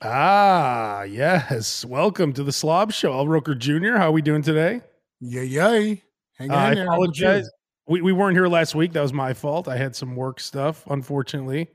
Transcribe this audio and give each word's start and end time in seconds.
Ah, 0.00 1.02
yes. 1.02 1.84
Welcome 1.84 2.32
to 2.34 2.44
the 2.44 2.52
Slob 2.52 2.92
Show. 2.92 3.12
Al 3.12 3.26
Roker 3.26 3.54
Jr., 3.54 3.96
how 3.96 4.08
are 4.08 4.12
we 4.12 4.22
doing 4.22 4.42
today? 4.42 4.80
Yay, 5.20 5.44
yay. 5.44 6.02
Hang 6.36 6.50
Uh, 6.50 6.54
on 6.54 6.60
I 6.60 6.74
there. 6.74 6.84
Apologize. 6.86 7.50
We, 7.88 8.00
we 8.02 8.12
weren't 8.12 8.36
here 8.36 8.46
last 8.46 8.74
week. 8.76 8.92
That 8.92 9.00
was 9.02 9.12
my 9.12 9.34
fault. 9.34 9.66
I 9.66 9.76
had 9.76 9.96
some 9.96 10.14
work 10.14 10.38
stuff, 10.38 10.84
unfortunately, 10.88 11.68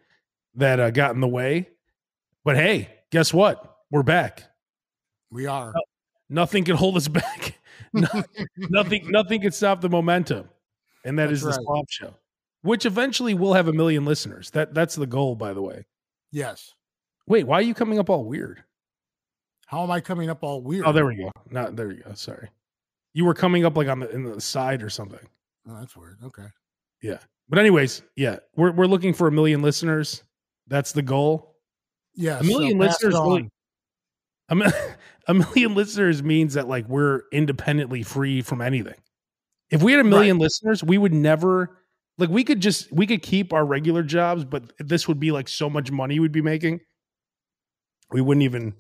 that 0.55 0.79
uh, 0.79 0.89
got 0.91 1.15
in 1.15 1.19
the 1.21 1.27
way. 1.27 1.69
But 2.45 2.55
hey, 2.55 2.89
guess 3.11 3.33
what? 3.33 3.77
We're 3.91 4.03
back. 4.03 4.43
We 5.29 5.45
are. 5.47 5.73
Nothing 6.29 6.63
can 6.63 6.77
hold 6.77 6.95
us 6.95 7.07
back. 7.09 7.59
Nothing, 7.91 9.11
nothing 9.11 9.41
can 9.41 9.51
stop 9.51 9.81
the 9.81 9.89
momentum. 9.89 10.47
And 11.03 11.19
that 11.19 11.27
That's 11.27 11.39
is 11.39 11.41
the 11.43 11.49
right. 11.49 11.59
Slob 11.61 11.85
Show, 11.89 12.13
which 12.61 12.85
eventually 12.85 13.33
will 13.33 13.53
have 13.53 13.67
a 13.67 13.73
million 13.73 14.05
listeners. 14.05 14.49
That 14.51 14.73
That's 14.73 14.95
the 14.95 15.07
goal, 15.07 15.35
by 15.35 15.51
the 15.53 15.61
way. 15.61 15.85
Yes. 16.31 16.73
Wait, 17.27 17.45
why 17.47 17.59
are 17.59 17.63
you 17.63 17.73
coming 17.73 17.99
up 17.99 18.09
all 18.09 18.25
weird? 18.25 18.63
How 19.67 19.83
am 19.83 19.91
I 19.91 20.01
coming 20.01 20.29
up 20.29 20.43
all 20.43 20.61
weird? 20.61 20.85
Oh, 20.85 20.91
there 20.91 21.05
we 21.05 21.15
go. 21.15 21.31
No, 21.49 21.71
there 21.71 21.91
you 21.91 22.03
go. 22.03 22.13
Sorry. 22.13 22.49
You 23.13 23.25
were 23.25 23.33
coming 23.33 23.65
up 23.65 23.77
like 23.77 23.87
on 23.87 23.99
the 23.99 24.09
in 24.09 24.23
the 24.23 24.41
side 24.41 24.83
or 24.83 24.89
something. 24.89 25.25
Oh, 25.67 25.79
that's 25.79 25.95
weird. 25.95 26.17
Okay. 26.23 26.45
Yeah. 27.01 27.19
But 27.49 27.59
anyways, 27.59 28.01
yeah, 28.15 28.37
we're 28.55 28.71
we're 28.71 28.87
looking 28.87 29.13
for 29.13 29.27
a 29.27 29.31
million 29.31 29.61
listeners. 29.61 30.23
That's 30.67 30.91
the 30.91 31.01
goal. 31.01 31.55
Yes. 32.15 32.41
a 32.41 32.43
million 32.43 32.73
so 32.73 32.85
listeners 32.85 33.13
really, 33.13 33.49
a, 34.49 34.73
a 35.27 35.33
million 35.33 35.75
listeners 35.75 36.23
means 36.23 36.53
that 36.53 36.67
like 36.67 36.87
we're 36.87 37.23
independently 37.31 38.03
free 38.03 38.41
from 38.41 38.61
anything. 38.61 38.95
If 39.71 39.81
we 39.81 39.91
had 39.91 40.01
a 40.01 40.03
million 40.03 40.37
listeners, 40.37 40.83
we 40.83 40.97
would 40.97 41.13
never 41.13 41.79
like 42.17 42.29
we 42.29 42.43
could 42.43 42.59
just 42.59 42.91
we 42.91 43.07
could 43.07 43.21
keep 43.21 43.53
our 43.53 43.65
regular 43.65 44.03
jobs, 44.03 44.45
but 44.45 44.71
this 44.79 45.07
would 45.07 45.19
be 45.19 45.31
like 45.31 45.47
so 45.47 45.69
much 45.69 45.91
money 45.91 46.19
we'd 46.19 46.31
be 46.31 46.41
making. 46.41 46.79
We 48.13 48.21
wouldn't 48.21 48.43
even 48.43 48.75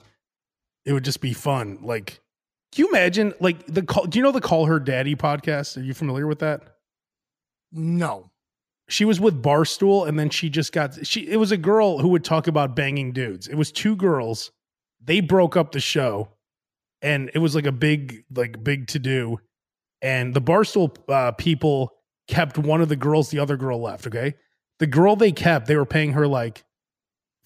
it 0.85 0.93
would 0.93 1.03
just 1.03 1.21
be 1.21 1.33
fun. 1.33 1.79
Like 1.81 2.21
can 2.71 2.83
you 2.85 2.89
imagine 2.89 3.33
like 3.39 3.65
the 3.67 3.83
call 3.83 4.05
do 4.05 4.19
you 4.19 4.23
know 4.23 4.31
the 4.31 4.41
Call 4.41 4.65
Her 4.65 4.79
Daddy 4.79 5.15
podcast? 5.15 5.77
Are 5.77 5.81
you 5.83 5.93
familiar 5.93 6.27
with 6.27 6.39
that? 6.39 6.61
No. 7.71 8.29
she 8.89 9.05
was 9.05 9.19
with 9.19 9.41
Barstool 9.41 10.07
and 10.07 10.19
then 10.19 10.29
she 10.29 10.49
just 10.49 10.71
got 10.71 11.05
she 11.05 11.27
it 11.27 11.37
was 11.37 11.51
a 11.51 11.57
girl 11.57 11.97
who 11.99 12.09
would 12.09 12.23
talk 12.23 12.47
about 12.47 12.75
banging 12.75 13.11
dudes. 13.11 13.47
It 13.47 13.55
was 13.55 13.71
two 13.71 13.95
girls. 13.95 14.51
They 15.03 15.19
broke 15.19 15.57
up 15.57 15.71
the 15.71 15.79
show 15.79 16.29
and 17.01 17.31
it 17.33 17.39
was 17.39 17.55
like 17.55 17.65
a 17.65 17.71
big 17.71 18.23
like 18.33 18.63
big 18.63 18.87
to 18.87 18.99
do 18.99 19.39
and 20.01 20.33
the 20.33 20.41
Barstool 20.41 20.95
uh, 21.09 21.31
people 21.31 21.93
kept 22.27 22.57
one 22.57 22.81
of 22.81 22.89
the 22.89 22.95
girls 22.95 23.29
the 23.29 23.39
other 23.39 23.57
girl 23.57 23.81
left, 23.81 24.05
okay? 24.07 24.35
The 24.79 24.87
girl 24.87 25.15
they 25.15 25.31
kept, 25.31 25.67
they 25.67 25.77
were 25.77 25.85
paying 25.85 26.11
her 26.13 26.27
like 26.27 26.65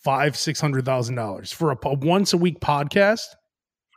5 0.03 0.35
600,000 0.35 1.15
dollars 1.15 1.51
for 1.51 1.71
a, 1.71 1.75
po- 1.75 1.97
once 2.01 2.33
a 2.33 2.37
week 2.37 2.59
podcast. 2.59 3.25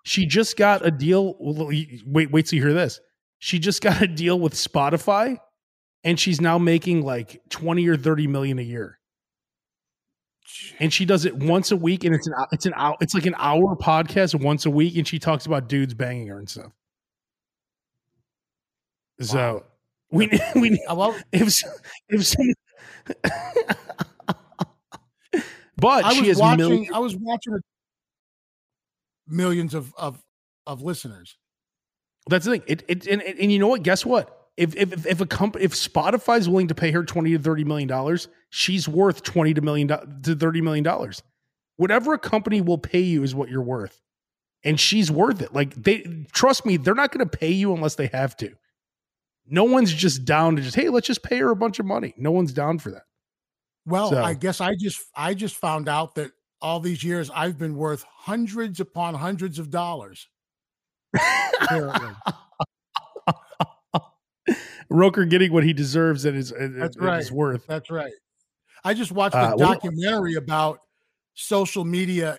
She 0.04 0.26
just 0.26 0.56
got 0.56 0.84
a 0.84 0.90
deal 0.90 1.36
wait 1.38 2.30
wait 2.30 2.46
till 2.46 2.56
you 2.56 2.64
hear 2.64 2.74
this. 2.74 3.00
She 3.38 3.58
just 3.58 3.82
got 3.82 4.02
a 4.02 4.06
deal 4.06 4.38
with 4.38 4.54
Spotify 4.54 5.38
and 6.04 6.18
she's 6.18 6.40
now 6.40 6.58
making 6.58 7.04
like 7.04 7.40
20 7.50 7.86
or 7.88 7.96
30 7.96 8.26
million 8.26 8.58
a 8.58 8.62
year 8.62 8.98
and 10.78 10.92
she 10.92 11.04
does 11.04 11.24
it 11.24 11.36
once 11.36 11.70
a 11.70 11.76
week 11.76 12.04
and 12.04 12.14
it's 12.14 12.26
an 12.26 12.34
it's 12.50 12.66
an 12.66 12.72
hour 12.74 12.96
it's 13.00 13.14
like 13.14 13.26
an 13.26 13.36
hour 13.38 13.76
podcast 13.76 14.34
once 14.42 14.66
a 14.66 14.70
week 14.70 14.96
and 14.96 15.06
she 15.06 15.18
talks 15.18 15.46
about 15.46 15.68
dudes 15.68 15.94
banging 15.94 16.26
her 16.26 16.38
and 16.38 16.48
stuff 16.48 16.72
so 19.20 19.64
we 20.10 20.28
we 20.54 20.82
well, 20.90 21.14
if 21.32 21.62
if 22.08 22.34
but 25.80 26.04
I 26.04 26.12
she 26.12 26.20
was 26.20 26.28
has 26.28 26.38
watching. 26.38 26.58
millions 26.58 26.88
I 26.92 26.98
was 26.98 27.16
watching 27.16 27.60
millions 29.26 29.74
of 29.74 29.94
of 29.96 30.22
of 30.66 30.82
listeners. 30.82 31.36
That's 32.28 32.44
the 32.44 32.52
thing. 32.52 32.62
It, 32.66 32.84
it 32.88 33.06
and, 33.06 33.22
and 33.22 33.38
and 33.38 33.52
you 33.52 33.58
know 33.58 33.68
what? 33.68 33.82
Guess 33.82 34.04
what? 34.04 34.36
If 34.56 34.76
if 34.76 35.06
if 35.06 35.20
a 35.20 35.26
company 35.26 35.64
if 35.64 35.72
Spotify's 35.72 36.48
willing 36.48 36.68
to 36.68 36.74
pay 36.74 36.90
her 36.90 37.04
twenty 37.04 37.32
to 37.32 37.38
thirty 37.38 37.64
million 37.64 37.88
dollars, 37.88 38.28
she's 38.50 38.88
worth 38.88 39.22
twenty 39.22 39.54
to 39.54 39.60
million 39.60 39.88
to 39.88 40.36
thirty 40.36 40.60
million 40.60 40.84
dollars. 40.84 41.22
Whatever 41.76 42.12
a 42.12 42.18
company 42.18 42.60
will 42.60 42.78
pay 42.78 43.00
you 43.00 43.22
is 43.22 43.34
what 43.34 43.48
you're 43.48 43.62
worth, 43.62 44.00
and 44.64 44.78
she's 44.78 45.10
worth 45.10 45.40
it. 45.40 45.54
Like 45.54 45.74
they 45.74 46.26
trust 46.32 46.66
me, 46.66 46.76
they're 46.76 46.94
not 46.94 47.10
going 47.10 47.26
to 47.26 47.38
pay 47.38 47.50
you 47.50 47.72
unless 47.72 47.94
they 47.94 48.08
have 48.08 48.36
to. 48.38 48.52
No 49.46 49.64
one's 49.64 49.92
just 49.92 50.24
down 50.24 50.56
to 50.56 50.62
just 50.62 50.76
hey, 50.76 50.90
let's 50.90 51.06
just 51.06 51.22
pay 51.22 51.38
her 51.38 51.50
a 51.50 51.56
bunch 51.56 51.78
of 51.78 51.86
money. 51.86 52.12
No 52.18 52.30
one's 52.30 52.52
down 52.52 52.78
for 52.78 52.90
that. 52.90 53.04
Well, 53.90 54.10
So- 54.10 54.22
I 54.22 54.34
guess 54.34 54.60
I 54.60 54.74
just 54.76 55.00
I 55.14 55.34
just 55.34 55.56
found 55.56 55.88
out 55.88 56.14
that 56.16 56.30
all 56.62 56.80
these 56.80 57.02
years 57.04 57.30
I've 57.30 57.58
been 57.58 57.76
worth 57.76 58.02
hundreds 58.04 58.80
upon 58.80 59.14
hundreds 59.14 59.58
of 59.58 59.70
dollars. 59.70 60.28
Apparently. 61.62 62.14
Roker 64.92 65.24
getting 65.24 65.52
what 65.52 65.62
he 65.64 65.72
deserves 65.72 66.24
and 66.24 66.36
is 66.36 66.50
and 66.50 66.80
That's 66.80 66.96
is 66.96 67.02
right. 67.02 67.30
worth. 67.30 67.66
That's 67.66 67.90
right. 67.90 68.12
I 68.82 68.94
just 68.94 69.12
watched 69.12 69.36
Uh, 69.36 69.52
a 69.52 69.56
what- 69.56 69.74
documentary 69.82 70.34
about 70.34 70.80
social 71.34 71.84
media 71.84 72.38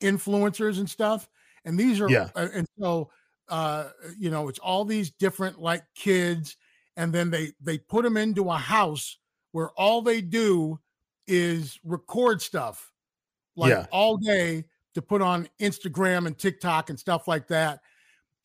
influencers 0.00 0.78
and 0.78 0.88
stuff, 0.90 1.28
and 1.64 1.78
these 1.78 2.00
are 2.00 2.10
Yeah. 2.10 2.30
uh, 2.34 2.48
and 2.52 2.66
so 2.80 3.10
uh, 3.48 3.90
you 4.18 4.30
know 4.30 4.48
it's 4.48 4.58
all 4.58 4.84
these 4.84 5.10
different 5.10 5.60
like 5.60 5.84
kids, 5.94 6.56
and 6.96 7.12
then 7.12 7.30
they 7.30 7.52
they 7.60 7.78
put 7.78 8.02
them 8.02 8.16
into 8.16 8.50
a 8.50 8.56
house 8.56 9.18
where 9.58 9.70
all 9.70 10.02
they 10.02 10.20
do 10.20 10.78
is 11.26 11.80
record 11.82 12.40
stuff 12.40 12.92
like 13.56 13.70
Yeah. 13.70 13.86
all 13.90 14.16
day 14.16 14.66
to 14.94 15.02
put 15.02 15.20
on 15.20 15.48
Instagram 15.60 16.28
and 16.28 16.38
TikTok 16.38 16.90
and 16.90 16.98
stuff 16.98 17.26
like 17.26 17.48
that, 17.48 17.80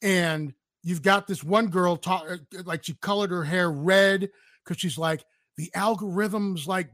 and 0.01 0.55
you've 0.81 1.03
got 1.03 1.27
this 1.27 1.43
one 1.43 1.67
girl 1.67 1.97
talk 1.97 2.25
uh, 2.27 2.37
uh, 2.57 2.63
like 2.65 2.83
she 2.83 2.95
colored 2.95 3.29
her 3.29 3.43
hair 3.43 3.69
red 3.69 4.27
because 4.63 4.81
she's 4.81 4.97
like 4.97 5.23
the 5.55 5.69
algorithms 5.75 6.65
like 6.65 6.89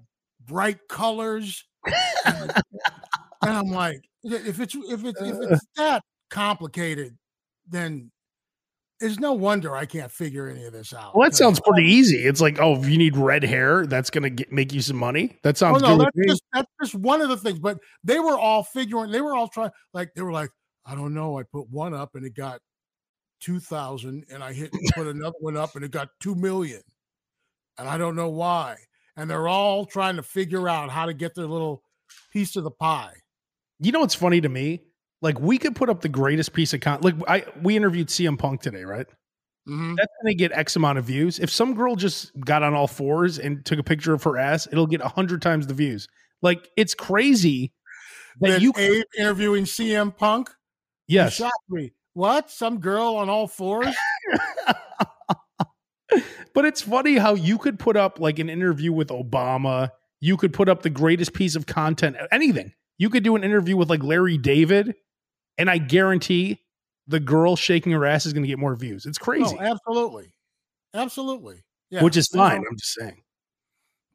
bright 0.46 0.86
colors. 0.90 1.64
And, 2.26 2.52
and 3.42 3.52
i'm 3.52 3.68
like 3.68 4.04
if 4.22 4.60
it's 4.60 4.76
if 4.76 5.06
it's 5.06 5.22
if 5.22 5.38
it's 5.40 5.64
uh. 5.78 5.78
that 5.78 6.04
complicated 6.30 7.18
then 7.70 8.12
there's 9.00 9.20
no 9.20 9.34
wonder 9.34 9.76
i 9.76 9.86
can't 9.86 10.12
figure 10.12 10.48
any 10.48 10.66
of 10.66 10.74
this 10.74 10.94
out 10.94 11.16
Well, 11.16 11.30
that 11.30 11.36
sounds 11.36 11.60
pretty 11.60 11.90
easy. 11.90 12.18
It's 12.18 12.42
like, 12.42 12.60
oh, 12.60 12.76
if 12.80 12.88
you 12.90 12.98
need 12.98 13.16
red 13.18 13.44
hair, 13.44 13.86
that's 13.88 14.10
gonna 14.10 14.30
get, 14.30 14.52
make 14.52 14.74
you 14.74 14.82
some 14.82 14.98
money. 14.98 15.40
That 15.44 15.56
Oh 15.56 15.78
sounds 15.78 15.82
no, 15.82 15.98
good. 15.98 16.08
that's 16.16 16.28
just 16.28 16.44
that's 16.54 16.72
just 16.82 16.96
one 16.96 17.22
of 17.22 17.30
the 17.30 17.38
things. 17.38 17.60
But 17.60 17.80
they 18.04 18.20
were 18.20 18.38
all 18.38 18.64
figuring. 18.64 19.12
They 19.12 19.22
were 19.22 19.36
all 19.36 19.48
trying. 19.48 19.72
Like 19.94 20.14
they 20.16 20.22
were 20.22 20.32
like, 20.32 20.50
I 20.86 20.96
don't 20.96 21.14
know. 21.14 21.40
I 21.40 21.44
put 21.44 21.70
one 21.70 21.94
up 21.94 22.16
and 22.16 22.26
it 22.26 22.36
got 22.36 22.60
two 23.40 23.60
thousand, 23.60 24.26
and 24.32 24.44
I 24.44 24.54
hit 24.54 24.72
put 24.96 25.08
another 25.08 25.38
one 25.40 25.56
up 25.58 25.76
and 25.76 25.86
it 25.86 25.92
got 25.92 26.10
two 26.20 26.36
million, 26.36 26.82
and 27.78 27.88
I 27.88 27.98
don't 27.98 28.16
know 28.16 28.30
why. 28.30 28.78
And 29.16 29.30
they're 29.30 29.48
all 29.48 29.86
trying 29.86 30.16
to 30.18 30.24
figure 30.24 30.68
out 30.70 30.90
how 30.90 31.06
to 31.06 31.14
get 31.14 31.36
their 31.36 31.48
little 31.48 31.84
piece 32.32 32.56
of 32.56 32.64
the 32.64 32.72
pie. 32.72 33.16
You 33.80 33.92
know 33.92 34.02
what's 34.02 34.16
funny 34.16 34.42
to 34.42 34.50
me? 34.50 34.84
Like 35.22 35.40
we 35.40 35.58
could 35.58 35.76
put 35.76 35.90
up 35.90 36.02
the 36.02 36.10
greatest 36.10 36.54
piece 36.54 36.74
of 36.74 36.82
content. 36.82 37.04
Like 37.04 37.30
I 37.30 37.46
we 37.62 37.76
interviewed 37.76 38.08
CM 38.08 38.38
Punk 38.38 38.62
today, 38.62 38.84
right? 38.84 39.08
Mhm. 39.68 39.96
That's 39.98 40.12
gonna 40.24 40.34
get 40.34 40.52
X 40.54 40.76
amount 40.76 40.98
of 40.98 41.06
views. 41.06 41.40
If 41.40 41.50
some 41.50 41.74
girl 41.74 41.96
just 41.96 42.32
got 42.40 42.64
on 42.64 42.74
all 42.74 42.88
fours 42.88 43.38
and 43.38 43.66
took 43.66 43.80
a 43.80 43.84
picture 43.84 44.14
of 44.14 44.24
her 44.24 44.38
ass, 44.38 44.68
it'll 44.72 44.88
get 44.88 45.02
a 45.02 45.08
hundred 45.08 45.42
times 45.42 45.68
the 45.68 45.74
views. 45.74 46.08
Like 46.42 46.70
it's 46.78 46.94
crazy 46.94 47.74
that 48.40 48.62
you 48.62 48.72
Abe 48.78 49.04
interviewing 49.18 49.66
CM 49.66 50.16
Punk. 50.16 50.50
yes. 51.08 51.36
shocked 51.36 51.54
me. 51.70 51.92
What? 52.14 52.50
Some 52.50 52.80
girl 52.80 53.16
on 53.18 53.30
all 53.30 53.48
fours? 53.48 53.96
but 56.54 56.66
it's 56.66 56.82
funny 56.82 57.18
how 57.18 57.34
you 57.34 57.58
could 57.58 57.78
put 57.80 57.96
up 57.96 58.20
like 58.20 58.40
an 58.40 58.50
interview 58.50 58.92
with 58.92 59.10
Obama. 59.10 59.90
You 60.20 60.38
could 60.38 60.54
put 60.54 60.70
up 60.70 60.82
the 60.82 60.90
greatest 60.90 61.34
piece 61.34 61.56
of 61.56 61.66
content, 61.66 62.18
anything. 62.32 62.74
You 62.98 63.10
could 63.10 63.24
do 63.24 63.36
an 63.36 63.44
interview 63.44 63.78
with 63.78 63.90
like 63.90 64.04
Larry 64.04 64.38
David, 64.38 64.96
and 65.60 65.70
I 65.70 65.78
guarantee 65.78 66.62
the 67.08 67.20
girl 67.20 67.56
shaking 67.56 67.92
her 67.92 68.06
ass 68.06 68.26
is 68.26 68.34
going 68.34 68.44
to 68.44 68.48
get 68.48 68.58
more 68.58 68.76
views. 68.76 69.06
It's 69.06 69.20
oh, 69.22 69.24
crazy, 69.24 69.58
Oh, 69.60 69.64
absolutely, 69.64 70.34
absolutely. 70.96 71.64
Yeah, 71.92 72.04
which 72.04 72.18
is 72.18 72.28
fine. 72.28 72.64
I'm 72.70 72.78
just 72.78 72.94
saying. 72.94 73.22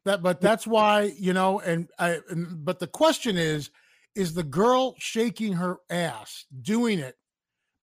that 0.05 0.23
but 0.23 0.39
that's 0.39 0.65
why 0.65 1.13
you 1.17 1.33
know 1.33 1.59
and 1.59 1.89
i 1.99 2.19
and, 2.29 2.63
but 2.63 2.79
the 2.79 2.87
question 2.87 3.37
is 3.37 3.69
is 4.15 4.33
the 4.33 4.43
girl 4.43 4.95
shaking 4.97 5.51
her 5.53 5.77
ass 5.89 6.45
doing 6.61 6.99
it 6.99 7.15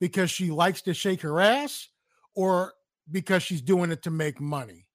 because 0.01 0.31
she 0.31 0.51
likes 0.51 0.81
to 0.83 0.95
shake 0.95 1.21
her 1.21 1.41
ass 1.41 1.89
or 2.35 2.73
because 3.11 3.43
she's 3.43 3.61
doing 3.61 3.91
it 3.91 4.03
to 4.03 4.11
make 4.11 4.41
money 4.41 4.87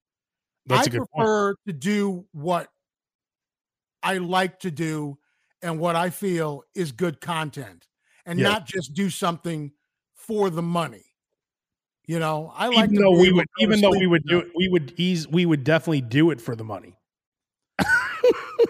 That's 0.66 0.88
i 0.88 0.90
a 0.90 0.90
good 0.90 1.00
point. 1.00 1.10
I 1.16 1.20
prefer 1.20 1.56
to 1.68 1.74
do 1.74 2.26
what 2.32 2.70
i 4.02 4.18
like 4.18 4.60
to 4.62 4.72
do 4.72 5.20
and 5.62 5.80
what 5.80 5.96
i 5.96 6.10
feel 6.10 6.64
is 6.74 6.92
good 6.92 7.22
content 7.22 7.88
and 8.28 8.38
Yeah. 8.38 8.50
not 8.50 8.68
just 8.68 8.94
do 8.94 9.10
something 9.10 9.72
for 10.14 10.52
the 10.52 10.62
money 10.62 11.06
you 12.06 12.20
know 12.20 12.54
i 12.56 12.68
like 12.68 12.92
Even 12.92 13.02
though 13.02 13.20
we 13.20 13.32
would, 13.32 13.42
to 13.42 13.66
go 13.66 13.66
to 13.66 13.74
even 13.74 13.82
though 13.82 13.98
we 13.98 14.06
would 14.08 14.24
do 14.28 14.40
it, 14.40 14.52
we 14.56 14.68
would 14.70 14.94
ease, 14.98 15.28
we 15.28 15.46
would 15.48 15.64
definitely 15.64 16.02
do 16.02 16.30
it 16.30 16.40
for 16.40 16.56
the 16.56 16.64
money. 16.64 16.98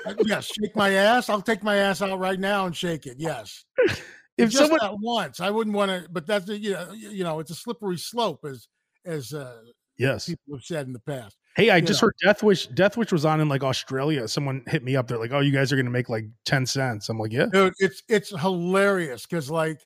Uh, 0.06 0.13
yes, 0.25 0.45
shake 0.45 0.75
my 0.75 0.92
ass. 0.92 1.30
I'll 1.30 1.42
take 1.42 1.63
my 1.63 1.75
ass 1.77 2.01
out 2.01 2.18
right 2.19 2.39
now 2.39 2.65
and 2.65 2.75
shake 2.75 3.06
it. 3.06 3.15
Yes. 3.18 3.65
if 4.38 4.50
just 4.51 4.57
someone 4.57 4.80
once, 5.01 5.39
I 5.39 5.50
wouldn't 5.50 5.75
want 5.75 5.92
to. 5.92 6.10
But 6.10 6.25
that's 6.25 6.48
you 6.48 6.74
know, 6.74 6.92
you 6.94 7.24
know, 7.24 7.39
it's 7.39 7.51
a 7.51 7.56
slippery 7.56 7.98
slope, 7.98 8.45
as 8.45 8.68
as 9.06 9.33
uh, 9.33 9.60
yes, 9.97 10.25
people 10.27 10.55
have 10.55 10.63
said 10.63 10.88
in 10.88 10.94
the 10.94 10.99
past. 10.99 11.38
Hey, 11.55 11.69
I 11.71 11.77
you 11.77 11.85
just 11.88 12.01
know. 12.01 12.07
heard 12.07 12.15
Death 12.23 12.44
Wish. 12.44 12.67
Death 12.67 12.97
Wish 12.97 13.11
was 13.11 13.25
on 13.25 13.41
in 13.41 13.49
like 13.49 13.63
Australia. 13.63 14.27
Someone 14.27 14.63
hit 14.67 14.83
me 14.83 14.95
up. 14.95 15.07
They're 15.07 15.17
like, 15.17 15.31
"Oh, 15.31 15.39
you 15.39 15.51
guys 15.51 15.71
are 15.73 15.75
going 15.75 15.85
to 15.88 15.91
make 15.91 16.07
like 16.09 16.25
ten 16.45 16.65
cents." 16.65 17.09
I'm 17.09 17.17
like, 17.19 17.31
"Yeah." 17.31 17.47
dude 17.51 17.73
it's 17.79 18.03
it's 18.07 18.29
hilarious 18.39 19.25
because 19.25 19.49
like 19.49 19.81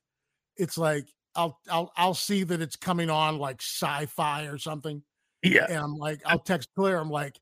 it's 0.57 0.77
like 0.77 1.07
i'll 1.37 1.57
i'll 1.69 1.91
i'll 1.95 2.13
see 2.13 2.43
that 2.43 2.61
it's 2.61 2.75
coming 2.75 3.09
on 3.09 3.37
like 3.39 3.61
sci-fi 3.61 4.43
or 4.47 4.57
something 4.57 5.01
Yeah. 5.43 5.65
and 5.69 5.77
i'm 5.77 5.95
like 5.95 6.19
i'll 6.25 6.39
text 6.39 6.67
claire 6.75 6.97
i'm 6.99 7.09
like 7.09 7.39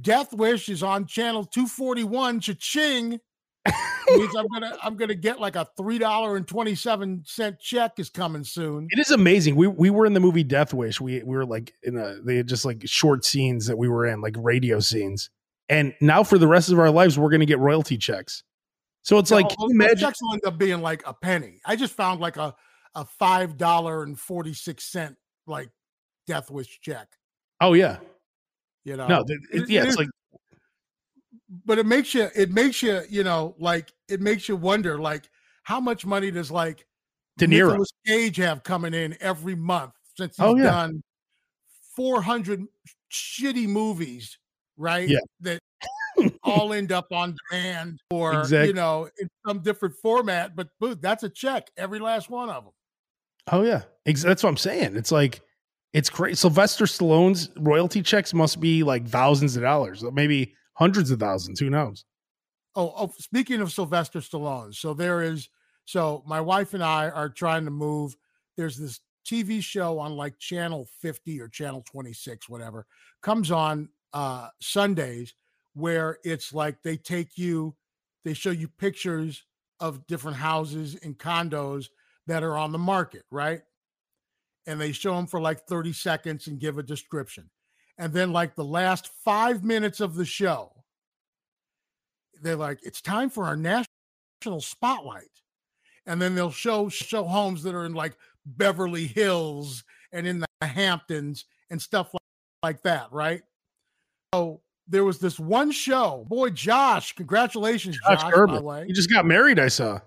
death 0.00 0.32
wish 0.32 0.68
is 0.68 0.82
on 0.82 1.06
channel 1.06 1.44
241 1.44 2.40
cha-ching 2.40 3.20
means 4.18 4.34
i'm 4.36 4.46
gonna 4.48 4.76
i'm 4.82 4.96
gonna 4.96 5.14
get 5.14 5.40
like 5.40 5.56
a 5.56 5.66
three 5.76 5.98
dollar 5.98 6.36
and 6.36 6.46
27 6.46 7.22
cent 7.26 7.58
check 7.60 7.92
is 7.98 8.10
coming 8.10 8.44
soon 8.44 8.86
It 8.90 8.98
is 8.98 9.10
amazing. 9.10 9.56
We 9.56 9.66
we 9.66 9.90
were 9.90 10.06
in 10.06 10.12
the 10.14 10.20
movie 10.20 10.44
Death 10.44 10.72
Wish. 10.74 11.00
We 11.00 11.22
we 11.22 11.36
were 11.36 11.46
like 11.46 11.72
in 11.82 11.96
a 11.96 12.20
they 12.22 12.36
had 12.36 12.46
just 12.48 12.64
like 12.64 12.82
short 12.86 13.24
scenes 13.24 13.66
that 13.66 13.76
we 13.78 13.88
were 13.88 14.06
in, 14.06 14.20
like 14.20 14.34
radio 14.38 14.80
scenes. 14.80 15.30
And 15.68 15.94
now 16.00 16.22
for 16.24 16.36
the 16.38 16.48
rest 16.48 16.70
of 16.70 16.78
our 16.78 16.90
lives, 16.90 17.18
we're 17.18 17.30
gonna 17.30 17.46
get 17.46 17.58
royalty 17.58 17.96
checks. 17.96 18.42
So 19.02 19.18
it's 19.18 19.30
like, 19.30 19.48
can 19.48 19.70
imagine? 19.70 19.98
checks 19.98 20.18
will 20.20 20.34
end 20.34 20.42
up 20.44 20.58
being 20.58 20.82
like 20.82 21.02
a 21.06 21.14
penny 21.14 21.60
i 21.64 21.74
just 21.76 21.94
found 21.94 22.20
like 22.20 22.36
a 22.36 22.54
a 22.94 23.04
five 23.04 23.56
dollar 23.56 24.02
and 24.02 24.18
46 24.18 24.82
cent 24.84 25.16
like 25.46 25.70
death 26.26 26.50
wish 26.50 26.80
check 26.80 27.08
Oh 27.62 27.72
yeah, 27.74 27.98
you 28.84 28.96
know 28.96 29.06
no, 29.06 29.20
it- 29.26 29.40
It- 29.62 29.68
yeah, 29.70 29.80
it 29.80 29.84
it's 29.84 29.92
is- 29.92 29.96
like 29.98 30.08
but 31.64 31.78
it 31.78 31.86
makes 31.86 32.14
you 32.14 32.28
it 32.34 32.50
makes 32.50 32.82
you 32.82 33.00
you 33.08 33.24
know 33.24 33.54
like 33.58 33.92
it 34.08 34.20
makes 34.20 34.48
you 34.48 34.56
wonder 34.56 34.98
like 34.98 35.28
how 35.64 35.80
much 35.80 36.06
money 36.06 36.30
does 36.30 36.50
like 36.50 36.86
De 37.38 37.46
Niro. 37.46 37.68
Nicolas 37.70 37.90
Cage 38.06 38.36
have 38.36 38.62
coming 38.62 38.94
in 38.94 39.16
every 39.20 39.54
month 39.54 39.92
since 40.16 40.36
he's 40.36 40.44
Oh, 40.46 40.56
yeah. 40.56 40.64
done 40.64 41.02
400 41.96 42.64
shitty 43.12 43.66
movies 43.66 44.38
right 44.76 45.08
Yeah. 45.08 45.18
that 45.40 45.60
all 46.42 46.72
end 46.72 46.92
up 46.92 47.06
on 47.12 47.34
demand 47.50 48.00
or 48.10 48.40
Exact- 48.40 48.66
you 48.68 48.72
know 48.74 49.08
in 49.20 49.28
some 49.46 49.60
different 49.60 49.94
format 50.02 50.54
but 50.54 50.68
dude, 50.80 51.02
that's 51.02 51.22
a 51.22 51.28
check 51.28 51.70
every 51.76 51.98
last 51.98 52.30
one 52.30 52.48
of 52.50 52.64
them 52.64 52.72
Oh 53.50 53.62
yeah, 53.64 53.82
that's 54.04 54.42
what 54.44 54.50
I'm 54.50 54.56
saying. 54.58 54.94
It's 54.96 55.10
like 55.10 55.40
it's 55.92 56.08
crazy. 56.10 56.36
Sylvester 56.36 56.84
Stallone's 56.84 57.48
royalty 57.56 58.00
checks 58.00 58.32
must 58.32 58.60
be 58.60 58.84
like 58.84 59.08
thousands 59.08 59.56
of 59.56 59.62
dollars, 59.62 60.04
maybe 60.12 60.54
hundreds 60.80 61.10
of 61.10 61.20
thousands. 61.20 61.60
Who 61.60 61.70
knows? 61.70 62.04
Oh, 62.74 62.92
oh, 62.96 63.12
speaking 63.18 63.60
of 63.60 63.72
Sylvester 63.72 64.20
Stallone, 64.20 64.74
so 64.74 64.94
there 64.94 65.22
is 65.22 65.48
so 65.84 66.22
my 66.26 66.40
wife 66.40 66.72
and 66.74 66.82
I 66.82 67.10
are 67.10 67.28
trying 67.28 67.64
to 67.64 67.70
move. 67.70 68.16
There's 68.56 68.78
this 68.78 69.00
TV 69.26 69.62
show 69.62 69.98
on 69.98 70.16
like 70.16 70.38
channel 70.38 70.88
50 71.00 71.40
or 71.40 71.48
channel 71.48 71.84
26, 71.90 72.48
whatever, 72.48 72.86
comes 73.22 73.50
on 73.50 73.88
uh 74.12 74.48
Sundays 74.60 75.34
where 75.74 76.18
it's 76.24 76.52
like 76.52 76.82
they 76.82 76.96
take 76.96 77.38
you, 77.38 77.76
they 78.24 78.34
show 78.34 78.50
you 78.50 78.68
pictures 78.68 79.44
of 79.78 80.06
different 80.06 80.36
houses 80.36 80.96
and 81.02 81.18
condos 81.18 81.88
that 82.26 82.42
are 82.42 82.56
on 82.56 82.72
the 82.72 82.78
market, 82.78 83.24
right? 83.30 83.62
And 84.66 84.80
they 84.80 84.92
show 84.92 85.14
them 85.14 85.26
for 85.26 85.40
like 85.40 85.60
30 85.66 85.92
seconds 85.92 86.46
and 86.46 86.60
give 86.60 86.78
a 86.78 86.82
description. 86.82 87.50
And 88.00 88.14
then, 88.14 88.32
like 88.32 88.54
the 88.54 88.64
last 88.64 89.08
five 89.22 89.62
minutes 89.62 90.00
of 90.00 90.14
the 90.14 90.24
show, 90.24 90.72
they're 92.40 92.56
like, 92.56 92.78
it's 92.82 93.02
time 93.02 93.28
for 93.28 93.44
our 93.44 93.56
national 93.56 94.62
spotlight. 94.62 95.28
And 96.06 96.20
then 96.20 96.34
they'll 96.34 96.50
show 96.50 96.88
show 96.88 97.24
homes 97.24 97.62
that 97.62 97.74
are 97.74 97.84
in 97.84 97.92
like 97.92 98.16
Beverly 98.46 99.06
Hills 99.06 99.84
and 100.12 100.26
in 100.26 100.40
the 100.40 100.66
Hamptons 100.66 101.44
and 101.68 101.80
stuff 101.80 102.14
like, 102.14 102.22
like 102.62 102.82
that, 102.84 103.12
right? 103.12 103.42
So 104.32 104.62
there 104.88 105.04
was 105.04 105.18
this 105.18 105.38
one 105.38 105.70
show. 105.70 106.24
Boy, 106.26 106.48
Josh, 106.48 107.12
congratulations, 107.12 107.98
Josh 108.02 108.22
Josh, 108.22 108.32
Gerber. 108.32 108.46
by 108.46 108.54
the 108.54 108.62
way. 108.62 108.84
He 108.86 108.94
just 108.94 109.12
got 109.12 109.26
married. 109.26 109.58
I 109.58 109.68
saw. 109.68 110.00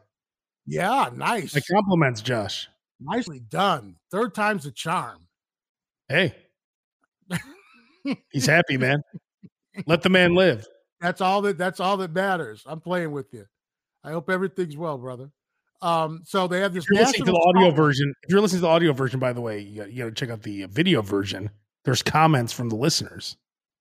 Yeah, 0.65 1.11
nice. 1.15 1.53
My 1.53 1.61
compliments, 1.71 2.23
Josh. 2.23 2.67
Nicely 2.99 3.39
done. 3.39 3.97
Third 4.09 4.33
time's 4.33 4.65
a 4.65 4.71
charm. 4.71 5.27
Hey, 6.09 6.33
he's 8.31 8.45
happy, 8.45 8.77
man. 8.77 9.01
Let 9.85 10.01
the 10.01 10.09
man 10.09 10.35
live. 10.35 10.65
That's 11.01 11.21
all 11.21 11.41
that 11.43 11.57
that's 11.57 11.79
all 11.79 11.97
that 11.97 12.13
matters. 12.13 12.63
I'm 12.65 12.79
playing 12.79 13.11
with 13.11 13.33
you. 13.33 13.45
I 14.03 14.11
hope 14.11 14.29
everything's 14.29 14.77
well, 14.77 14.97
brother. 14.97 15.31
Um, 15.81 16.21
so 16.23 16.47
they 16.47 16.61
have 16.61 16.73
this 16.73 16.85
If 16.85 16.91
you're 16.91 17.05
listening 17.05 17.25
to 17.25 17.31
the 17.31 17.53
audio 17.55 17.71
version, 17.71 18.13
if 18.23 18.31
you're 18.31 18.39
listening 18.39 18.59
to 18.61 18.67
the 18.67 18.71
audio 18.71 18.93
version, 18.93 19.19
by 19.19 19.33
the 19.33 19.41
way, 19.41 19.59
you 19.59 19.81
got, 19.81 19.91
you 19.91 20.03
got 20.03 20.05
to 20.05 20.11
check 20.11 20.29
out 20.29 20.41
the 20.41 20.65
video 20.65 21.01
version. 21.01 21.49
There's 21.83 22.01
comments 22.01 22.53
from 22.53 22.69
the 22.69 22.77
listeners. 22.77 23.35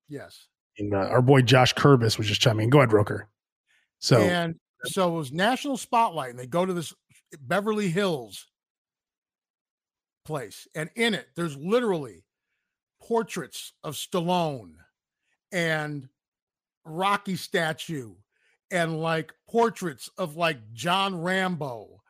Yes. 0.09 0.49
And 0.79 0.95
uh, 0.95 0.99
our 0.99 1.23
boy 1.23 1.43
Josh 1.43 1.75
Kurbis 1.75 2.19
was 2.19 2.27
just 2.27 2.41
chiming 2.41 2.65
in. 2.65 2.71
Go 2.71 2.79
ahead, 2.79 2.93
Roker. 2.93 3.29
So 4.01 4.21
And 4.21 4.57
so 4.87 5.15
it 5.15 5.17
was 5.17 5.33
National 5.33 5.77
Spotlight, 5.77 6.31
and 6.31 6.39
they 6.39 6.47
go 6.47 6.67
to 6.67 6.73
this 6.73 6.93
Beverly 7.41 7.89
Hills 7.89 8.49
place, 10.25 10.67
and 10.75 10.91
in 10.97 11.15
it, 11.15 11.29
there's 11.37 11.57
literally 11.57 12.25
portraits 13.03 13.73
of 13.83 13.95
Stallone 13.95 14.75
and 15.51 16.09
Rocky 16.85 17.37
statue, 17.37 18.15
and 18.71 19.01
like 19.01 19.33
portraits 19.49 20.09
of 20.19 20.37
like 20.37 20.59
John 20.73 21.21
Rambo, 21.21 22.01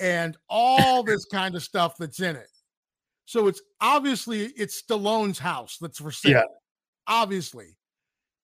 and 0.00 0.36
all 0.48 1.02
this 1.04 1.24
kind 1.26 1.54
of 1.54 1.62
stuff 1.62 1.96
that's 1.98 2.20
in 2.20 2.36
it. 2.36 2.48
So 3.26 3.46
it's 3.46 3.62
obviously 3.80 4.46
it's 4.56 4.82
Stallone's 4.82 5.38
house 5.38 5.78
that's 5.80 6.00
for 6.00 6.10
sale. 6.10 6.32
Yeah. 6.32 6.42
Obviously, 7.06 7.76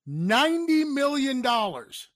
ninety 0.06 0.84
million 0.84 1.42
dollars. 1.42 2.08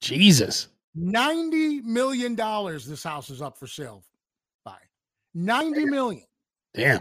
Jesus. 0.00 0.68
90 0.96 1.80
million 1.80 2.36
dollars 2.36 2.86
this 2.86 3.02
house 3.02 3.28
is 3.28 3.42
up 3.42 3.58
for 3.58 3.66
sale 3.66 4.04
by 4.64 4.76
90 5.34 5.86
million 5.86 6.22
Damn. 6.74 7.00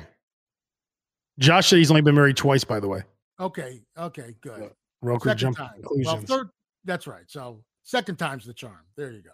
Josh 1.39 1.67
said 1.69 1.77
he's 1.79 1.89
only 1.89 2.01
been 2.01 2.15
married 2.15 2.37
twice, 2.37 2.63
by 2.63 2.79
the 2.79 2.87
way. 2.87 3.01
okay 3.39 3.81
okay 3.97 4.35
good 4.41 4.59
Yeah, 4.61 4.67
Roker 5.01 5.29
second 5.29 5.37
jumped 5.39 5.59
time 5.59 5.71
well 5.81 5.89
conclusions. 5.95 6.29
third 6.29 6.49
that's 6.85 7.07
right 7.07 7.23
so 7.27 7.63
second 7.83 8.17
time's 8.17 8.45
the 8.45 8.53
charm 8.53 8.85
there 8.95 9.11
you 9.11 9.21
go 9.23 9.31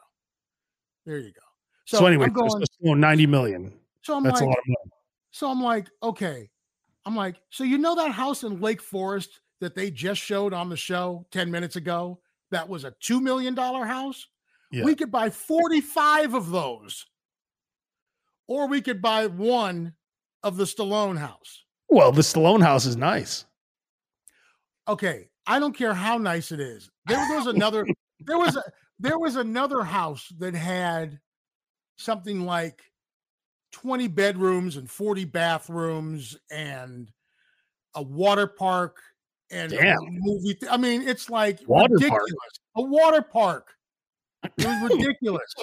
there 1.05 1.17
you 1.17 1.31
go 1.33 1.41
so, 1.85 2.05
anyway, 2.05 2.25
i'm 2.27 2.33
going 2.33 2.49
so 2.49 2.93
90 2.93 3.25
million. 3.27 3.73
so 4.03 4.15
i'm 4.15 4.23
That's 4.23 4.35
like 4.39 4.43
a 4.43 4.49
lot 4.49 4.57
of 4.57 4.63
money. 4.67 4.91
so 5.31 5.49
i'm 5.51 5.61
like 5.61 5.89
okay 6.01 6.49
i'm 7.05 7.15
like 7.15 7.35
so 7.49 7.63
you 7.65 7.77
know 7.77 7.93
that 7.95 8.11
house 8.13 8.43
in 8.43 8.61
lake 8.61 8.81
forest 8.81 9.41
that 9.59 9.75
they 9.75 9.91
just 9.91 10.21
showed 10.21 10.53
on 10.53 10.69
the 10.69 10.77
show 10.77 11.25
10 11.31 11.51
minutes 11.51 11.75
ago 11.75 12.19
that 12.51 12.67
was 12.69 12.85
a 12.85 12.91
$2 13.03 13.21
million 13.21 13.55
house 13.57 14.25
Yeah. 14.71 14.85
we 14.85 14.95
could 14.95 15.11
buy 15.11 15.29
45 15.29 16.33
of 16.35 16.49
those 16.49 17.05
or 18.47 18.67
we 18.67 18.81
could 18.81 19.01
buy 19.01 19.27
one 19.27 19.93
of 20.43 20.57
the 20.57 20.63
Stallone 20.65 21.17
house. 21.17 21.63
Well, 21.89 22.11
the 22.11 22.21
Stallone 22.21 22.61
house 22.61 22.85
is 22.85 22.95
nice. 22.95 23.45
Okay, 24.87 25.29
I 25.45 25.59
don't 25.59 25.75
care 25.75 25.93
how 25.93 26.17
nice 26.17 26.51
it 26.51 26.59
is. 26.59 26.89
There, 27.05 27.17
was 27.35 27.47
another 27.47 27.85
there 28.21 28.37
was 28.37 28.55
a 28.55 28.63
there 28.99 29.17
was 29.19 29.35
another 29.35 29.83
house 29.83 30.27
that 30.39 30.53
had 30.53 31.19
something 31.97 32.41
like 32.45 32.81
20 33.71 34.07
bedrooms 34.07 34.77
and 34.77 34.89
40 34.89 35.25
bathrooms 35.25 36.37
and 36.51 37.11
a 37.95 38.01
water 38.01 38.47
park 38.47 38.97
and 39.51 39.71
a 39.73 39.95
movie. 39.99 40.53
th- 40.55 40.71
I 40.71 40.77
mean, 40.77 41.07
it's 41.07 41.29
like 41.29 41.59
Water 41.67 41.87
park? 41.89 42.01
ridiculous. 42.01 42.59
A 42.77 42.81
water 42.81 43.21
park. 43.21 43.67
It 44.57 44.65
was 44.65 44.91
ridiculous. 44.91 45.55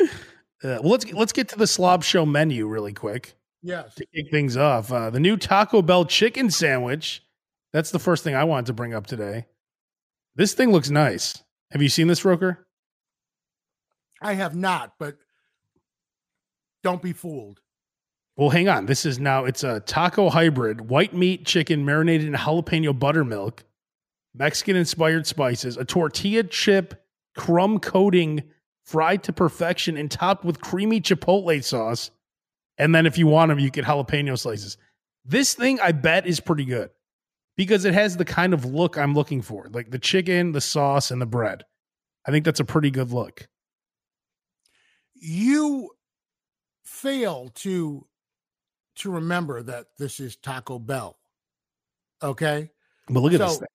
Uh, 0.64 0.78
well, 0.82 0.92
let's 0.92 1.12
let's 1.12 1.32
get 1.32 1.48
to 1.48 1.56
the 1.56 1.66
slob 1.66 2.02
show 2.02 2.24
menu 2.24 2.66
really 2.66 2.92
quick 2.92 3.34
yes. 3.62 3.94
to 3.96 4.06
kick 4.14 4.30
things 4.30 4.56
off. 4.56 4.90
Uh, 4.90 5.10
the 5.10 5.20
new 5.20 5.36
Taco 5.36 5.82
Bell 5.82 6.04
chicken 6.04 6.50
sandwich. 6.50 7.22
That's 7.72 7.90
the 7.90 7.98
first 7.98 8.24
thing 8.24 8.34
I 8.34 8.44
wanted 8.44 8.66
to 8.66 8.72
bring 8.72 8.94
up 8.94 9.06
today. 9.06 9.46
This 10.36 10.54
thing 10.54 10.70
looks 10.70 10.90
nice. 10.90 11.42
Have 11.72 11.82
you 11.82 11.88
seen 11.88 12.06
this, 12.06 12.24
Roker? 12.24 12.66
I 14.22 14.34
have 14.34 14.54
not, 14.54 14.94
but 14.98 15.16
don't 16.82 17.02
be 17.02 17.12
fooled. 17.12 17.60
Well, 18.36 18.50
hang 18.50 18.68
on. 18.68 18.86
This 18.86 19.04
is 19.04 19.18
now 19.18 19.44
it's 19.44 19.64
a 19.64 19.80
taco 19.80 20.30
hybrid, 20.30 20.88
white 20.88 21.14
meat 21.14 21.44
chicken 21.44 21.84
marinated 21.84 22.28
in 22.28 22.34
jalapeno 22.34 22.98
buttermilk, 22.98 23.64
Mexican 24.34 24.76
inspired 24.76 25.26
spices, 25.26 25.76
a 25.76 25.84
tortilla 25.84 26.42
chip 26.44 27.04
crumb 27.36 27.80
coating 27.80 28.44
fried 28.84 29.22
to 29.24 29.32
perfection 29.32 29.96
and 29.96 30.10
topped 30.10 30.44
with 30.44 30.60
creamy 30.60 31.00
chipotle 31.00 31.64
sauce. 31.64 32.10
And 32.78 32.94
then 32.94 33.06
if 33.06 33.18
you 33.18 33.26
want 33.26 33.48
them, 33.48 33.58
you 33.58 33.70
get 33.70 33.84
jalapeno 33.84 34.38
slices. 34.38 34.76
This 35.24 35.54
thing 35.54 35.80
I 35.80 35.92
bet 35.92 36.26
is 36.26 36.38
pretty 36.38 36.64
good. 36.64 36.90
because 37.56 37.84
it 37.84 37.94
has 37.94 38.16
the 38.16 38.24
kind 38.24 38.52
of 38.52 38.64
look 38.64 38.98
I'm 38.98 39.14
looking 39.14 39.42
for, 39.42 39.68
like 39.72 39.90
the 39.90 39.98
chicken, 39.98 40.52
the 40.52 40.60
sauce, 40.60 41.10
and 41.10 41.20
the 41.20 41.26
bread. 41.26 41.64
I 42.26 42.30
think 42.30 42.44
that's 42.44 42.60
a 42.60 42.64
pretty 42.64 42.90
good 42.90 43.10
look. 43.10 43.48
You 45.14 45.90
fail 46.84 47.50
to 47.56 48.06
to 48.96 49.10
remember 49.10 49.62
that 49.62 49.86
this 49.98 50.20
is 50.20 50.36
Taco 50.36 50.78
Bell. 50.78 51.16
Okay. 52.22 52.70
But 53.08 53.20
look 53.20 53.32
at 53.32 53.40
so, 53.40 53.46
this 53.46 53.58
thing. 53.58 53.68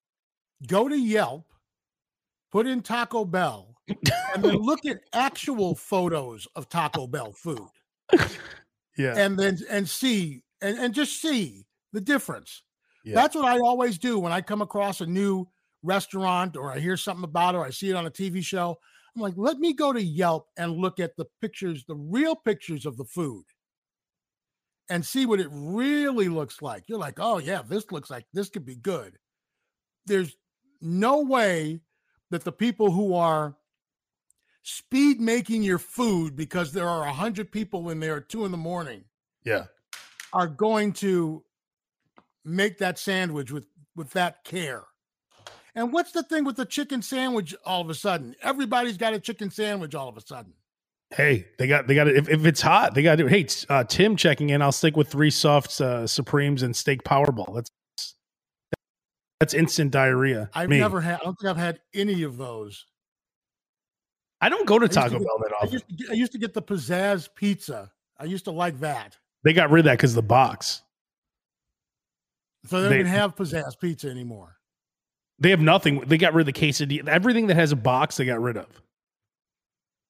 Go 0.67 0.87
to 0.87 0.97
Yelp, 0.97 1.45
put 2.51 2.67
in 2.67 2.81
Taco 2.81 3.25
Bell, 3.25 3.68
and 4.33 4.43
then 4.43 4.55
look 4.55 4.85
at 4.85 5.01
actual 5.13 5.75
photos 5.75 6.47
of 6.55 6.69
Taco 6.69 7.07
Bell 7.07 7.33
food. 7.33 7.67
Yeah. 8.99 9.17
And 9.17 9.39
then 9.39 9.57
and 9.69 9.87
see 9.87 10.43
and, 10.61 10.77
and 10.77 10.93
just 10.93 11.21
see 11.21 11.65
the 11.93 12.01
difference. 12.01 12.63
Yeah. 13.05 13.15
That's 13.15 13.33
what 13.33 13.45
I 13.45 13.57
always 13.59 13.97
do 13.97 14.19
when 14.19 14.33
I 14.33 14.41
come 14.41 14.61
across 14.61 14.99
a 14.99 15.05
new 15.05 15.47
restaurant 15.81 16.57
or 16.57 16.73
I 16.73 16.79
hear 16.79 16.97
something 16.97 17.23
about 17.23 17.55
it 17.55 17.59
or 17.59 17.65
I 17.65 17.69
see 17.69 17.89
it 17.89 17.95
on 17.95 18.05
a 18.05 18.11
TV 18.11 18.43
show. 18.43 18.77
I'm 19.15 19.21
like, 19.21 19.35
let 19.37 19.57
me 19.57 19.73
go 19.73 19.93
to 19.93 20.03
Yelp 20.03 20.47
and 20.57 20.73
look 20.73 20.99
at 20.99 21.15
the 21.15 21.25
pictures, 21.41 21.85
the 21.87 21.95
real 21.95 22.35
pictures 22.35 22.85
of 22.85 22.97
the 22.97 23.05
food 23.05 23.45
and 24.89 25.05
see 25.05 25.25
what 25.25 25.39
it 25.39 25.47
really 25.49 26.27
looks 26.27 26.61
like. 26.61 26.83
You're 26.87 26.99
like, 26.99 27.19
oh, 27.19 27.37
yeah, 27.37 27.61
this 27.65 27.91
looks 27.91 28.09
like 28.09 28.25
this 28.33 28.49
could 28.49 28.65
be 28.65 28.75
good. 28.75 29.17
There's 30.07 30.35
no 30.81 31.21
way 31.21 31.79
that 32.31 32.43
the 32.43 32.51
people 32.51 32.91
who 32.91 33.15
are 33.15 33.55
speed 34.63 35.19
making 35.19 35.63
your 35.63 35.79
food 35.79 36.35
because 36.35 36.71
there 36.71 36.87
are 36.87 37.03
a 37.03 37.13
hundred 37.13 37.51
people 37.51 37.89
in 37.89 37.99
there 37.99 38.17
at 38.17 38.29
two 38.29 38.45
in 38.45 38.51
the 38.51 38.57
morning. 38.57 39.03
Yeah. 39.43 39.65
Are 40.33 40.47
going 40.47 40.93
to 40.93 41.43
make 42.45 42.77
that 42.79 42.99
sandwich 42.99 43.51
with 43.51 43.65
with 43.95 44.11
that 44.11 44.43
care. 44.43 44.83
And 45.75 45.93
what's 45.93 46.11
the 46.11 46.23
thing 46.23 46.43
with 46.43 46.55
the 46.55 46.65
chicken 46.65 47.01
sandwich 47.01 47.55
all 47.65 47.81
of 47.81 47.89
a 47.89 47.93
sudden? 47.93 48.35
Everybody's 48.41 48.97
got 48.97 49.13
a 49.13 49.19
chicken 49.19 49.49
sandwich 49.49 49.95
all 49.95 50.09
of 50.09 50.17
a 50.17 50.21
sudden. 50.21 50.53
Hey, 51.11 51.47
they 51.57 51.67
got 51.67 51.87
they 51.87 51.95
got 51.95 52.07
it. 52.07 52.17
If, 52.17 52.29
if 52.29 52.45
it's 52.45 52.61
hot, 52.61 52.93
they 52.93 53.01
got 53.01 53.15
to 53.15 53.23
do. 53.23 53.27
Hey, 53.27 53.47
uh, 53.69 53.83
Tim 53.83 54.15
checking 54.15 54.51
in. 54.51 54.61
I'll 54.61 54.71
stick 54.71 54.95
with 54.95 55.07
three 55.07 55.31
soft 55.31 55.79
uh, 55.81 56.05
supremes 56.05 56.61
and 56.61 56.75
steak 56.75 57.03
Power 57.03 57.31
Bowl. 57.31 57.51
That's 57.55 57.71
that's 59.39 59.53
instant 59.53 59.91
diarrhea. 59.91 60.49
I've 60.53 60.69
Me. 60.69 60.79
never 60.79 61.01
had. 61.01 61.21
I 61.21 61.23
don't 61.23 61.35
think 61.39 61.49
I've 61.49 61.57
had 61.57 61.79
any 61.93 62.23
of 62.23 62.37
those. 62.37 62.85
I 64.41 64.49
don't 64.49 64.65
go 64.65 64.79
to 64.79 64.87
Taco 64.87 65.09
to 65.09 65.19
get, 65.19 65.27
Bell 65.27 65.37
that 65.43 65.53
often. 65.53 65.69
I 65.69 65.71
used, 65.71 65.97
get, 65.97 66.09
I 66.09 66.13
used, 66.13 66.31
to 66.31 66.37
get, 66.37 66.53
the 66.53 66.61
pizzazz 66.61 67.29
pizza. 67.33 67.91
I 68.17 68.25
used 68.25 68.45
to 68.45 68.51
like 68.51 68.79
that. 68.79 69.17
They 69.43 69.53
got 69.53 69.69
rid 69.69 69.81
of 69.81 69.85
that 69.85 69.97
because 69.97 70.15
the 70.15 70.21
box. 70.21 70.81
So 72.65 72.81
they, 72.81 72.89
they 72.89 72.97
don't 72.97 73.07
have 73.07 73.35
pizzazz 73.35 73.79
pizza 73.79 74.09
anymore. 74.09 74.57
They 75.39 75.51
have 75.51 75.61
nothing. 75.61 76.01
They 76.01 76.17
got 76.17 76.33
rid 76.33 76.47
of 76.47 76.53
the 76.53 76.59
quesadilla. 76.59 77.07
Everything 77.07 77.47
that 77.47 77.55
has 77.55 77.71
a 77.71 77.77
box, 77.77 78.17
they 78.17 78.25
got 78.25 78.41
rid 78.41 78.57
of. 78.57 78.67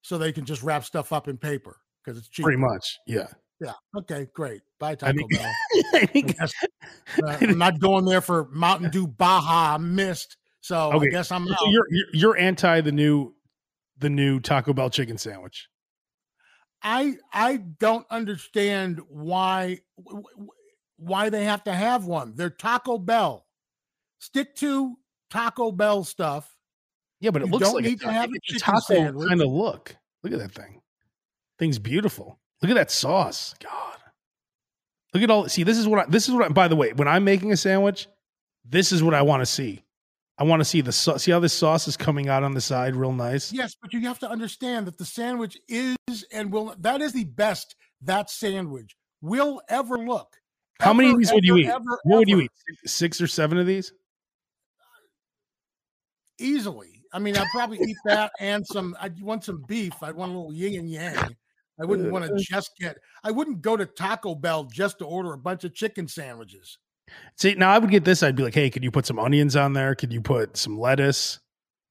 So 0.02 0.18
they 0.18 0.32
can 0.32 0.46
just 0.46 0.64
wrap 0.64 0.84
stuff 0.84 1.14
up 1.14 1.28
in 1.28 1.38
paper 1.38 1.78
because 2.04 2.18
it's 2.18 2.28
cheap. 2.28 2.44
Pretty 2.44 2.60
much, 2.60 3.00
yeah. 3.06 3.28
Yeah. 3.62 3.74
Okay. 3.98 4.28
Great. 4.34 4.62
Bye, 4.80 4.96
Taco 4.96 5.10
I 5.12 5.14
mean, 5.14 5.28
Bell. 5.30 5.54
I 5.94 6.22
guess, 6.22 6.54
uh, 7.24 7.38
I'm 7.42 7.58
not 7.58 7.80
going 7.80 8.06
there 8.06 8.22
for 8.22 8.48
Mountain 8.52 8.90
Dew 8.90 9.08
Baja 9.08 9.78
Mist. 9.78 10.38
So 10.62 10.92
okay. 10.94 11.08
I 11.08 11.10
guess 11.12 11.32
I'm. 11.32 11.48
So 11.48 11.68
you're 11.68 11.88
you're 12.14 12.38
anti 12.38 12.82
the 12.82 12.92
new 12.92 13.34
the 14.00 14.10
new 14.10 14.40
Taco 14.40 14.74
Bell 14.74 14.90
chicken 14.90 15.18
sandwich. 15.18 15.68
I 16.82 17.16
I 17.34 17.58
don't 17.58 18.06
understand 18.10 19.02
why 19.10 19.80
why 20.98 21.30
they 21.30 21.44
have 21.46 21.64
to 21.66 21.74
have 21.74 22.06
one. 22.06 22.34
They're 22.36 22.50
Taco 22.50 22.98
Bell. 22.98 23.46
Stick 24.20 24.56
to 24.58 24.96
Taco 25.30 25.72
Bell 25.72 26.04
stuff. 26.04 26.56
Yeah, 27.20 27.32
but 27.32 27.42
it 27.42 27.46
you 27.48 27.52
looks 27.52 27.74
like 27.74 27.84
need 27.84 28.02
a, 28.02 28.06
to 28.06 28.12
have 28.12 28.30
a, 28.30 28.56
a 28.56 28.60
taco 28.60 29.28
kind 29.28 29.42
of 29.42 29.50
look. 29.50 29.96
Look 30.24 30.34
at 30.34 30.40
that 30.40 30.52
thing. 30.52 30.82
Thing's 31.58 31.80
beautiful. 31.80 32.40
Look 32.62 32.72
at 32.72 32.76
that 32.76 32.92
sauce. 32.92 33.56
God. 33.62 33.98
Look 35.14 35.24
at 35.24 35.30
all. 35.30 35.50
See, 35.50 35.64
this 35.64 35.78
is 35.78 35.88
what 35.88 36.00
I, 36.00 36.10
this 36.10 36.28
is 36.28 36.34
what. 36.34 36.46
I, 36.46 36.50
by 36.50 36.68
the 36.68 36.76
way, 36.76 36.94
when 36.94 37.08
I'm 37.08 37.24
making 37.24 37.52
a 37.52 37.58
sandwich, 37.58 38.08
this 38.64 38.92
is 38.92 39.04
what 39.04 39.14
I 39.14 39.22
want 39.22 39.42
to 39.42 39.46
see. 39.46 39.84
I 40.40 40.46
want 40.46 40.62
to 40.62 40.66
see 40.66 40.80
the 40.80 40.94
sauce. 40.94 41.24
See 41.24 41.32
how 41.32 41.40
this 41.40 41.54
sauce 41.54 41.88
is 41.90 41.98
coming 41.98 42.30
out 42.30 42.44
on 42.44 42.54
the 42.54 42.62
side, 42.62 42.96
real 42.96 43.12
nice. 43.12 43.52
Yes, 43.52 43.76
but 43.80 43.92
you 43.92 44.00
have 44.08 44.20
to 44.20 44.30
understand 44.30 44.88
that 44.88 44.98
the 44.98 45.04
sandwich 45.04 45.58
is 45.68 46.26
and 46.32 46.52
will. 46.52 46.74
That 46.80 47.02
is 47.02 47.12
the 47.12 47.26
best 47.26 47.76
that 48.02 48.30
sandwich 48.30 48.96
will 49.22 49.62
ever 49.68 49.98
look. 49.98 50.34
How 50.80 50.92
ever, 50.92 50.98
many 50.98 51.12
of 51.12 51.18
these 51.18 51.30
ever, 51.30 51.36
would 51.36 51.44
you 51.44 51.58
eat? 51.58 51.68
Ever, 51.68 52.00
what 52.04 52.20
would 52.20 52.30
you 52.30 52.40
eat? 52.40 52.52
Six 52.86 53.20
or 53.20 53.28
seven 53.28 53.58
of 53.58 53.68
these? 53.68 53.92
Easily. 56.40 57.04
I 57.12 57.20
mean, 57.20 57.36
I'd 57.36 57.48
probably 57.52 57.80
eat 57.80 57.98
that 58.06 58.32
and 58.40 58.66
some. 58.66 58.96
I'd 59.02 59.22
want 59.22 59.44
some 59.44 59.66
beef. 59.68 59.94
I'd 60.02 60.16
want 60.16 60.32
a 60.32 60.36
little 60.36 60.54
yin 60.54 60.80
and 60.80 60.90
yang. 60.90 61.36
I 61.82 61.86
wouldn't 61.86 62.08
uh, 62.08 62.12
want 62.12 62.26
to 62.26 62.34
uh. 62.34 62.40
just 62.40 62.72
get. 62.80 62.98
I 63.26 63.32
wouldn't 63.32 63.62
go 63.62 63.76
to 63.76 63.86
Taco 63.86 64.36
Bell 64.36 64.64
just 64.64 65.00
to 65.00 65.06
order 65.06 65.34
a 65.34 65.38
bunch 65.38 65.66
of 65.66 65.74
chicken 65.74 66.08
sandwiches. 66.08 66.78
See, 67.36 67.56
now 67.56 67.72
I 67.72 67.78
would 67.78 67.90
get 67.90 68.06
this. 68.06 68.24
I'd 68.24 68.36
be 68.36 68.44
like, 68.44 68.54
hey, 68.54 68.70
could 68.70 68.84
you 68.84 68.92
put 68.92 69.06
some 69.06 69.20
onions 69.20 69.56
on 69.56 69.74
there? 69.74 69.96
Could 69.96 70.12
you 70.12 70.22
put 70.22 70.58
some 70.58 70.80
lettuce? 70.80 71.40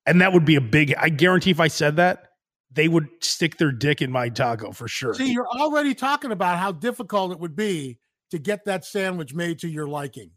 And 0.06 0.20
that 0.20 0.32
would 0.32 0.44
be 0.44 0.56
a 0.56 0.60
big. 0.60 0.94
I 0.98 1.08
guarantee 1.08 1.50
if 1.50 1.60
I 1.60 1.68
said 1.68 1.96
that, 1.96 2.28
they 2.70 2.88
would 2.88 3.08
stick 3.20 3.56
their 3.58 3.72
dick 3.72 4.02
in 4.02 4.10
my 4.10 4.28
taco 4.28 4.72
for 4.72 4.88
sure. 4.88 5.14
See, 5.14 5.32
you're 5.32 5.48
already 5.48 5.94
talking 5.94 6.32
about 6.32 6.58
how 6.58 6.72
difficult 6.72 7.32
it 7.32 7.40
would 7.40 7.56
be 7.56 7.98
to 8.30 8.38
get 8.38 8.64
that 8.66 8.84
sandwich 8.84 9.34
made 9.34 9.58
to 9.60 9.68
your 9.68 9.86
liking. 9.86 10.30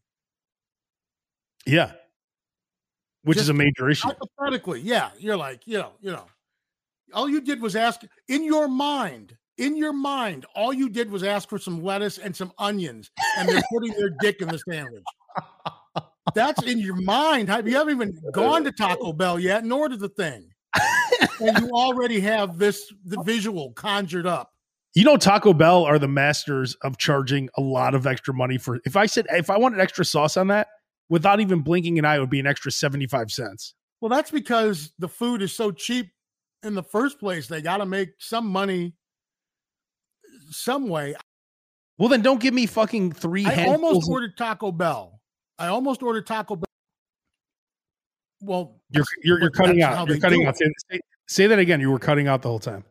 Yeah. 1.65 1.91
Which 3.23 3.37
Just 3.37 3.45
is 3.45 3.49
a 3.49 3.53
major 3.53 3.89
issue. 3.89 4.07
Hypothetically, 4.07 4.81
yeah. 4.81 5.11
You're 5.19 5.37
like, 5.37 5.61
you 5.65 5.77
know, 5.77 5.91
you 5.99 6.11
know, 6.11 6.25
all 7.13 7.29
you 7.29 7.41
did 7.41 7.61
was 7.61 7.75
ask 7.75 8.01
in 8.27 8.43
your 8.43 8.67
mind, 8.67 9.37
in 9.61 9.77
your 9.77 9.93
mind, 9.93 10.45
all 10.55 10.73
you 10.73 10.89
did 10.89 11.11
was 11.11 11.23
ask 11.23 11.47
for 11.47 11.59
some 11.59 11.83
lettuce 11.83 12.17
and 12.17 12.35
some 12.35 12.51
onions, 12.57 13.11
and 13.37 13.47
they're 13.47 13.61
putting 13.71 13.93
their 13.93 14.09
dick 14.19 14.41
in 14.41 14.47
the 14.47 14.57
sandwich. 14.57 15.03
That's 16.33 16.63
in 16.63 16.79
your 16.79 16.95
mind. 16.95 17.47
You 17.47 17.75
haven't 17.75 17.93
even 17.93 18.19
gone 18.33 18.63
to 18.63 18.71
Taco 18.71 19.13
Bell 19.13 19.39
yet, 19.39 19.63
nor 19.63 19.87
to 19.87 19.97
the 19.97 20.09
thing. 20.09 20.49
and 21.39 21.59
you 21.59 21.69
already 21.69 22.19
have 22.21 22.57
this 22.57 22.91
the 23.05 23.21
visual 23.23 23.71
conjured 23.73 24.25
up. 24.25 24.51
You 24.95 25.03
know, 25.03 25.15
Taco 25.15 25.53
Bell 25.53 25.83
are 25.83 25.99
the 25.99 26.07
masters 26.07 26.75
of 26.81 26.97
charging 26.97 27.49
a 27.55 27.61
lot 27.61 27.93
of 27.93 28.07
extra 28.07 28.33
money 28.33 28.57
for. 28.57 28.79
If 28.83 28.95
I 28.95 29.05
said 29.05 29.27
if 29.29 29.49
I 29.49 29.57
wanted 29.57 29.79
extra 29.79 30.05
sauce 30.05 30.37
on 30.37 30.47
that, 30.47 30.69
without 31.09 31.39
even 31.39 31.61
blinking 31.61 31.99
an 31.99 32.05
eye, 32.05 32.15
it 32.15 32.19
would 32.19 32.31
be 32.31 32.39
an 32.39 32.47
extra 32.47 32.71
seventy 32.71 33.05
five 33.05 33.31
cents. 33.31 33.75
Well, 33.99 34.09
that's 34.09 34.31
because 34.31 34.91
the 34.97 35.07
food 35.07 35.43
is 35.43 35.53
so 35.53 35.71
cheap 35.71 36.07
in 36.63 36.73
the 36.73 36.83
first 36.83 37.19
place. 37.19 37.47
They 37.47 37.61
got 37.61 37.77
to 37.77 37.85
make 37.85 38.09
some 38.17 38.47
money 38.47 38.93
some 40.51 40.87
way. 40.87 41.15
Well, 41.97 42.09
then 42.09 42.21
don't 42.21 42.41
give 42.41 42.53
me 42.53 42.65
fucking 42.65 43.11
three. 43.11 43.45
I 43.45 43.65
almost 43.65 44.09
ordered 44.09 44.37
Taco 44.37 44.71
Bell. 44.71 45.19
I 45.59 45.67
almost 45.67 46.01
ordered 46.01 46.25
Taco 46.25 46.55
Bell. 46.55 46.65
Well, 48.41 48.81
you're 48.89 49.05
you're, 49.23 49.39
you're 49.39 49.51
cutting 49.51 49.81
out. 49.83 50.07
You're 50.07 50.19
cutting 50.19 50.45
out. 50.45 50.57
Say, 50.57 50.99
say 51.27 51.47
that 51.47 51.59
again. 51.59 51.79
You 51.79 51.91
were 51.91 51.99
cutting 51.99 52.27
out 52.27 52.41
the 52.41 52.49
whole 52.49 52.59
time. 52.59 52.83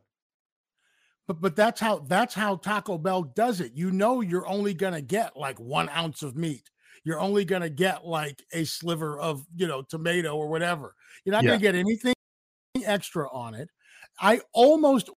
But 1.26 1.40
but 1.40 1.56
that's 1.56 1.80
how 1.80 2.00
that's 2.00 2.34
how 2.34 2.56
Taco 2.56 2.98
Bell 2.98 3.22
does 3.22 3.60
it. 3.60 3.72
You 3.74 3.90
know, 3.90 4.20
you're 4.20 4.46
only 4.46 4.74
gonna 4.74 5.02
get 5.02 5.36
like 5.36 5.58
one 5.58 5.88
ounce 5.88 6.22
of 6.22 6.36
meat. 6.36 6.70
You're 7.04 7.20
only 7.20 7.44
gonna 7.44 7.70
get 7.70 8.06
like 8.06 8.42
a 8.52 8.64
sliver 8.64 9.18
of 9.18 9.44
you 9.56 9.66
know 9.66 9.82
tomato 9.82 10.36
or 10.36 10.48
whatever. 10.48 10.94
You're 11.24 11.34
not 11.34 11.44
yeah. 11.44 11.50
gonna 11.50 11.60
get 11.60 11.74
anything 11.74 12.14
extra 12.84 13.28
on 13.32 13.54
it. 13.54 13.68
I 14.20 14.40
almost 14.52 15.10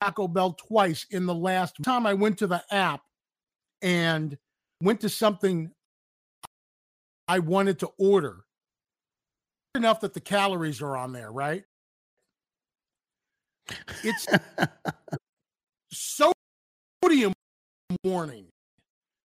Taco 0.00 0.28
Bell 0.28 0.52
twice 0.52 1.06
in 1.10 1.26
the 1.26 1.34
last 1.34 1.76
time 1.82 2.06
I 2.06 2.14
went 2.14 2.38
to 2.38 2.46
the 2.46 2.62
app 2.70 3.02
and 3.82 4.36
went 4.82 5.00
to 5.00 5.08
something 5.08 5.70
I 7.26 7.40
wanted 7.40 7.78
to 7.80 7.90
order. 7.98 8.44
Enough 9.74 10.00
that 10.00 10.14
the 10.14 10.20
calories 10.20 10.80
are 10.82 10.96
on 10.96 11.12
there, 11.12 11.30
right? 11.30 11.64
It's 14.02 14.26
sodium 15.92 17.32
warning. 18.02 18.46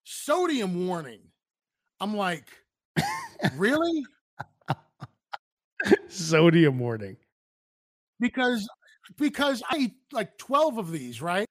Sodium 0.03 0.87
warning. 0.87 1.19
I'm 1.99 2.17
like, 2.17 2.47
really? 3.55 4.03
sodium 6.07 6.79
warning. 6.79 7.17
Because 8.19 8.67
because 9.17 9.63
I 9.69 9.77
eat 9.77 9.93
like 10.11 10.37
12 10.37 10.77
of 10.77 10.91
these, 10.91 11.21
right? 11.21 11.47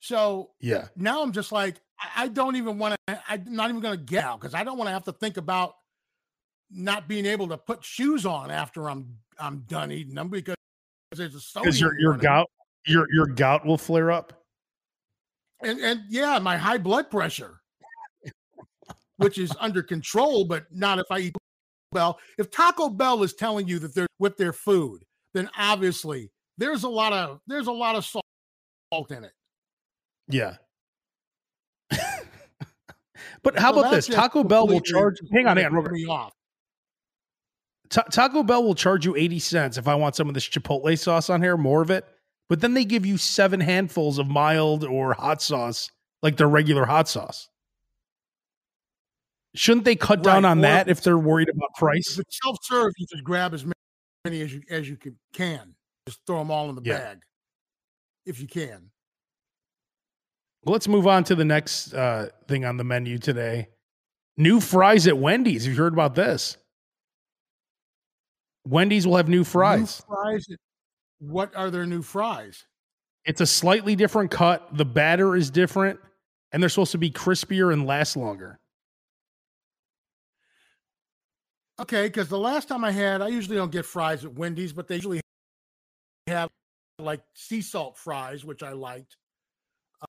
So 0.00 0.50
yeah, 0.60 0.88
now 0.96 1.22
I'm 1.22 1.32
just 1.32 1.52
like, 1.52 1.80
I, 2.16 2.28
don't 2.28 2.56
even 2.56 2.78
want 2.78 2.96
to, 3.06 3.22
I'm 3.28 3.44
not 3.48 3.70
even 3.70 3.80
going 3.80 3.96
to 3.96 4.04
get 4.04 4.24
out 4.24 4.40
because 4.40 4.54
I 4.54 4.64
don't 4.64 4.76
want 4.76 4.88
to 4.88 4.92
have 4.92 5.04
to 5.04 5.12
think 5.12 5.36
about 5.36 5.74
not 6.70 7.06
being 7.06 7.26
able 7.26 7.46
to 7.48 7.56
put 7.56 7.84
shoes 7.84 8.26
on 8.26 8.50
after 8.50 8.90
I'm 8.90 9.16
I'm 9.38 9.60
done 9.68 9.92
eating 9.92 10.14
them 10.14 10.28
because 10.28 10.56
there's 11.14 11.34
a 11.34 11.60
because 11.60 11.80
your 11.80 11.98
your 12.00 12.16
gout 12.16 12.50
your 12.86 13.06
your 13.12 13.26
gout 13.26 13.64
will 13.64 13.78
flare 13.78 14.10
up. 14.10 14.32
And 15.62 15.78
and 15.78 16.00
yeah, 16.08 16.38
my 16.38 16.56
high 16.56 16.78
blood 16.78 17.10
pressure. 17.10 17.60
which 19.18 19.38
is 19.38 19.52
under 19.60 19.82
control, 19.82 20.44
but 20.44 20.64
not 20.72 20.98
if 20.98 21.06
I 21.10 21.18
eat 21.18 21.36
Bell. 21.92 22.18
If 22.38 22.50
Taco 22.50 22.88
Bell 22.88 23.22
is 23.22 23.34
telling 23.34 23.68
you 23.68 23.78
that 23.80 23.94
they're 23.94 24.08
with 24.18 24.36
their 24.36 24.52
food, 24.52 25.04
then 25.34 25.48
obviously 25.56 26.30
there's 26.58 26.84
a 26.84 26.88
lot 26.88 27.12
of 27.12 27.40
there's 27.46 27.66
a 27.66 27.72
lot 27.72 27.96
of 27.96 28.04
salt 28.04 29.10
in 29.10 29.24
it. 29.24 29.32
Yeah. 30.28 30.56
but 33.42 33.58
how 33.58 33.72
so 33.72 33.80
about 33.80 33.90
this? 33.90 34.06
Taco 34.06 34.44
Bell 34.44 34.66
will 34.66 34.80
charge. 34.80 35.16
Hang 35.32 35.46
on, 35.46 35.56
hang 35.56 35.66
on. 35.66 35.92
Me 35.92 36.06
off. 36.06 36.32
Ta- 37.90 38.02
Taco 38.04 38.42
Bell 38.42 38.64
will 38.64 38.74
charge 38.74 39.04
you 39.04 39.14
80 39.16 39.38
cents 39.38 39.78
if 39.78 39.86
I 39.86 39.94
want 39.94 40.16
some 40.16 40.28
of 40.28 40.34
this 40.34 40.48
chipotle 40.48 40.98
sauce 40.98 41.28
on 41.28 41.42
here, 41.42 41.56
more 41.56 41.82
of 41.82 41.90
it. 41.90 42.06
But 42.48 42.60
then 42.60 42.74
they 42.74 42.84
give 42.84 43.06
you 43.06 43.18
seven 43.18 43.60
handfuls 43.60 44.18
of 44.18 44.28
mild 44.28 44.84
or 44.84 45.14
hot 45.14 45.42
sauce, 45.42 45.90
like 46.22 46.36
their 46.36 46.48
regular 46.48 46.84
hot 46.84 47.08
sauce. 47.08 47.48
Shouldn't 49.54 49.84
they 49.84 49.96
cut 49.96 50.22
down 50.22 50.44
right. 50.44 50.50
on 50.50 50.58
or 50.58 50.62
that 50.62 50.88
if 50.88 51.02
they're 51.02 51.18
worried 51.18 51.50
about 51.50 51.74
price? 51.76 52.18
Self 52.30 52.56
serve, 52.62 52.92
you 52.96 53.06
just 53.10 53.24
grab 53.24 53.52
as 53.52 53.66
many 54.24 54.40
as 54.40 54.54
you 54.54 54.62
as 54.70 54.88
you 54.88 54.96
can. 55.32 55.74
Just 56.06 56.20
throw 56.26 56.38
them 56.38 56.50
all 56.50 56.68
in 56.68 56.76
the 56.76 56.82
yeah. 56.84 56.98
bag 56.98 57.18
if 58.26 58.40
you 58.40 58.46
can. 58.46 58.90
Well, 60.64 60.72
let's 60.72 60.88
move 60.88 61.06
on 61.06 61.24
to 61.24 61.34
the 61.34 61.44
next 61.44 61.92
uh, 61.92 62.28
thing 62.46 62.64
on 62.64 62.76
the 62.76 62.84
menu 62.84 63.18
today. 63.18 63.68
New 64.36 64.60
fries 64.60 65.06
at 65.06 65.18
Wendy's. 65.18 65.64
Have 65.64 65.74
you 65.74 65.78
heard 65.78 65.92
about 65.92 66.14
this? 66.14 66.56
Wendy's 68.66 69.06
will 69.06 69.16
have 69.16 69.28
new 69.28 69.42
fries. 69.42 70.02
New 70.08 70.14
fries. 70.14 70.46
What 71.18 71.54
are 71.56 71.70
their 71.70 71.84
new 71.84 72.02
fries? 72.02 72.64
It's 73.24 73.40
a 73.40 73.46
slightly 73.46 73.96
different 73.96 74.30
cut. 74.30 74.76
The 74.76 74.84
batter 74.84 75.36
is 75.36 75.50
different, 75.50 75.98
and 76.52 76.62
they're 76.62 76.70
supposed 76.70 76.92
to 76.92 76.98
be 76.98 77.10
crispier 77.10 77.72
and 77.72 77.86
last 77.86 78.16
longer. 78.16 78.58
Okay, 81.80 82.06
because 82.06 82.28
the 82.28 82.38
last 82.38 82.68
time 82.68 82.84
I 82.84 82.92
had, 82.92 83.20
I 83.20 83.28
usually 83.28 83.56
don't 83.56 83.72
get 83.72 83.84
fries 83.84 84.24
at 84.24 84.34
Wendy's, 84.34 84.72
but 84.72 84.86
they 84.86 84.96
usually 84.96 85.20
have 86.26 86.50
like 86.98 87.22
sea 87.34 87.62
salt 87.62 87.98
fries, 87.98 88.44
which 88.44 88.62
I 88.62 88.72
liked. 88.72 89.16
Uh, 90.00 90.06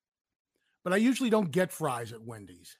but 0.83 0.93
I 0.93 0.97
usually 0.97 1.29
don't 1.29 1.51
get 1.51 1.71
fries 1.71 2.13
at 2.13 2.21
Wendy's. 2.21 2.77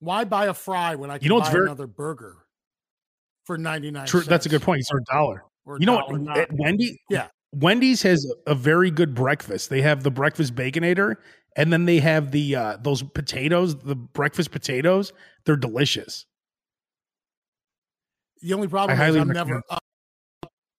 Why 0.00 0.24
buy 0.24 0.46
a 0.46 0.54
fry 0.54 0.96
when 0.96 1.10
I 1.10 1.18
can 1.18 1.24
you 1.24 1.30
know, 1.30 1.40
buy 1.40 1.50
very, 1.50 1.66
another 1.66 1.86
burger 1.86 2.36
for 3.44 3.56
99 3.56 4.06
True, 4.06 4.20
That's 4.22 4.46
a 4.46 4.48
good 4.48 4.62
point. 4.62 4.80
It's 4.80 4.90
a 4.90 5.12
dollar. 5.12 5.44
Or 5.64 5.78
you 5.78 5.86
know 5.86 6.02
what? 6.06 6.38
At 6.38 6.52
Wendy, 6.52 7.00
yeah. 7.08 7.28
Wendy's 7.52 8.02
has 8.02 8.30
a 8.46 8.54
very 8.54 8.90
good 8.90 9.14
breakfast. 9.14 9.70
They 9.70 9.80
have 9.80 10.02
the 10.02 10.10
breakfast 10.10 10.54
baconator, 10.54 11.16
and 11.56 11.72
then 11.72 11.86
they 11.86 12.00
have 12.00 12.32
the 12.32 12.56
uh, 12.56 12.76
those 12.82 13.02
potatoes, 13.02 13.76
the 13.76 13.94
breakfast 13.94 14.50
potatoes. 14.50 15.12
They're 15.46 15.56
delicious. 15.56 16.26
The 18.42 18.52
only 18.52 18.68
problem 18.68 19.00
I 19.00 19.08
is 19.08 19.16
I'm 19.16 19.28
never 19.28 19.62
up 19.70 19.82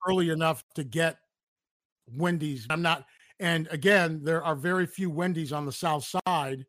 early 0.07 0.29
enough 0.29 0.63
to 0.75 0.83
get 0.83 1.17
Wendy's. 2.13 2.67
I'm 2.69 2.81
not, 2.81 3.05
and 3.39 3.67
again, 3.71 4.21
there 4.23 4.43
are 4.43 4.55
very 4.55 4.85
few 4.85 5.09
Wendy's 5.09 5.51
on 5.51 5.65
the 5.65 5.71
South 5.71 6.11
Side. 6.27 6.65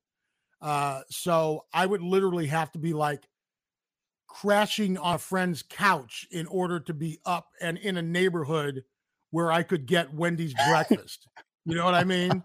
Uh, 0.61 1.03
so 1.11 1.65
I 1.73 1.87
would 1.87 2.03
literally 2.03 2.47
have 2.47 2.73
to 2.73 2.79
be 2.79 2.93
like 2.93 3.29
crashing 4.27 4.99
on 4.99 5.15
a 5.15 5.19
friend's 5.19 5.63
couch 5.63 6.27
in 6.31 6.47
order 6.47 6.81
to 6.81 6.95
be 6.95 7.19
up 7.25 7.49
and 7.61 7.79
in 7.79 7.97
a 7.97 8.03
neighborhood 8.03 8.85
where 9.31 9.51
I 9.51 9.63
could 9.63 9.87
get 9.87 10.13
Wendy's 10.13 10.55
breakfast. 10.69 11.29
you 11.65 11.75
know 11.75 11.85
what 11.85 11.95
I 11.95 12.05
mean? 12.05 12.43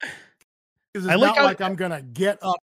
Because 0.00 1.06
It's 1.06 1.12
I 1.12 1.16
like 1.16 1.28
not 1.28 1.38
how, 1.38 1.44
like 1.44 1.60
I'm 1.60 1.76
gonna 1.76 2.02
get 2.02 2.38
up. 2.42 2.58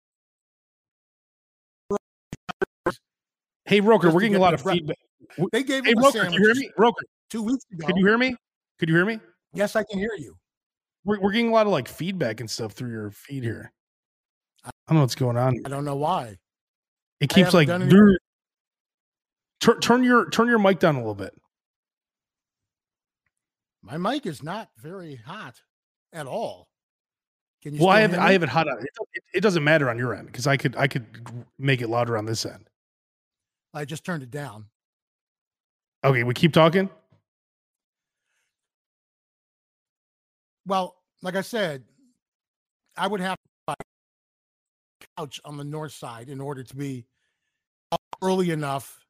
Hey 3.64 3.80
Roker, 3.80 4.11
we're 4.11 4.20
getting 4.20 4.37
a 4.37 4.40
lot 4.40 4.54
of 4.54 4.62
feedback. 4.62 4.96
They 5.52 5.62
gave 5.62 5.84
hey, 5.84 5.94
Roker, 5.96 6.25
can 6.25 6.32
you 6.32 6.40
hear 6.40 6.54
me? 6.54 6.70
Roker, 6.76 7.04
two 7.30 7.42
weeks 7.42 7.64
ago. 7.73 7.87
Can 7.87 7.96
you 7.96 8.06
hear 8.06 8.18
me? 8.18 8.37
Could 8.78 8.88
you 8.88 8.94
hear 8.94 9.06
me? 9.06 9.20
Yes, 9.54 9.76
I 9.76 9.84
can 9.84 9.99
hear 9.99 10.14
you. 10.18 10.37
We're, 11.04 11.20
we're 11.20 11.32
getting 11.32 11.48
a 11.48 11.52
lot 11.52 11.66
of 11.66 11.72
like 11.72 11.88
feedback 11.88 12.40
and 12.40 12.50
stuff 12.50 12.72
through 12.72 12.90
your 12.90 13.11
feed 13.11 13.44
here. 13.44 13.72
I 14.64 14.70
don't 14.88 14.96
know 14.96 15.02
what's 15.02 15.14
going 15.14 15.37
on. 15.37 15.61
I 15.64 15.68
don't 15.68 15.85
know 15.85 15.96
why. 15.96 16.37
It 17.20 17.31
keeps 17.31 17.55
like 17.55 17.68
turn, 17.68 18.18
turn 19.81 20.05
your 20.05 20.28
turn 20.31 20.48
your 20.48 20.59
mic 20.59 20.78
down 20.78 20.96
a 20.96 20.98
little 20.98 21.14
bit. 21.14 21.35
My 23.83 23.98
mic 23.98 24.26
is 24.26 24.42
not 24.42 24.68
very 24.78 25.16
hot 25.16 25.61
at 26.12 26.26
all. 26.26 26.68
Can 27.62 27.74
you 27.74 27.81
well, 27.81 27.90
I 27.90 28.00
have 28.00 28.14
I 28.14 28.33
have 28.33 28.42
it 28.42 28.48
hot. 28.48 28.66
It, 28.66 29.22
it 29.35 29.40
doesn't 29.40 29.64
matter 29.64 29.88
on 29.88 29.98
your 29.98 30.14
end 30.14 30.26
because 30.26 30.46
I 30.46 30.57
could 30.57 30.76
I 30.76 30.87
could 30.87 31.07
make 31.59 31.81
it 31.81 31.88
louder 31.88 32.18
on 32.18 32.24
this 32.24 32.44
end. 32.44 32.68
I 33.72 33.85
just 33.85 34.05
turned 34.05 34.22
it 34.22 34.31
down. 34.31 34.66
Okay, 36.02 36.24
we 36.24 36.35
keep 36.35 36.52
talking. 36.52 36.90
Well, 40.66 40.96
like 41.22 41.37
I 41.37 41.42
said, 41.42 41.85
I 42.96 43.07
would 43.07 43.20
have 43.20 43.37
to 43.37 43.48
buy 43.66 43.74
a 43.79 45.07
couch 45.16 45.40
on 45.44 45.57
the 45.57 45.64
north 45.64 45.92
side 45.92 46.29
in 46.29 46.40
order 46.40 46.62
to 46.62 46.77
be 46.77 47.07
early 48.22 48.50
enough 48.50 49.05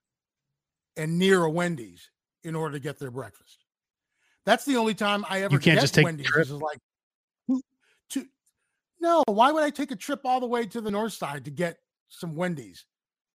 and 0.96 1.18
near 1.18 1.44
a 1.44 1.50
Wendy's 1.50 2.10
in 2.42 2.54
order 2.54 2.74
to 2.74 2.80
get 2.80 2.98
their 2.98 3.10
breakfast. 3.10 3.64
That's 4.46 4.64
the 4.64 4.76
only 4.76 4.94
time 4.94 5.24
I 5.28 5.42
ever 5.42 5.54
you 5.54 5.58
can't 5.58 5.80
just 5.80 5.94
take 5.94 6.04
Wendy's. 6.04 6.30
Is 6.36 6.52
like, 6.52 6.78
to, 8.10 8.26
no, 9.00 9.22
why 9.26 9.50
would 9.50 9.62
I 9.62 9.70
take 9.70 9.90
a 9.90 9.96
trip 9.96 10.20
all 10.24 10.40
the 10.40 10.46
way 10.46 10.66
to 10.66 10.80
the 10.80 10.90
north 10.90 11.14
side 11.14 11.44
to 11.46 11.50
get 11.50 11.78
some 12.08 12.34
Wendy's 12.34 12.84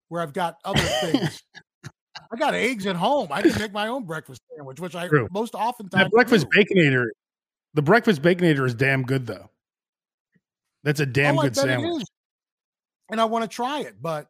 where 0.10 0.22
I've 0.22 0.34
got 0.34 0.58
other 0.64 0.80
things? 0.80 1.44
I 2.32 2.38
got 2.38 2.54
eggs 2.54 2.86
at 2.86 2.96
home. 2.96 3.30
I 3.32 3.42
didn't 3.42 3.60
make 3.60 3.74
my 3.74 3.88
own 3.88 4.04
breakfast 4.04 4.42
sandwich, 4.56 4.80
which 4.80 4.96
I 4.96 5.08
True. 5.08 5.28
most 5.32 5.56
often 5.56 5.90
that 5.92 6.12
breakfast 6.12 6.48
do. 6.52 6.60
baconator. 6.60 7.08
The 7.74 7.82
breakfast 7.82 8.22
baconator 8.22 8.66
is 8.66 8.74
damn 8.74 9.04
good 9.04 9.28
though. 9.28 9.50
That's 10.84 11.00
a 11.00 11.06
damn 11.06 11.38
oh, 11.38 11.44
good 11.44 11.56
sandwich. 11.56 12.04
And 13.10 13.20
I 13.20 13.26
want 13.26 13.44
to 13.44 13.54
try 13.54 13.82
it, 13.82 13.96
but 14.02 14.28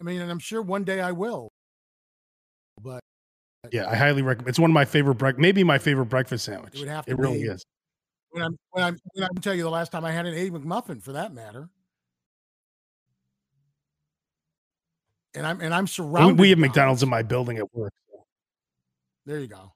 I 0.00 0.04
mean, 0.04 0.20
and 0.20 0.30
I'm 0.30 0.38
sure 0.38 0.62
one 0.62 0.84
day 0.84 1.00
I 1.00 1.12
will. 1.12 1.50
But 2.80 3.00
yeah, 3.72 3.88
I 3.88 3.94
highly 3.94 4.22
recommend. 4.22 4.48
It's 4.48 4.58
one 4.58 4.70
of 4.70 4.74
my 4.74 4.84
favorite 4.84 5.16
break, 5.16 5.38
maybe 5.38 5.64
my 5.64 5.78
favorite 5.78 6.06
breakfast 6.06 6.44
sandwich. 6.44 6.74
It 6.74 6.80
would 6.80 6.88
have 6.88 7.06
to. 7.06 7.12
It 7.12 7.18
really 7.18 7.42
is. 7.42 7.64
When 8.30 8.42
I'm 8.42 8.56
when 8.70 8.84
I'm 8.84 8.98
when 9.12 9.24
I 9.24 9.28
can 9.28 9.42
tell 9.42 9.54
you 9.54 9.62
the 9.62 9.70
last 9.70 9.92
time 9.92 10.04
I 10.04 10.12
had 10.12 10.26
an 10.26 10.34
egg 10.34 10.52
McMuffin, 10.52 11.02
for 11.02 11.12
that 11.12 11.32
matter. 11.32 11.68
And 15.34 15.46
I'm 15.46 15.60
and 15.60 15.74
I'm 15.74 15.86
surrounded. 15.86 16.38
We 16.38 16.50
have 16.50 16.58
McDonald's 16.58 17.02
in 17.02 17.08
my 17.08 17.22
building 17.22 17.58
at 17.58 17.74
work. 17.74 17.92
There 19.24 19.38
you 19.38 19.46
go. 19.46 19.72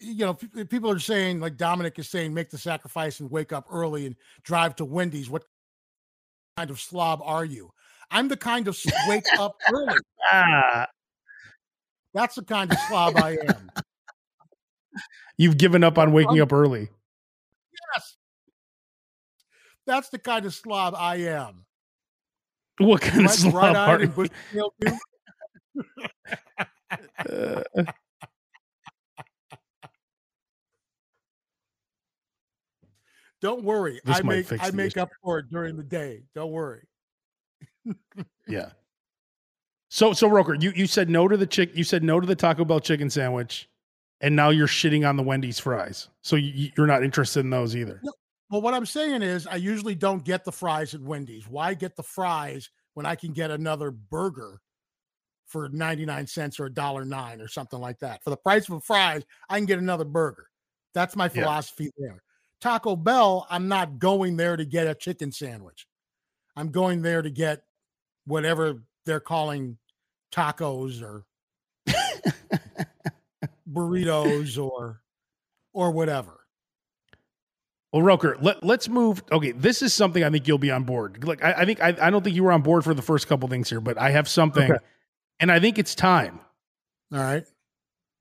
You 0.00 0.26
know, 0.26 0.34
people 0.34 0.90
are 0.90 0.98
saying, 0.98 1.40
like 1.40 1.56
Dominic 1.56 1.98
is 1.98 2.08
saying, 2.08 2.34
make 2.34 2.50
the 2.50 2.58
sacrifice 2.58 3.20
and 3.20 3.30
wake 3.30 3.52
up 3.52 3.66
early 3.70 4.06
and 4.06 4.16
drive 4.42 4.76
to 4.76 4.84
Wendy's. 4.84 5.30
What 5.30 5.44
kind 6.56 6.70
of 6.70 6.80
slob 6.80 7.20
are 7.24 7.44
you? 7.44 7.70
I'm 8.10 8.28
the 8.28 8.36
kind 8.36 8.68
of 8.68 8.78
wake 9.08 9.26
up 9.38 9.56
early. 9.72 9.98
Ah. 10.30 10.86
That's 12.14 12.34
the 12.34 12.44
kind 12.44 12.72
of 12.72 12.78
slob 12.88 13.16
I 13.16 13.38
am. 13.48 13.70
You've 15.36 15.58
given 15.58 15.84
up 15.84 15.98
on 15.98 16.12
waking 16.12 16.40
up 16.40 16.52
early. 16.52 16.88
Yes. 17.94 18.16
That's 19.86 20.08
the 20.08 20.18
kind 20.18 20.44
of 20.46 20.54
slob 20.54 20.94
I 20.96 21.16
am. 21.16 21.64
What 22.78 23.02
kind 23.02 23.26
of 23.26 23.32
slob 23.32 23.76
are 23.76 24.02
you? 24.02 24.28
Don't 33.40 33.62
worry. 33.62 34.00
This 34.04 34.18
I 34.18 34.22
make 34.22 34.62
I 34.62 34.70
make 34.70 34.96
up 34.96 35.10
for 35.22 35.38
it 35.38 35.50
during 35.50 35.76
the 35.76 35.84
day. 35.84 36.24
Don't 36.34 36.50
worry 36.50 36.88
yeah. 38.48 38.70
So 39.88 40.12
so 40.12 40.28
Roker, 40.28 40.54
you 40.54 40.72
you 40.76 40.86
said 40.86 41.08
no 41.08 41.28
to 41.28 41.36
the 41.36 41.46
chick. 41.46 41.70
You 41.74 41.84
said 41.84 42.02
no 42.02 42.20
to 42.20 42.26
the 42.26 42.36
Taco 42.36 42.64
Bell 42.64 42.80
chicken 42.80 43.08
sandwich, 43.08 43.68
and 44.20 44.36
now 44.36 44.50
you're 44.50 44.66
shitting 44.66 45.08
on 45.08 45.16
the 45.16 45.22
Wendy's 45.22 45.58
fries. 45.58 46.08
So 46.22 46.36
you, 46.36 46.70
you're 46.76 46.86
not 46.86 47.02
interested 47.02 47.40
in 47.40 47.50
those 47.50 47.74
either. 47.74 48.00
No. 48.02 48.12
Well, 48.50 48.62
what 48.62 48.74
I'm 48.74 48.86
saying 48.86 49.22
is, 49.22 49.46
I 49.46 49.56
usually 49.56 49.94
don't 49.94 50.24
get 50.24 50.44
the 50.44 50.52
fries 50.52 50.94
at 50.94 51.02
Wendy's. 51.02 51.46
Why 51.48 51.74
get 51.74 51.96
the 51.96 52.02
fries 52.02 52.70
when 52.94 53.04
I 53.04 53.14
can 53.14 53.32
get 53.32 53.50
another 53.50 53.90
burger 53.90 54.60
for 55.46 55.68
99 55.68 56.26
cents 56.26 56.58
or 56.58 56.66
a 56.66 56.72
dollar 56.72 57.04
nine 57.04 57.42
or 57.42 57.48
something 57.48 57.78
like 57.78 57.98
that? 57.98 58.24
For 58.24 58.30
the 58.30 58.38
price 58.38 58.66
of 58.68 58.76
a 58.76 58.80
fries, 58.80 59.22
I 59.50 59.58
can 59.58 59.66
get 59.66 59.78
another 59.78 60.06
burger. 60.06 60.46
That's 60.94 61.14
my 61.14 61.28
philosophy 61.28 61.90
yeah. 61.98 62.08
there. 62.08 62.22
Taco 62.60 62.96
Bell, 62.96 63.46
I'm 63.50 63.68
not 63.68 63.98
going 63.98 64.36
there 64.36 64.56
to 64.56 64.64
get 64.64 64.86
a 64.86 64.94
chicken 64.94 65.30
sandwich. 65.32 65.86
I'm 66.56 66.70
going 66.70 67.02
there 67.02 67.22
to 67.22 67.30
get 67.30 67.62
whatever 68.26 68.82
they're 69.06 69.20
calling 69.20 69.78
tacos 70.32 71.02
or 71.02 71.24
burritos 73.70 74.62
or 74.62 75.00
or 75.72 75.90
whatever. 75.90 76.40
Well, 77.92 78.02
Roker, 78.02 78.36
let, 78.40 78.62
let's 78.62 78.88
move. 78.88 79.22
Okay, 79.32 79.52
this 79.52 79.80
is 79.80 79.94
something 79.94 80.22
I 80.22 80.28
think 80.28 80.46
you'll 80.46 80.58
be 80.58 80.70
on 80.70 80.84
board. 80.84 81.24
Like, 81.24 81.42
I, 81.42 81.52
I 81.52 81.64
think 81.64 81.80
I, 81.80 81.96
I 82.00 82.10
don't 82.10 82.22
think 82.22 82.36
you 82.36 82.44
were 82.44 82.52
on 82.52 82.60
board 82.62 82.84
for 82.84 82.92
the 82.92 83.00
first 83.02 83.28
couple 83.28 83.48
things 83.48 83.70
here, 83.70 83.80
but 83.80 83.96
I 83.96 84.10
have 84.10 84.28
something, 84.28 84.70
Okay. 84.70 84.84
and 85.40 85.50
I 85.50 85.58
think 85.58 85.78
it's 85.78 85.94
time. 85.94 86.40
All 87.12 87.20
right. 87.20 87.46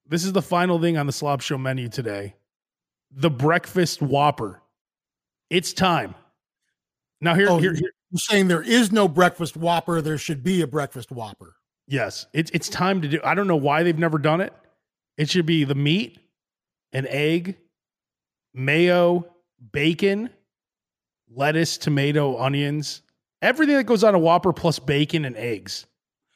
This 0.08 0.24
is 0.24 0.32
the 0.32 0.42
final 0.42 0.80
thing 0.80 0.98
on 0.98 1.06
the 1.06 1.12
Slob 1.12 1.42
Show 1.42 1.58
menu 1.58 1.90
today. 1.90 2.36
The 3.12 3.30
breakfast 3.30 4.02
Whopper. 4.02 4.62
It's 5.50 5.74
time. 5.74 6.16
Now 7.22 7.34
here, 7.36 7.48
Oh, 7.50 7.58
here, 7.58 7.74
here 7.74 7.92
You're 8.12 8.20
saying 8.20 8.48
there 8.48 8.62
is 8.62 8.92
no 8.92 9.08
breakfast 9.08 9.58
Whopper. 9.58 10.02
There 10.02 10.18
should 10.18 10.44
be 10.44 10.62
a 10.62 10.68
breakfast 10.68 11.12
Whopper. 11.12 11.56
yes, 11.88 12.26
it's 12.34 12.52
it's 12.52 12.70
time 12.70 13.02
to 13.02 13.08
do. 13.08 13.20
I 13.24 13.34
don't 13.34 13.48
know 13.48 13.56
why 13.56 13.84
they've 13.84 13.98
never 13.98 14.18
done 14.18 14.42
it. 14.42 14.54
It 15.18 15.30
should 15.30 15.46
be 15.46 15.64
the 15.64 15.74
meat, 15.76 16.20
an 16.94 17.08
egg, 17.08 17.58
mayo, 18.54 19.26
bacon, 19.72 20.30
lettuce, 21.34 21.78
tomato, 21.78 22.38
onions, 22.38 23.02
everything 23.42 23.76
that 23.78 23.86
goes 23.86 24.04
on 24.04 24.14
a 24.16 24.20
Whopper 24.20 24.54
plus 24.54 24.78
bacon 24.80 25.26
and 25.26 25.36
eggs, 25.38 25.86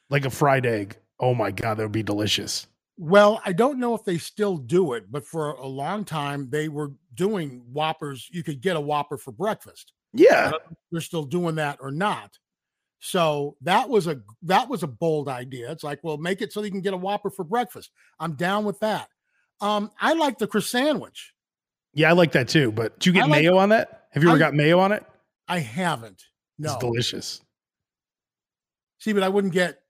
like 0.10 0.26
a 0.26 0.30
fried 0.32 0.66
egg. 0.66 0.98
Oh 1.20 1.36
my 1.36 1.52
god, 1.52 1.78
that 1.78 1.84
would 1.84 1.92
be 1.92 2.02
delicious. 2.04 2.66
Well, 2.98 3.42
I 3.46 3.54
don't 3.54 3.80
know 3.80 3.96
if 3.96 4.04
they 4.04 4.18
still 4.18 4.58
do 4.58 4.94
it, 4.94 5.12
but 5.12 5.26
for 5.26 5.52
a 5.54 5.66
long 5.68 6.06
time 6.06 6.50
they 6.50 6.70
were 6.70 6.92
doing 7.16 7.64
Whoppers. 7.72 8.28
You 8.32 8.44
could 8.44 8.62
get 8.62 8.76
a 8.76 8.82
Whopper 8.82 9.18
for 9.18 9.32
breakfast. 9.32 9.94
Yeah, 10.14 10.52
They're 10.92 11.02
still 11.02 11.24
doing 11.24 11.56
that 11.56 11.78
or 11.82 11.90
not. 11.90 12.38
So 13.00 13.56
that 13.62 13.90
was 13.90 14.08
a 14.08 14.22
that 14.44 14.68
was 14.70 14.84
a 14.84 14.88
bold 14.88 15.28
idea. 15.30 15.72
It's 15.72 15.84
like, 15.84 16.00
well, 16.04 16.18
make 16.18 16.42
it 16.42 16.52
so 16.54 16.62
you 16.62 16.70
can 16.70 16.82
get 16.82 16.94
a 16.94 16.98
Whopper 16.98 17.30
for 17.32 17.44
breakfast. 17.44 17.92
I'm 18.20 18.34
down 18.36 18.66
with 18.66 18.80
that. 18.82 19.08
Um, 19.62 19.90
I 20.00 20.14
like 20.14 20.38
the 20.38 20.48
croissant 20.48 20.86
sandwich. 20.86 21.34
yeah, 21.94 22.10
I 22.10 22.14
like 22.14 22.34
that 22.34 22.48
too. 22.50 22.72
But 22.72 23.00
do 23.00 23.10
you 23.10 23.14
get 23.14 23.22
like- 23.30 23.42
mayo 23.42 23.58
on 23.58 23.70
that? 23.70 24.08
Have 24.12 24.22
you 24.22 24.30
ever 24.30 24.36
I- 24.36 24.40
got 24.40 24.54
mayo 24.54 24.80
on 24.80 24.92
it? 24.92 25.04
I 25.48 25.60
haven't. 25.60 26.22
No. 26.60 26.74
It's 26.74 26.80
delicious. 26.84 27.42
See, 29.00 29.14
but 29.14 29.24
I 29.24 29.30
wouldn't 29.30 29.54
get 29.54 29.81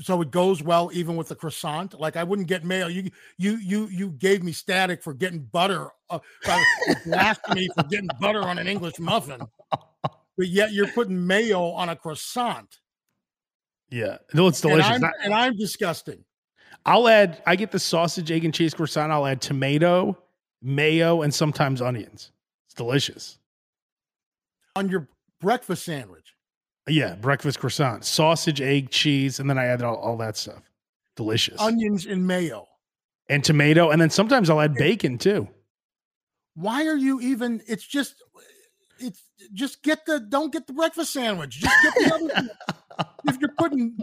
so 0.00 0.20
it 0.20 0.30
goes 0.30 0.62
well 0.62 0.90
even 0.92 1.16
with 1.16 1.28
the 1.28 1.34
croissant. 1.34 1.98
Like 1.98 2.16
I 2.16 2.24
wouldn't 2.24 2.48
get 2.48 2.64
mayo. 2.64 2.88
You 2.88 3.10
you 3.38 3.56
you 3.56 3.86
you 3.86 4.10
gave 4.10 4.42
me 4.42 4.52
static 4.52 5.02
for 5.02 5.14
getting 5.14 5.40
butter. 5.40 5.88
Uh, 6.10 6.18
blasphemy 7.04 7.68
for 7.74 7.82
getting 7.84 8.08
butter 8.20 8.42
on 8.42 8.58
an 8.58 8.66
English 8.66 8.98
muffin. 8.98 9.40
But 9.70 10.48
yet 10.48 10.72
you're 10.72 10.88
putting 10.88 11.26
mayo 11.26 11.70
on 11.70 11.88
a 11.88 11.96
croissant. 11.96 12.78
Yeah, 13.88 14.18
no, 14.34 14.48
it's 14.48 14.62
And 14.64 14.72
delicious. 14.72 15.02
I'm, 15.02 15.12
and 15.24 15.34
I'm 15.34 15.56
disgusting. 15.56 16.24
I'll 16.84 17.08
add. 17.08 17.42
I 17.46 17.56
get 17.56 17.70
the 17.70 17.78
sausage, 17.78 18.30
egg, 18.30 18.44
and 18.44 18.52
cheese 18.52 18.74
croissant. 18.74 19.12
I'll 19.12 19.26
add 19.26 19.40
tomato, 19.40 20.18
mayo, 20.62 21.22
and 21.22 21.32
sometimes 21.34 21.80
onions. 21.80 22.32
It's 22.66 22.74
delicious. 22.74 23.38
On 24.74 24.88
your 24.88 25.08
breakfast 25.40 25.84
sandwich. 25.84 26.25
Yeah, 26.88 27.14
breakfast 27.16 27.58
croissant, 27.58 28.04
sausage, 28.04 28.60
egg, 28.60 28.90
cheese, 28.90 29.40
and 29.40 29.50
then 29.50 29.58
I 29.58 29.66
added 29.66 29.84
all, 29.84 29.96
all 29.96 30.16
that 30.18 30.36
stuff. 30.36 30.62
Delicious. 31.16 31.60
Onions 31.60 32.06
and 32.06 32.26
mayo. 32.26 32.66
and 33.28 33.42
tomato, 33.42 33.90
and 33.90 34.00
then 34.00 34.10
sometimes 34.10 34.50
I'll 34.50 34.60
add 34.60 34.74
bacon 34.74 35.18
too. 35.18 35.48
Why 36.54 36.86
are 36.86 36.96
you 36.96 37.20
even 37.20 37.60
it's 37.66 37.84
just 37.84 38.22
it's 38.98 39.22
just 39.52 39.82
get 39.82 40.06
the 40.06 40.20
don't 40.20 40.52
get 40.52 40.66
the 40.66 40.72
breakfast 40.72 41.12
sandwich. 41.12 41.60
Just 41.60 41.74
get 41.82 41.94
the 41.94 42.14
other 42.36 42.48
if 43.28 43.38
you're 43.40 43.52
putting 43.58 43.96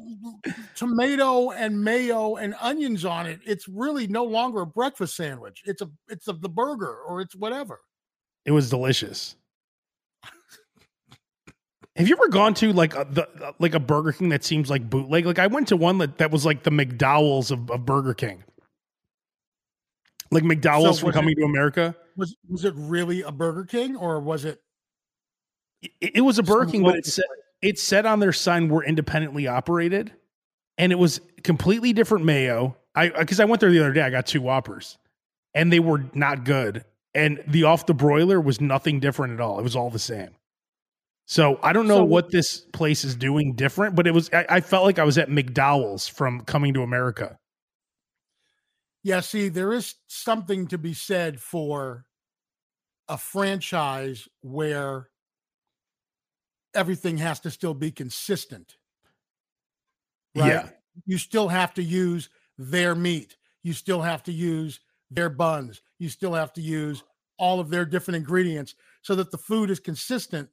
tomato 0.76 1.52
and 1.52 1.84
mayo 1.84 2.36
and 2.36 2.56
onions 2.60 3.06
on 3.06 3.26
it, 3.26 3.40
it's 3.46 3.68
really 3.68 4.08
no 4.08 4.24
longer 4.24 4.62
a 4.62 4.68
breakfast 4.68 5.16
sandwich. 5.16 5.64
It's 5.66 5.82
a 5.82 5.90
it's 6.10 6.28
a, 6.28 6.34
the 6.34 6.50
burger 6.50 6.96
or 7.08 7.22
it's 7.22 7.36
whatever. 7.36 7.80
It 8.46 8.52
was 8.52 8.70
delicious. 8.70 9.36
Have 11.96 12.08
you 12.08 12.16
ever 12.16 12.30
gone 12.30 12.56
to 12.56 12.74
like 12.74 12.96
a, 12.96 13.06
the 13.10 13.30
uh, 13.46 13.52
like 13.60 13.76
a 13.76 13.80
Burger 13.80 14.14
King 14.14 14.30
that 14.30 14.44
seems 14.44 14.70
like 14.70 14.90
bootleg? 14.90 15.26
Like 15.26 15.40
I 15.40 15.48
went 15.48 15.68
to 15.68 15.78
one 15.78 16.00
that, 16.00 16.18
that 16.18 16.32
was 16.32 16.46
like 16.46 16.64
the 16.64 16.72
McDowell's 16.72 17.52
of, 17.52 17.70
of 17.70 17.86
Burger 17.86 18.16
King. 18.16 18.44
Like 20.32 20.44
McDowell's 20.44 21.00
So 21.00 21.06
from 21.06 21.12
Coming 21.12 21.36
to 21.36 21.44
America. 21.44 21.96
Was 22.18 22.36
was 22.50 22.66
it 22.66 22.74
really 22.76 23.22
a 23.22 23.32
Burger 23.32 23.66
King 23.66 23.96
or 23.96 24.20
was 24.20 24.46
it 24.46 24.60
It, 25.82 26.16
it 26.16 26.22
was 26.22 26.40
a 26.40 26.44
Burger 26.44 26.72
King, 26.72 26.84
but 26.84 26.96
it 26.96 27.06
said 27.06 27.26
it 27.62 27.78
said 27.78 28.06
on 28.08 28.20
their 28.20 28.34
sign 28.34 28.70
we're 28.70 28.84
independently 28.84 29.48
operated, 29.48 30.12
and 30.80 30.92
it 30.92 30.98
was 30.98 31.22
completely 31.44 31.94
different 31.94 32.26
mayo. 32.26 32.76
I 32.96 33.10
because 33.10 33.40
I 33.40 33.46
went 33.46 33.62
there 33.62 33.72
the 33.72 33.80
other 33.80 33.94
day, 33.94 34.02
I 34.02 34.10
got 34.10 34.26
two 34.26 34.42
Whoppers, 34.42 34.98
and 35.54 35.72
they 35.72 35.80
were 35.80 36.04
not 36.16 36.44
good. 36.44 36.86
And 37.14 37.44
the 37.48 37.66
off 37.66 37.86
the 37.86 37.94
broiler 37.94 38.42
was 38.42 38.60
nothing 38.60 39.00
different 39.00 39.34
at 39.34 39.42
all. 39.42 39.60
It 39.60 39.64
was 39.64 39.76
all 39.76 39.92
the 39.92 40.00
same. 40.00 40.32
So 41.26 41.60
I 41.64 41.74
don't 41.74 41.88
know 41.88 41.98
So- 42.00 42.04
what 42.06 42.32
this 42.32 42.60
place 42.74 43.04
is 43.04 43.16
doing 43.16 43.56
different, 43.56 43.96
but 43.96 44.08
it 44.08 44.14
was. 44.14 44.30
I, 44.34 44.46
I 44.50 44.62
felt 44.62 44.84
like 44.86 45.00
I 45.00 45.04
was 45.04 45.18
at 45.18 45.30
McDowell's 45.30 46.08
from 46.08 46.42
Coming 46.42 46.74
to 46.74 46.82
America. 46.82 47.38
Yeah, 49.04 49.20
see, 49.20 49.50
there 49.50 49.74
is 49.74 49.96
something 50.08 50.68
to 50.68 50.78
be 50.78 50.94
said 50.94 51.42
for 51.42 52.06
a 53.10 53.18
franchise 53.18 54.30
where 54.42 55.10
everything 56.74 57.18
has 57.18 57.40
to 57.42 57.52
still 57.52 57.74
be 57.74 57.92
consistent. 57.92 58.78
Right? 60.36 60.48
Yeah, 60.48 60.70
You 61.06 61.18
still 61.18 61.50
have 61.50 61.74
to 61.76 61.84
use 61.84 62.30
their 62.58 62.96
meat. 62.96 63.36
You 63.62 63.74
still 63.74 64.02
have 64.02 64.24
to 64.24 64.32
use 64.32 64.80
their 65.12 65.30
buns. 65.30 65.82
You 66.00 66.10
still 66.10 66.34
have 66.34 66.54
to 66.54 66.62
use 66.62 67.04
all 67.38 67.60
of 67.60 67.70
their 67.70 67.86
different 67.86 68.16
ingredients 68.18 68.74
so 69.02 69.16
that 69.16 69.32
the 69.32 69.38
food 69.38 69.70
is 69.70 69.80
consistent 69.80 70.50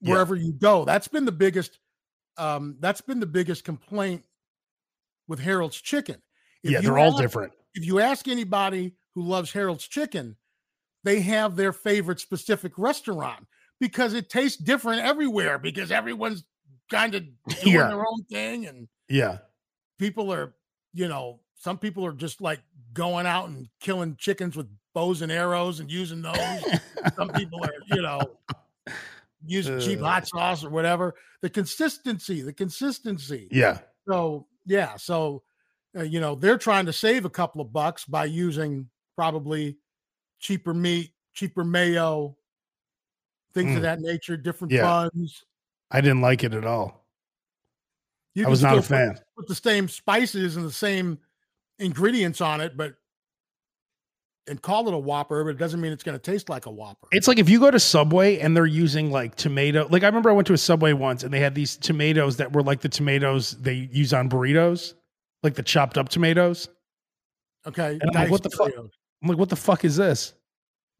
Yeah. 0.00 0.12
wherever 0.12 0.34
you 0.36 0.52
go. 0.52 0.84
That's 0.84 1.08
been 1.08 1.24
the 1.24 1.32
biggest 1.32 1.78
um 2.38 2.76
that's 2.80 3.00
been 3.00 3.18
the 3.20 3.26
biggest 3.26 3.64
complaint 3.64 4.24
with 5.28 5.40
Harold's 5.40 5.80
chicken. 5.80 6.16
If 6.62 6.70
yeah, 6.70 6.80
they're 6.80 6.98
all 6.98 7.12
ask- 7.12 7.22
different. 7.22 7.52
if 7.74 7.84
you 7.86 8.00
ask 8.00 8.28
anybody 8.28 8.94
who 9.14 9.22
loves 9.22 9.52
Harold's 9.52 9.86
chicken, 9.88 10.36
they 11.04 11.20
have 11.20 11.56
their 11.56 11.72
favorite 11.72 12.20
specific 12.20 12.72
restaurant 12.76 13.46
because 13.80 14.12
it 14.14 14.28
tastes 14.30 14.56
different 14.62 15.02
everywhere 15.02 15.58
because 15.58 15.90
everyone's 15.90 16.44
kind 16.90 17.14
of 17.14 17.22
doing 17.62 17.74
Yeah. 17.76 17.88
their 17.88 18.00
own 18.06 18.24
thing 18.30 18.66
and 18.66 18.88
Yeah, 19.08 19.38
people 19.98 20.32
are, 20.32 20.54
you 20.92 21.08
know, 21.08 21.40
some 21.54 21.78
people 21.78 22.04
are 22.04 22.12
just 22.12 22.40
like 22.40 22.60
going 22.92 23.26
out 23.26 23.48
and 23.48 23.68
killing 23.80 24.16
chickens 24.18 24.56
with 24.56 24.68
bows 24.94 25.22
and 25.22 25.30
arrows 25.32 25.80
and 25.80 25.90
using 25.90 26.22
those. 26.22 26.36
some 27.16 27.28
people 27.30 27.62
are, 27.64 27.72
you 27.96 28.02
know, 28.02 28.20
using 29.48 29.78
cheap 29.80 30.00
Uh. 30.00 30.04
hot 30.04 30.28
sauce 30.28 30.64
or 30.64 30.70
whatever. 30.70 31.14
The 31.42 31.50
consistency, 31.50 32.42
the 32.42 32.52
consistency. 32.52 33.48
yeah, 33.50 33.78
So 34.08 34.46
yeah, 34.64 34.96
so 34.96 35.42
uh, 35.96 36.02
you 36.02 36.20
know 36.20 36.34
they're 36.34 36.58
trying 36.58 36.86
to 36.86 36.92
save 36.92 37.24
a 37.24 37.30
couple 37.30 37.60
of 37.60 37.72
bucks 37.72 38.04
by 38.04 38.24
using 38.26 38.88
probably 39.16 39.78
cheaper 40.38 40.74
meat, 40.74 41.12
cheaper 41.32 41.64
mayo, 41.64 42.36
things 43.54 43.72
Mm. 43.72 43.76
of 43.76 43.82
that 43.82 44.00
nature, 44.00 44.36
different 44.36 44.72
Yeah. 44.72 44.82
buns. 44.82 45.44
I 45.90 46.00
didn't 46.00 46.20
like 46.20 46.44
it 46.44 46.52
at 46.52 46.64
all. 46.64 47.06
You 48.34 48.44
I 48.46 48.48
was 48.50 48.62
not 48.62 48.76
a 48.76 48.82
fan. 48.82 49.14
Put, 49.14 49.24
put 49.36 49.48
the 49.48 49.54
same 49.54 49.88
spices 49.88 50.56
and 50.56 50.66
the 50.66 50.72
same 50.72 51.18
ingredients 51.78 52.40
on 52.40 52.60
it, 52.60 52.76
but 52.76 52.94
and 54.48 54.60
call 54.60 54.86
it 54.88 54.94
a 54.94 54.98
Whopper, 54.98 55.44
but 55.44 55.50
it 55.50 55.58
doesn't 55.58 55.80
mean 55.80 55.92
it's 55.92 56.02
going 56.02 56.18
to 56.18 56.22
taste 56.22 56.48
like 56.48 56.66
a 56.66 56.70
Whopper. 56.70 57.08
It's 57.12 57.28
like 57.28 57.38
if 57.38 57.48
you 57.48 57.60
go 57.60 57.70
to 57.70 57.80
Subway 57.80 58.38
and 58.38 58.56
they're 58.56 58.66
using 58.66 59.10
like 59.10 59.34
tomato. 59.34 59.86
Like 59.88 60.02
I 60.02 60.06
remember 60.06 60.30
I 60.30 60.32
went 60.32 60.46
to 60.48 60.52
a 60.52 60.58
Subway 60.58 60.92
once 60.92 61.22
and 61.22 61.32
they 61.32 61.40
had 61.40 61.54
these 61.54 61.76
tomatoes 61.76 62.36
that 62.36 62.52
were 62.52 62.62
like 62.62 62.80
the 62.80 62.88
tomatoes 62.88 63.52
they 63.60 63.88
use 63.92 64.12
on 64.12 64.28
burritos, 64.28 64.94
like 65.42 65.54
the 65.54 65.62
chopped 65.62 65.98
up 65.98 66.08
tomatoes. 66.08 66.68
okay, 67.66 67.98
I'm 68.02 68.10
like, 68.12 68.30
what 68.30 68.42
the 68.42 68.50
fuck? 68.50 68.70
I'm 68.76 69.28
like, 69.28 69.38
what 69.38 69.48
the 69.48 69.56
fuck 69.56 69.84
is 69.84 69.96
this? 69.96 70.34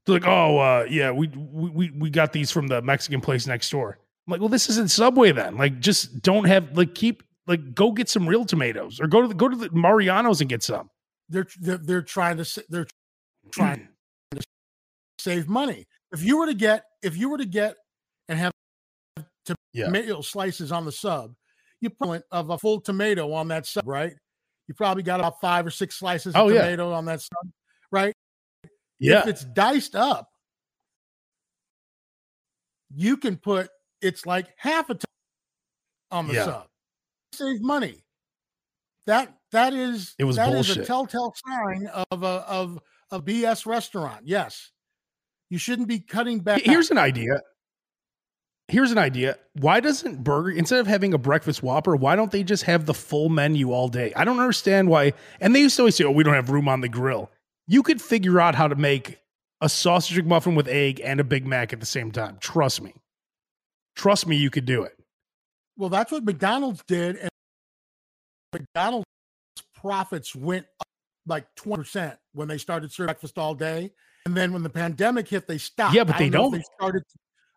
They're 0.04 0.14
like, 0.14 0.26
oh 0.26 0.58
uh, 0.58 0.86
yeah, 0.88 1.10
we, 1.10 1.28
we 1.28 1.90
we 1.90 2.10
got 2.10 2.32
these 2.32 2.50
from 2.50 2.68
the 2.68 2.80
Mexican 2.82 3.20
place 3.20 3.46
next 3.46 3.70
door. 3.70 3.98
I'm 4.26 4.30
like, 4.32 4.40
well, 4.40 4.48
this 4.48 4.68
isn't 4.70 4.90
Subway 4.90 5.32
then. 5.32 5.56
Like, 5.56 5.80
just 5.80 6.22
don't 6.22 6.44
have 6.44 6.76
like 6.76 6.94
keep 6.94 7.22
like 7.46 7.74
go 7.74 7.92
get 7.92 8.08
some 8.08 8.28
real 8.28 8.44
tomatoes 8.44 9.00
or 9.00 9.06
go 9.06 9.22
to 9.22 9.28
the 9.28 9.34
go 9.34 9.48
to 9.48 9.56
the 9.56 9.70
Mariano's 9.70 10.40
and 10.40 10.50
get 10.50 10.62
some. 10.62 10.90
They're 11.28 11.46
they're, 11.60 11.78
they're 11.78 12.02
trying 12.02 12.36
to 12.38 12.64
they're 12.68 12.86
trying 13.50 13.88
to 14.32 14.40
save 15.18 15.48
money. 15.48 15.86
If 16.12 16.22
you 16.22 16.38
were 16.38 16.46
to 16.46 16.54
get 16.54 16.84
if 17.02 17.16
you 17.16 17.28
were 17.28 17.38
to 17.38 17.44
get 17.46 17.76
and 18.28 18.38
have 18.38 18.52
Yeah. 19.72 19.86
tomato 19.86 20.20
slices 20.22 20.72
on 20.72 20.84
the 20.84 20.92
sub, 20.92 21.34
you 21.80 21.90
put 21.90 22.22
of 22.30 22.50
a 22.50 22.58
full 22.58 22.80
tomato 22.80 23.32
on 23.32 23.48
that 23.48 23.66
sub, 23.66 23.86
right? 23.86 24.14
You 24.68 24.74
probably 24.74 25.02
got 25.02 25.20
about 25.20 25.40
five 25.40 25.66
or 25.66 25.70
six 25.70 25.96
slices 25.96 26.34
of 26.34 26.42
Oh, 26.42 26.48
yeah. 26.48 26.62
tomato 26.62 26.92
on 26.92 27.04
that 27.06 27.20
sub, 27.20 27.50
right? 27.90 28.14
Yeah, 28.98 29.20
If 29.20 29.26
it's 29.28 29.44
diced 29.44 29.94
up, 29.94 30.28
you 32.94 33.16
can 33.16 33.36
put 33.36 33.68
it's 34.00 34.26
like 34.26 34.48
half 34.56 34.90
a 34.90 34.94
ton 34.94 35.04
on 36.10 36.28
the 36.28 36.34
Yeah. 36.34 36.44
sub. 36.44 36.66
Save 37.34 37.60
money. 37.60 38.02
That 39.06 39.38
that 39.52 39.72
is 39.74 40.14
It 40.18 40.24
was 40.24 40.36
that 40.36 40.48
is 40.52 40.70
a 40.70 40.74
bullshit. 40.74 40.86
telltale 40.86 41.34
sign 41.46 41.86
of 42.10 42.22
a 42.22 42.26
of 42.48 42.78
a 43.10 43.20
BS 43.20 43.66
restaurant. 43.66 44.22
Yes. 44.24 44.72
You 45.50 45.58
shouldn't 45.58 45.88
be 45.88 46.00
cutting 46.00 46.40
back. 46.40 46.62
Here's 46.62 46.90
an 46.90 46.98
idea. 46.98 47.40
Here's 48.68 48.90
an 48.90 48.98
idea. 48.98 49.36
Why 49.52 49.78
doesn't 49.78 50.24
Burger 50.24 50.50
instead 50.50 50.80
of 50.80 50.88
having 50.88 51.14
a 51.14 51.18
breakfast 51.18 51.62
Whopper, 51.62 51.94
why 51.94 52.16
don't 52.16 52.32
they 52.32 52.42
just 52.42 52.64
have 52.64 52.84
the 52.86 52.94
full 52.94 53.28
menu 53.28 53.70
all 53.70 53.88
day? 53.88 54.12
I 54.16 54.24
don't 54.24 54.40
understand 54.40 54.88
why. 54.88 55.12
And 55.40 55.54
they 55.54 55.60
used 55.60 55.76
to 55.76 55.82
always 55.82 55.94
say, 55.94 56.04
"Oh, 56.04 56.10
we 56.10 56.24
don't 56.24 56.34
have 56.34 56.50
room 56.50 56.68
on 56.68 56.80
the 56.80 56.88
grill." 56.88 57.30
You 57.68 57.84
could 57.84 58.02
figure 58.02 58.40
out 58.40 58.56
how 58.56 58.66
to 58.66 58.74
make 58.74 59.20
a 59.60 59.68
sausage 59.68 60.16
McMuffin 60.16 60.56
with 60.56 60.66
egg 60.66 61.00
and 61.00 61.20
a 61.20 61.24
Big 61.24 61.46
Mac 61.46 61.72
at 61.72 61.78
the 61.78 61.86
same 61.86 62.10
time. 62.10 62.38
Trust 62.40 62.82
me. 62.82 62.94
Trust 63.94 64.26
me, 64.26 64.36
you 64.36 64.50
could 64.50 64.66
do 64.66 64.82
it. 64.82 64.98
Well, 65.76 65.88
that's 65.88 66.10
what 66.10 66.24
McDonald's 66.24 66.82
did, 66.88 67.16
and 67.16 67.30
McDonald's 68.52 69.06
profits 69.74 70.34
went 70.34 70.66
up 70.80 70.85
like 71.26 71.46
twenty 71.56 71.82
percent 71.82 72.18
when 72.32 72.48
they 72.48 72.58
started 72.58 72.92
serving 72.92 73.06
breakfast 73.08 73.36
all 73.38 73.54
day, 73.54 73.92
and 74.24 74.34
then 74.36 74.52
when 74.52 74.62
the 74.62 74.70
pandemic 74.70 75.28
hit, 75.28 75.46
they 75.46 75.58
stopped. 75.58 75.94
Yeah, 75.94 76.04
but 76.04 76.16
I 76.16 76.18
they 76.20 76.30
know 76.30 76.46
if 76.46 76.52
don't. 76.52 76.52
They 76.52 76.64
started. 76.76 77.02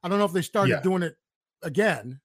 I 0.03 0.09
don't 0.09 0.19
know 0.19 0.25
if 0.25 0.33
they 0.33 0.41
started 0.41 0.71
Yeah. 0.71 0.81
doing 0.81 1.03
it 1.03 1.15
again, 1.61 2.19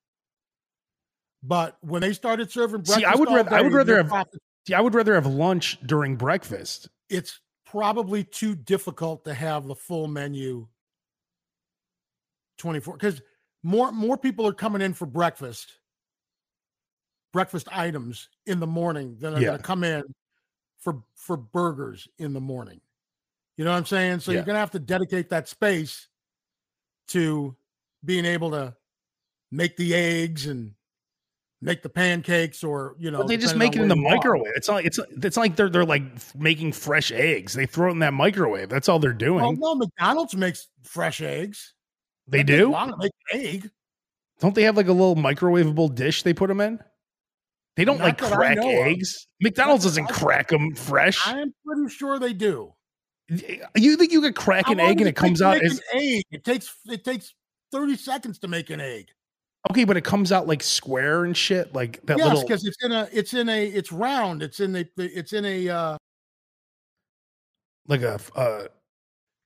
but 1.43 1.77
when 1.81 2.01
they 2.03 2.13
started 2.13 2.51
serving 2.51 2.83
breakfast, 2.83 2.99
See, 2.99 3.05
I 3.05 3.15
would 3.15 3.29
rather- 3.31 3.53
I 3.55 3.63
would 3.63 3.73
rather 3.73 3.97
have- 3.99 4.09
profits- 4.09 4.39
See, 4.67 4.75
I 4.75 4.81
would 4.81 4.95
rather 4.95 5.15
have 5.15 5.27
lunch 5.27 5.79
during 5.87 6.17
breakfast. 6.17 6.89
It's 7.11 7.41
probably 7.67 8.25
too 8.25 8.55
difficult 8.55 9.25
to 9.25 9.35
have 9.35 9.67
the 9.67 9.75
full 9.75 10.07
menu 10.09 10.69
twenty 12.57 12.81
four 12.81 12.97
because 12.97 13.21
more 13.63 13.93
more 13.93 14.17
people 14.17 14.47
are 14.47 14.55
coming 14.55 14.81
in 14.81 14.95
for 14.95 15.07
breakfast, 15.07 15.79
breakfast 17.33 17.69
items 17.73 18.29
in 18.47 18.61
the 18.61 18.67
morning 18.67 19.19
than 19.19 19.35
are 19.35 19.41
Yeah. 19.41 19.47
going 19.49 19.59
to 19.59 19.65
come 19.65 19.85
in 19.85 20.05
for 20.85 21.03
for 21.17 21.37
burgers 21.37 22.07
in 22.19 22.35
the 22.35 22.41
morning. 22.41 22.81
You 23.57 23.65
know 23.65 23.73
what 23.73 23.79
I'm 23.79 23.87
saying? 23.87 24.21
So 24.21 24.31
Yeah. 24.31 24.37
you're 24.39 24.45
going 24.45 24.55
to 24.55 24.61
have 24.61 24.71
to 24.73 24.79
dedicate 24.79 25.31
that 25.31 25.49
space 25.49 26.09
to 27.09 27.57
being 28.05 28.25
able 28.27 28.51
to 28.51 28.77
make 29.51 29.77
the 29.77 29.95
eggs 29.95 30.47
and 30.47 30.75
make 31.63 31.83
the 31.83 31.89
pancakes 31.89 32.63
or 32.63 32.95
you 32.99 33.11
know 33.11 33.23
they 33.23 33.39
just 33.39 33.57
make 33.57 33.75
it 33.75 33.81
in 33.81 33.89
the 33.89 33.97
microwave. 33.97 34.53
It's 34.55 34.69
not. 34.69 34.85
It's 34.85 34.99
it's 35.23 35.37
like 35.39 35.57
they're 35.57 35.71
they're 35.71 35.85
like 35.85 36.03
making 36.37 36.73
fresh 36.73 37.11
eggs. 37.11 37.55
They 37.55 37.65
throw 37.67 37.89
it 37.89 37.93
in 37.93 37.99
that 38.01 38.13
microwave. 38.13 38.69
That's 38.69 38.89
all 38.89 38.99
they're 38.99 39.13
doing. 39.15 39.43
Well, 39.43 39.53
no, 39.53 39.75
McDonald's 39.75 40.37
makes 40.37 40.69
fresh 40.83 41.23
eggs. 41.23 41.73
they 42.29 42.39
takes 42.39 42.49
do. 42.49 42.97
make 42.99 43.13
egg. 43.33 43.71
Don't 44.41 44.55
they 44.55 44.65
have 44.65 44.77
like 44.77 44.89
a 44.89 44.93
little 44.93 45.17
microwavable 45.17 45.95
dish 45.95 46.23
they 46.23 46.35
put 46.35 46.49
them 46.49 46.61
in? 46.61 46.81
They 47.77 47.85
don't 47.85 47.99
Not 47.99 48.05
like 48.05 48.19
crack 48.19 48.57
know 48.57 48.69
of. 48.69 48.87
eggs. 48.87 49.27
McDonald's 49.41 49.85
doesn't 49.85 50.07
crack 50.09 50.49
them 50.49 50.75
fresh. 50.75 51.27
I 51.27 51.41
am 51.41 51.53
pretty 51.67 51.89
sure 51.93 52.19
they 52.19 52.33
do. 52.33 52.73
You 53.75 53.97
think 53.97 54.13
you 54.13 54.21
could 54.21 54.37
crack 54.37 54.69
an 54.69 54.79
egg 54.79 55.01
and 55.01 55.09
it 55.09 55.17
comes 55.17 55.43
out 55.43 55.63
as 55.63 55.79
an 55.93 56.01
egg. 56.01 56.25
It 56.31 56.45
takes 56.45 56.73
it 56.87 57.05
takes 57.05 57.35
thirty 57.73 57.97
seconds 57.97 58.39
to 58.41 58.49
make 58.49 58.71
an 58.71 58.81
egg. 58.81 59.09
okay, 59.71 59.85
but 59.85 59.97
it 59.97 60.05
comes 60.05 60.31
out 60.31 60.47
like 60.47 60.63
square 60.63 61.25
and 61.25 61.37
shit, 61.37 61.75
like 61.75 62.05
that 62.07 62.19
yes, 62.19 62.29
little. 62.29 62.43
because 62.43 62.65
it's 62.65 62.77
in 62.85 62.93
a 62.93 63.09
it's 63.13 63.35
in 63.35 63.49
a 63.49 63.67
it's 63.67 63.91
round. 63.91 64.43
It's 64.43 64.61
in 64.61 64.73
the 64.73 64.89
it's 64.97 65.33
in 65.33 65.45
a 65.45 65.69
uh 65.69 65.97
like 67.89 68.03
a 68.03 68.21
uh 68.37 68.67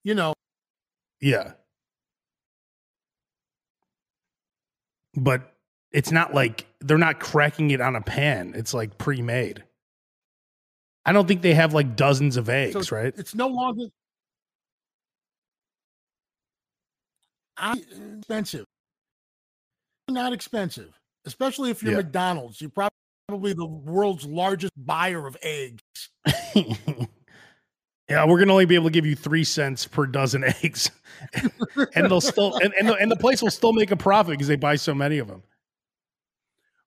you 0.04 0.14
know 0.14 0.32
yeah 1.20 1.52
but 5.14 5.57
it's 5.92 6.12
not 6.12 6.34
like 6.34 6.66
they're 6.80 6.98
not 6.98 7.20
cracking 7.20 7.70
it 7.70 7.80
on 7.80 7.96
a 7.96 8.00
pan 8.00 8.52
it's 8.56 8.74
like 8.74 8.98
pre-made 8.98 9.64
i 11.06 11.12
don't 11.12 11.26
think 11.26 11.42
they 11.42 11.54
have 11.54 11.72
like 11.74 11.96
dozens 11.96 12.36
of 12.36 12.48
eggs 12.48 12.88
so 12.88 12.96
right 12.96 13.14
It's 13.16 13.34
no 13.34 13.48
longer 13.48 13.84
I, 17.60 17.74
expensive. 18.18 18.64
Not 20.08 20.32
expensive, 20.32 20.92
especially 21.26 21.70
if 21.70 21.82
you're 21.82 21.92
Yeah. 21.92 21.98
McDonald's. 21.98 22.60
You're 22.60 22.70
probably 22.70 23.52
the 23.52 23.66
world's 23.66 24.24
largest 24.24 24.72
buyer 24.76 25.26
of 25.26 25.36
eggs. 25.42 25.82
yeah 28.08 28.24
we're 28.24 28.38
gonna 28.38 28.52
only 28.52 28.64
be 28.64 28.74
able 28.74 28.86
to 28.86 28.90
give 28.92 29.04
you 29.04 29.14
three 29.16 29.44
cents 29.44 29.86
per 29.86 30.06
dozen 30.06 30.44
eggs 30.62 30.90
and 31.94 32.10
they'll 32.10 32.20
still 32.20 32.56
and, 32.58 32.72
and, 32.78 32.88
the, 32.88 32.94
and 32.94 33.10
the 33.10 33.16
place 33.16 33.42
will 33.42 33.50
still 33.50 33.72
make 33.72 33.90
a 33.90 33.96
profit 33.96 34.32
because 34.32 34.48
they 34.48 34.56
buy 34.56 34.76
so 34.76 34.94
many 34.94 35.18
of 35.18 35.26
them 35.28 35.42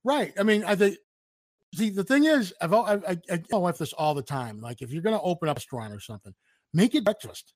Right. 0.04 0.34
I 0.40 0.44
mean, 0.44 0.64
I 0.64 0.76
think. 0.76 0.98
See, 1.74 1.90
the 1.90 2.04
thing 2.04 2.26
is, 2.26 2.54
I've 2.60 2.74
I, 2.74 2.96
I, 3.08 3.18
I 3.32 3.38
tell 3.38 3.62
my 3.62 3.72
this 3.72 3.94
all 3.94 4.14
the 4.14 4.22
time. 4.22 4.60
Like, 4.60 4.82
if 4.82 4.92
you're 4.92 5.02
going 5.02 5.16
to 5.16 5.22
open 5.22 5.48
up 5.48 5.56
a 5.56 5.60
restaurant 5.60 5.94
or 5.94 6.00
something, 6.02 6.34
make 6.74 6.94
it 6.96 7.06
breakfast 7.06 7.54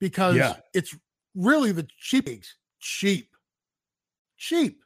because 0.00 0.36
Yeah. 0.36 0.56
it's 0.72 0.94
really 1.34 1.72
the 1.72 1.86
cheap 1.98 2.28
eggs. 2.28 2.56
Cheap, 2.80 3.30
cheap 4.36 4.80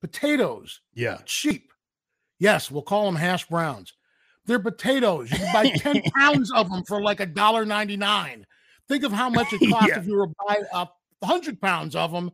potatoes. 0.00 0.80
yeah 0.94 1.18
Cheap. 1.24 1.72
Yes, 2.38 2.70
we'll 2.70 2.82
call 2.82 3.06
them 3.06 3.16
hash 3.16 3.46
browns. 3.48 3.92
They're 4.46 4.58
potatoes. 4.58 5.30
You 5.30 5.38
can 5.38 5.52
buy 5.52 5.70
ten 5.76 6.02
pounds 6.16 6.50
of 6.52 6.70
them 6.70 6.84
for 6.84 7.00
like 7.02 7.20
a 7.20 7.26
dollar 7.26 7.64
ninety 7.64 7.96
nine. 7.96 8.46
Think 8.88 9.04
of 9.04 9.12
how 9.12 9.28
much 9.30 9.52
it 9.52 9.60
costs 9.70 9.88
Yeah. 9.88 9.98
if 9.98 10.06
you 10.06 10.16
were 10.16 10.26
to 10.26 10.34
buy 10.46 10.58
a 10.72 10.86
hundred 11.26 11.60
pounds 11.60 11.96
of 11.96 12.12
them. 12.12 12.30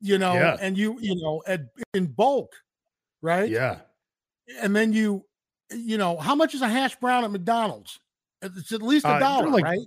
You 0.00 0.18
know, 0.18 0.34
Yeah. 0.34 0.56
and 0.60 0.76
you 0.76 0.98
you 1.00 1.14
know 1.16 1.42
at, 1.46 1.62
in 1.94 2.06
bulk, 2.06 2.52
right? 3.22 3.48
yeah. 3.50 3.78
And 4.60 4.74
then 4.76 4.92
you 4.92 5.24
you 5.70 5.98
know 5.98 6.16
how 6.16 6.34
much 6.34 6.54
is 6.54 6.62
a 6.62 6.68
hash 6.68 6.96
brown 6.96 7.24
at 7.24 7.30
mcdonald's? 7.30 7.98
It's 8.42 8.72
at 8.72 8.82
least 8.82 9.06
Uh, 9.06 9.08
a 9.08 9.12
they're 9.12 9.20
dollar 9.20 9.50
like- 9.50 9.64
right? 9.64 9.86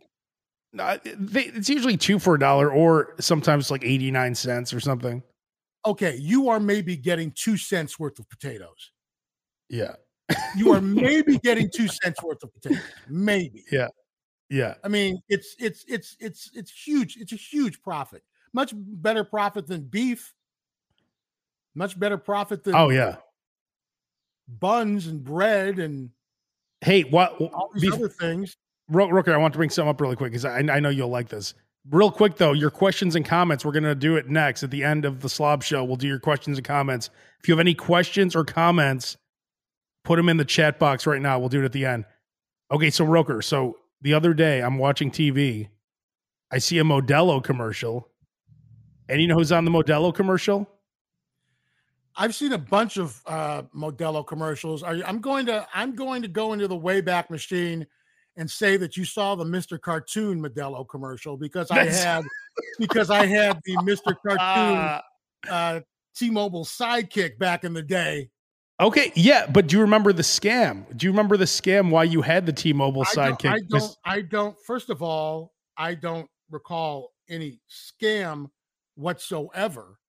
No, 0.72 1.00
they, 1.18 1.46
it's 1.46 1.68
usually 1.70 1.98
two 1.98 2.20
for 2.20 2.36
a 2.36 2.40
dollar 2.40 2.72
or 2.72 3.16
sometimes 3.20 3.72
like 3.72 3.84
89 3.84 4.36
cents 4.36 4.72
or 4.74 4.80
something. 4.80 5.24
Okay 5.86 6.16
you 6.18 6.50
are 6.50 6.60
maybe 6.60 6.96
getting 6.98 7.32
two 7.32 7.58
cents 7.58 7.98
worth 7.98 8.20
of 8.20 8.30
potatoes. 8.30 8.92
Yeah. 9.70 9.96
You 10.58 10.74
are 10.74 10.82
maybe 11.06 11.38
getting 11.40 11.70
two 11.74 11.88
cents 11.88 12.22
worth 12.22 12.44
of 12.44 12.54
potatoes 12.54 12.84
maybe. 13.08 13.64
Yeah. 13.72 13.88
yeah. 14.50 14.76
I 14.84 14.90
mean 14.90 15.22
it's 15.30 15.56
it's 15.60 15.86
it's 15.88 16.16
it's 16.20 16.52
it's 16.54 16.72
huge 16.72 17.18
it's 17.18 17.32
a 17.32 17.36
huge 17.38 17.82
profit 17.82 18.22
much 18.54 18.74
better 18.76 19.24
profit 19.24 19.68
than 19.68 19.82
beef 19.82 20.34
much 21.76 22.00
better 22.00 22.18
profit 22.18 22.64
than 22.64 22.76
oh 22.76 22.90
yeah 22.90 23.18
buns 24.48 25.08
and 25.08 25.24
bread 25.24 25.80
and 25.80 26.10
hey 26.82 27.04
what 27.04 27.34
all 27.40 27.70
these 27.76 27.92
bef- 27.92 27.96
other 27.96 28.10
things 28.10 28.58
Ro- 28.90 29.10
Roker, 29.10 29.34
I 29.34 29.38
want 29.38 29.54
to 29.54 29.58
bring 29.58 29.70
something 29.70 29.90
up 29.90 30.02
really 30.02 30.16
quick 30.16 30.32
because 30.32 30.46
I, 30.46 30.58
I 30.58 30.80
know 30.80 30.90
you'll 30.90 31.10
like 31.10 31.30
this. 31.30 31.54
Real 31.90 32.12
quick 32.12 32.36
though, 32.36 32.54
your 32.54 32.70
questions 32.70 33.16
and 33.16 33.24
comments. 33.24 33.64
We're 33.64 33.72
gonna 33.72 33.96
do 33.96 34.16
it 34.16 34.28
next 34.28 34.64
at 34.64 34.72
the 34.72 34.84
end 34.84 35.06
of 35.06 35.22
the 35.22 35.30
Slob 35.30 35.64
Show. 35.64 35.84
We'll 35.84 35.96
do 35.96 36.08
your 36.08 36.20
questions 36.20 36.58
and 36.58 36.66
comments. 36.66 37.10
If 37.40 37.48
you 37.48 37.54
have 37.54 37.60
any 37.60 37.74
questions 37.74 38.36
or 38.36 38.44
comments, 38.44 39.18
put 40.04 40.18
them 40.18 40.28
in 40.28 40.38
the 40.38 40.46
chat 40.46 40.78
box 40.78 41.08
right 41.08 41.22
now. 41.22 41.40
We'll 41.40 41.50
do 41.50 41.62
it 41.62 41.66
at 41.66 41.72
the 41.72 41.86
end. 41.86 42.06
Okay, 42.72 42.90
so 42.90 43.06
Roker, 43.06 43.42
so 43.42 43.78
the 44.02 44.14
other 44.14 44.34
day 44.34 44.62
I'm 44.62 44.78
watching 44.78 45.10
TV, 45.10 45.70
I 46.52 46.58
see 46.58 46.80
a 46.80 46.84
Modelo 46.84 47.44
commercial, 47.44 48.08
and 49.10 49.22
you 49.22 49.28
know 49.28 49.36
who's 49.36 49.52
on 49.52 49.66
the 49.66 49.72
Modelo 49.72 50.14
commercial? 50.14 50.68
I've 52.16 52.36
seen 52.36 52.54
a 52.54 52.58
bunch 52.58 52.98
of 52.98 53.22
uh, 53.26 53.64
Modelo 53.76 54.26
commercials. 54.26 54.84
Are 54.84 54.96
you, 54.96 55.04
I'm 55.06 55.20
going 55.20 55.46
to 55.46 55.66
I'm 55.74 55.96
going 55.96 56.22
to 56.22 56.28
go 56.28 56.54
into 56.54 56.68
the 56.68 56.78
Wayback 56.78 57.30
Machine 57.30 57.86
and 58.36 58.50
say 58.50 58.78
that 58.78 58.96
you 58.98 59.06
saw 59.06 59.36
the 59.36 59.44
Mr. 59.44 59.80
Cartoon 59.80 60.42
Modelo 60.42 60.88
commercial 60.88 61.38
because 61.38 61.72
I 61.72 61.76
That's- 61.86 62.04
had 62.04 62.24
because 62.78 63.10
I 63.10 63.26
had 63.26 63.60
the 63.66 63.76
Mr. 63.78 64.16
Cartoon 64.26 65.02
uh, 65.50 65.82
T-Mobile 66.16 66.66
sidekick 66.66 67.38
back 67.38 67.64
in 67.64 67.74
the 67.74 67.82
day. 67.84 68.30
Okay, 68.82 69.12
yeah, 69.16 69.46
but 69.46 69.68
do 69.68 69.76
you 69.76 69.82
remember 69.82 70.14
the 70.14 70.22
scam? 70.24 70.86
Do 70.98 71.06
you 71.06 71.12
remember 71.12 71.36
the 71.36 71.44
scam 71.46 71.90
why 71.90 72.06
you 72.06 72.22
had 72.22 72.46
the 72.46 72.54
T-Mobile 72.54 73.04
I 73.12 73.14
don't, 73.14 73.40
sidekick? 73.40 73.50
I 73.50 73.60
'Cause- 73.60 73.68
don't 73.70 73.98
I 74.06 74.22
don't 74.22 74.56
first 74.66 74.90
of 74.90 75.02
all 75.02 75.54
I 75.78 75.96
don't 75.96 76.28
recall 76.50 77.12
any 77.30 77.60
scam 77.70 78.50
whatsoever. 79.00 80.00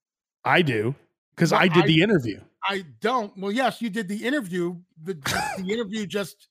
I 0.45 0.63
do 0.63 0.95
because 1.35 1.53
I 1.53 1.69
did 1.69 1.85
I- 1.85 1.87
the 1.87 2.03
interview. 2.03 2.41
I 2.63 2.85
don't. 3.01 3.33
Well, 3.39 3.51
yes, 3.51 3.81
you 3.81 3.89
did 3.89 4.07
the 4.07 4.27
interview. 4.27 4.77
The, 5.03 5.15
the 5.59 5.73
interview 5.73 6.05
just 6.07 6.49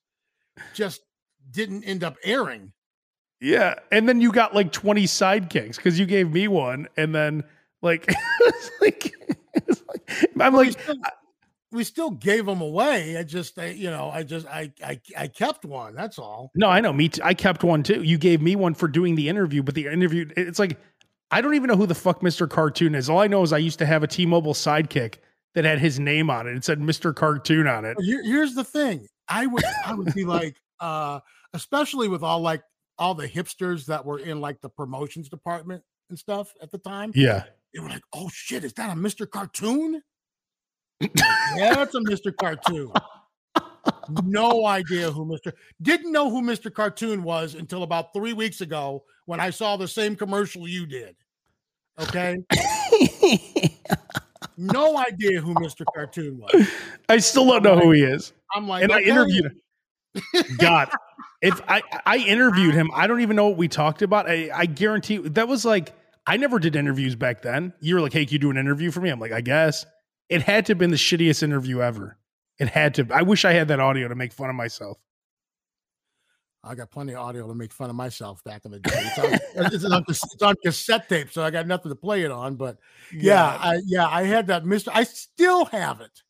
just 0.74 1.02
didn't 1.52 1.84
end 1.84 2.02
up 2.02 2.16
airing. 2.24 2.72
Yeah, 3.40 3.76
and 3.92 4.08
then 4.08 4.20
you 4.20 4.32
got 4.32 4.54
like 4.54 4.72
twenty 4.72 5.04
sidekicks 5.04 5.76
because 5.76 5.98
you 6.00 6.06
gave 6.06 6.32
me 6.32 6.48
one, 6.48 6.88
and 6.96 7.14
then 7.14 7.44
like, 7.82 8.06
it's 8.40 8.70
like, 8.80 9.14
it's 9.54 9.82
like 9.88 10.10
I'm 10.38 10.52
we 10.52 10.58
like, 10.58 10.72
still, 10.80 10.96
we 11.72 11.84
still 11.84 12.10
gave 12.10 12.46
them 12.46 12.60
away. 12.60 13.16
I 13.16 13.22
just, 13.22 13.58
I, 13.58 13.66
you 13.66 13.90
know, 13.90 14.10
I 14.10 14.22
just, 14.22 14.46
I, 14.46 14.72
I, 14.84 15.00
I 15.16 15.28
kept 15.28 15.64
one. 15.64 15.94
That's 15.94 16.18
all. 16.18 16.50
no, 16.54 16.68
I 16.68 16.80
know. 16.80 16.92
Me, 16.92 17.08
too. 17.08 17.22
I 17.24 17.34
kept 17.34 17.62
one 17.62 17.82
too. 17.82 18.02
You 18.02 18.18
gave 18.18 18.42
me 18.42 18.56
one 18.56 18.74
for 18.74 18.88
doing 18.88 19.14
the 19.14 19.28
interview, 19.28 19.62
but 19.62 19.74
the 19.74 19.86
interview, 19.86 20.28
it's 20.36 20.58
like, 20.58 20.78
I 21.30 21.40
don't 21.40 21.54
even 21.54 21.68
know 21.68 21.76
who 21.76 21.86
the 21.86 21.94
fuck 21.94 22.22
Mister 22.22 22.46
Cartoon 22.46 22.94
is. 22.94 23.08
All 23.08 23.18
I 23.18 23.26
know 23.26 23.42
is 23.42 23.52
I 23.52 23.58
used 23.58 23.78
to 23.78 23.86
have 23.86 24.02
a 24.02 24.06
T-Mobile 24.06 24.54
sidekick 24.54 25.16
that 25.54 25.64
had 25.64 25.78
his 25.78 25.98
name 25.98 26.30
on 26.30 26.46
it. 26.46 26.56
It 26.56 26.64
said 26.64 26.80
Mister 26.80 27.12
Cartoon 27.12 27.66
on 27.66 27.84
it. 27.84 27.96
Here, 28.00 28.22
here's 28.24 28.54
the 28.54 28.64
thing. 28.64 29.06
I 29.28 29.46
would, 29.46 29.64
I 29.86 29.94
would 29.94 30.12
be 30.14 30.24
like, 30.24 30.56
uh, 30.80 31.20
especially 31.52 32.08
with 32.08 32.22
all 32.22 32.40
like 32.40 32.62
all 32.98 33.14
the 33.14 33.28
hipsters 33.28 33.86
that 33.86 34.04
were 34.04 34.18
in 34.18 34.40
like 34.40 34.60
the 34.60 34.68
promotions 34.68 35.28
department 35.28 35.82
and 36.10 36.18
stuff 36.18 36.52
at 36.62 36.70
the 36.70 36.78
time. 36.78 37.12
Yeah. 37.14 37.44
They 37.72 37.80
were 37.80 37.88
like, 37.88 38.02
"Oh 38.12 38.28
shit, 38.32 38.64
is 38.64 38.72
that 38.74 38.90
a 38.90 38.98
Mr. 38.98 39.28
Cartoon?" 39.30 40.02
yeah, 41.00 41.82
it's 41.82 41.94
a 41.94 42.00
Mr. 42.00 42.34
Cartoon. 42.36 42.92
no 44.22 44.66
idea 44.66 45.10
who 45.10 45.24
Mr. 45.24 45.52
Didn't 45.80 46.12
know 46.12 46.30
who 46.30 46.42
Mr. 46.42 46.72
Cartoon 46.72 47.22
was 47.22 47.54
until 47.54 47.82
about 47.82 48.12
three 48.12 48.32
weeks 48.32 48.60
ago 48.60 49.04
when 49.26 49.40
I 49.40 49.50
saw 49.50 49.76
the 49.76 49.88
same 49.88 50.16
commercial 50.16 50.68
you 50.68 50.86
did. 50.86 51.16
Okay. 52.00 52.38
no 54.56 54.96
idea 54.98 55.40
who 55.40 55.54
Mr. 55.54 55.84
Cartoon 55.94 56.38
was. 56.38 56.68
I 57.08 57.18
still 57.18 57.46
don't 57.46 57.62
know 57.62 57.78
who 57.78 57.92
he 57.92 58.02
is. 58.02 58.32
I'm 58.54 58.66
like, 58.66 58.82
And 58.82 58.92
I 58.92 59.00
interviewed 59.00 59.46
him. 59.46 59.60
God, 60.58 60.90
if 61.40 61.60
I 61.68 61.82
I 62.04 62.16
interviewed 62.18 62.74
him, 62.74 62.90
I 62.94 63.06
don't 63.06 63.20
even 63.20 63.36
know 63.36 63.48
what 63.48 63.56
we 63.56 63.68
talked 63.68 64.02
about. 64.02 64.28
I, 64.28 64.50
I 64.52 64.66
guarantee 64.66 65.18
that 65.18 65.46
was 65.46 65.64
like 65.64 65.94
I 66.26 66.36
never 66.36 66.58
did 66.58 66.76
interviews 66.76 67.14
back 67.16 67.42
then. 67.42 67.72
You 67.80 67.94
were 67.94 68.00
like, 68.00 68.12
"Hey, 68.12 68.24
can 68.26 68.32
you 68.34 68.38
do 68.38 68.50
an 68.50 68.56
interview 68.56 68.90
for 68.90 69.00
me?" 69.00 69.10
I'm 69.10 69.20
like, 69.20 69.32
"I 69.32 69.40
guess." 69.40 69.86
It 70.28 70.42
had 70.42 70.66
to 70.66 70.72
have 70.72 70.78
been 70.78 70.90
the 70.90 70.96
shittiest 70.96 71.42
interview 71.42 71.82
ever. 71.82 72.16
It 72.58 72.68
had 72.68 72.94
to. 72.94 73.06
I 73.12 73.22
wish 73.22 73.44
I 73.44 73.52
had 73.52 73.68
that 73.68 73.80
audio 73.80 74.08
to 74.08 74.14
make 74.14 74.32
fun 74.32 74.50
of 74.50 74.56
myself. 74.56 74.98
I 76.62 76.74
got 76.74 76.90
plenty 76.90 77.14
of 77.14 77.20
audio 77.20 77.48
to 77.48 77.54
make 77.54 77.72
fun 77.72 77.88
of 77.88 77.96
myself 77.96 78.44
back 78.44 78.64
in 78.66 78.70
the 78.70 78.80
day. 78.80 78.90
It's 78.94 79.18
on, 79.18 79.32
it's 79.72 79.84
on, 79.84 80.04
it's 80.08 80.42
on 80.42 80.54
cassette 80.62 81.08
tape, 81.08 81.32
so 81.32 81.42
I 81.42 81.50
got 81.50 81.66
nothing 81.66 81.90
to 81.90 81.96
play 81.96 82.22
it 82.22 82.30
on. 82.30 82.56
But 82.56 82.78
yeah, 83.12 83.56
I, 83.60 83.80
yeah, 83.86 84.06
I 84.06 84.24
had 84.24 84.46
that 84.48 84.66
Mister. 84.66 84.90
I 84.92 85.04
still 85.04 85.64
have 85.66 86.00
it. 86.00 86.22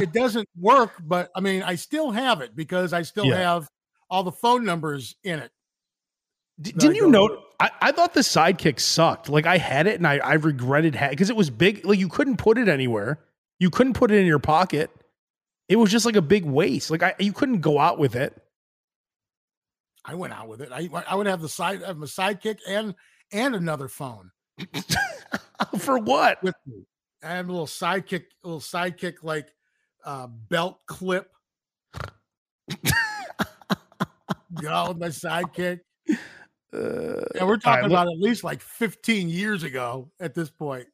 it. 0.00 0.12
doesn't 0.12 0.48
work, 0.60 0.92
but 1.04 1.30
I 1.36 1.40
mean, 1.40 1.62
I 1.62 1.76
still 1.76 2.10
have 2.10 2.40
it 2.40 2.56
because 2.56 2.92
I 2.92 3.02
still 3.02 3.26
Yeah. 3.26 3.36
have 3.36 3.68
all 4.10 4.24
the 4.24 4.32
phone 4.32 4.64
numbers 4.64 5.14
in 5.22 5.38
it. 5.38 5.50
D- 6.60 6.72
didn't 6.72 6.96
you 6.96 7.08
know? 7.08 7.42
I, 7.60 7.70
I 7.80 7.92
thought 7.92 8.14
the 8.14 8.20
sidekick 8.20 8.80
sucked. 8.80 9.28
Like 9.28 9.46
I 9.46 9.58
had 9.58 9.86
it 9.86 9.96
and 9.96 10.06
I, 10.06 10.18
I 10.18 10.34
regretted 10.34 10.98
because 11.10 11.30
it 11.30 11.36
was 11.36 11.50
big. 11.50 11.84
Like 11.84 11.98
you 11.98 12.08
couldn't 12.08 12.36
put 12.36 12.58
it 12.58 12.68
anywhere. 12.68 13.20
You 13.58 13.70
couldn't 13.70 13.94
put 13.94 14.10
it 14.10 14.18
in 14.18 14.26
your 14.26 14.38
pocket. 14.40 14.90
It 15.68 15.76
was 15.76 15.90
just 15.90 16.04
like 16.06 16.16
a 16.16 16.22
big 16.22 16.44
waste. 16.44 16.90
Like 16.90 17.02
I, 17.02 17.14
you 17.18 17.32
couldn't 17.32 17.60
go 17.60 17.78
out 17.78 17.98
with 17.98 18.14
it. 18.16 18.36
I 20.04 20.14
went 20.14 20.34
out 20.34 20.48
with 20.48 20.60
it. 20.60 20.68
I 20.72 20.88
I 21.08 21.14
would 21.14 21.26
have 21.26 21.40
the 21.40 21.48
side 21.48 21.80
have 21.82 21.96
my 21.96 22.06
sidekick 22.06 22.58
and 22.68 22.94
and 23.32 23.54
another 23.54 23.88
phone 23.88 24.30
For 25.78 25.98
what? 25.98 26.42
with 26.42 26.54
me. 26.66 26.84
I 27.22 27.28
have 27.36 27.48
a 27.48 27.52
little 27.52 27.66
sidekick, 27.66 28.24
a 28.44 28.46
little 28.46 28.60
sidekick 28.60 29.14
like 29.22 29.48
uh, 30.04 30.26
belt 30.26 30.80
clip. 30.86 31.30
Go 34.60 34.88
with 34.88 34.98
my 34.98 35.08
sidekick. 35.08 35.80
Uh, 36.74 37.22
And 37.38 37.46
we're 37.46 37.56
talking 37.56 37.84
look- 37.84 37.92
about 37.92 38.08
at 38.08 38.18
least 38.18 38.42
like 38.42 38.60
15 38.60 39.28
years 39.28 39.62
ago 39.62 40.10
at 40.18 40.34
this 40.34 40.50
point. 40.50 40.88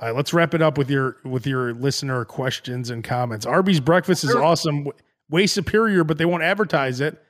All 0.00 0.08
right, 0.08 0.16
let's 0.16 0.34
wrap 0.34 0.54
it 0.54 0.62
up 0.62 0.76
with 0.76 0.90
your 0.90 1.16
with 1.24 1.46
your 1.46 1.72
listener 1.74 2.24
questions 2.24 2.90
and 2.90 3.04
comments. 3.04 3.46
Arby's 3.46 3.80
breakfast 3.80 4.24
is 4.24 4.34
awesome, 4.34 4.88
way 5.30 5.46
superior, 5.46 6.02
but 6.02 6.18
they 6.18 6.24
won't 6.24 6.42
advertise 6.42 7.00
it, 7.00 7.22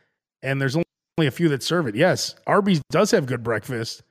and 0.43 0.61
there's 0.61 0.75
only 0.75 0.85
a 1.27 1.31
few 1.31 1.49
that 1.51 1.63
serve 1.63 1.87
it. 1.87 1.95
Yes, 1.95 2.35
Arby's 2.47 2.81
does 2.91 3.11
have 3.11 3.27
good 3.27 3.43
breakfast, 3.43 4.03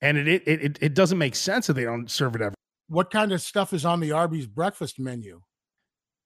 and 0.00 0.16
it 0.16 0.26
it 0.28 0.42
it, 0.46 0.78
it 0.80 0.94
doesn't 0.94 1.18
make 1.18 1.34
sense 1.34 1.66
that 1.66 1.74
they 1.74 1.84
don't 1.84 2.10
serve 2.10 2.34
it 2.34 2.40
ever. 2.40 2.54
What 2.88 3.10
kind 3.10 3.32
of 3.32 3.42
stuff 3.42 3.72
is 3.72 3.84
on 3.84 4.00
the 4.00 4.12
Arby's 4.12 4.46
breakfast 4.46 4.98
menu? 4.98 5.42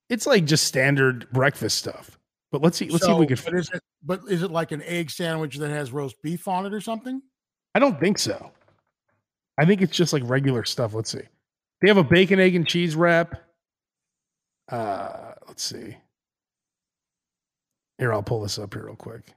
It's 0.08 0.26
like 0.26 0.44
just 0.44 0.64
standard 0.64 1.28
breakfast 1.32 1.78
stuff. 1.78 2.18
But 2.50 2.62
let's 2.62 2.78
see 2.78 2.88
let's 2.88 3.04
see 3.04 3.12
if 3.12 3.18
we 3.18 3.26
So, 3.36 3.42
can. 3.42 3.52
But 3.52 3.58
is 3.58 3.70
it 3.74 3.82
but 4.02 4.20
is 4.28 4.42
it 4.42 4.50
like 4.50 4.72
an 4.72 4.82
egg 4.82 5.10
sandwich 5.10 5.56
that 5.56 5.70
has 5.70 5.92
roast 5.92 6.16
beef 6.22 6.46
on 6.48 6.66
it 6.66 6.72
or 6.72 6.80
something? 6.80 7.20
I 7.74 7.78
don't 7.78 8.00
think 8.00 8.18
so. 8.18 8.52
I 9.58 9.64
think 9.64 9.82
it's 9.82 9.96
just 9.96 10.12
like 10.12 10.22
regular 10.24 10.64
stuff. 10.64 10.94
Let's 10.94 11.10
see. 11.10 11.22
They 11.80 11.88
have 11.88 11.96
a 11.96 12.04
bacon, 12.04 12.40
egg, 12.40 12.54
and 12.54 12.66
cheese 12.66 12.96
wrap. 12.96 13.40
Uh, 14.70 15.32
let's 15.46 15.62
see. 15.62 15.96
Here, 17.98 18.12
I'll 18.12 18.22
pull 18.22 18.42
this 18.42 18.58
up 18.58 18.74
here 18.74 18.86
real 18.86 18.96
quick. 18.96 19.34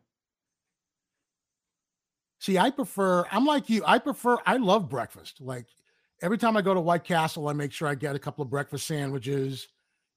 See, 2.39 2.57
I 2.57 2.71
prefer, 2.71 3.25
I'm 3.31 3.45
like 3.45 3.69
you. 3.69 3.83
I 3.85 3.99
prefer, 3.99 4.37
I 4.45 4.57
love 4.57 4.89
breakfast. 4.89 5.39
Like 5.41 5.67
every 6.21 6.39
time 6.39 6.57
I 6.57 6.61
go 6.61 6.73
to 6.73 6.81
White 6.81 7.03
Castle, 7.03 7.47
I 7.47 7.53
make 7.53 7.71
sure 7.71 7.87
I 7.87 7.95
get 7.95 8.15
a 8.15 8.19
couple 8.19 8.41
of 8.41 8.49
breakfast 8.49 8.87
sandwiches. 8.87 9.67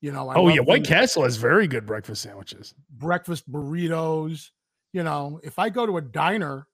You 0.00 0.12
know, 0.12 0.28
I 0.28 0.34
oh 0.34 0.48
yeah, 0.48 0.60
White 0.60 0.84
Castle 0.84 1.24
has 1.24 1.36
very 1.36 1.66
good 1.66 1.86
breakfast 1.86 2.22
sandwiches. 2.22 2.74
breakfast 2.90 3.50
burritos. 3.50 4.50
You 4.92 5.02
know, 5.02 5.40
if 5.42 5.58
I 5.58 5.70
go 5.70 5.86
to 5.86 5.96
a 5.96 6.00
diner, 6.00 6.66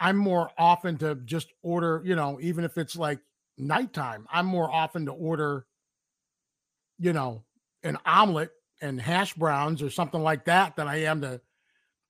I'm 0.00 0.16
more 0.16 0.50
often 0.58 0.98
to 0.98 1.14
just 1.16 1.52
order, 1.62 2.02
you 2.04 2.16
know, 2.16 2.38
even 2.40 2.64
if 2.64 2.76
it's 2.76 2.96
like 2.96 3.20
nighttime, 3.58 4.26
I'm 4.32 4.46
more 4.46 4.70
often 4.72 5.06
to 5.06 5.12
order, 5.12 5.66
you 6.98 7.12
know, 7.12 7.44
an 7.82 7.98
omelet 8.06 8.50
and 8.80 9.00
hash 9.00 9.34
browns 9.34 9.82
or 9.82 9.90
something 9.90 10.22
like 10.22 10.44
that 10.46 10.76
than 10.76 10.88
I 10.88 11.02
am 11.04 11.20
to 11.22 11.40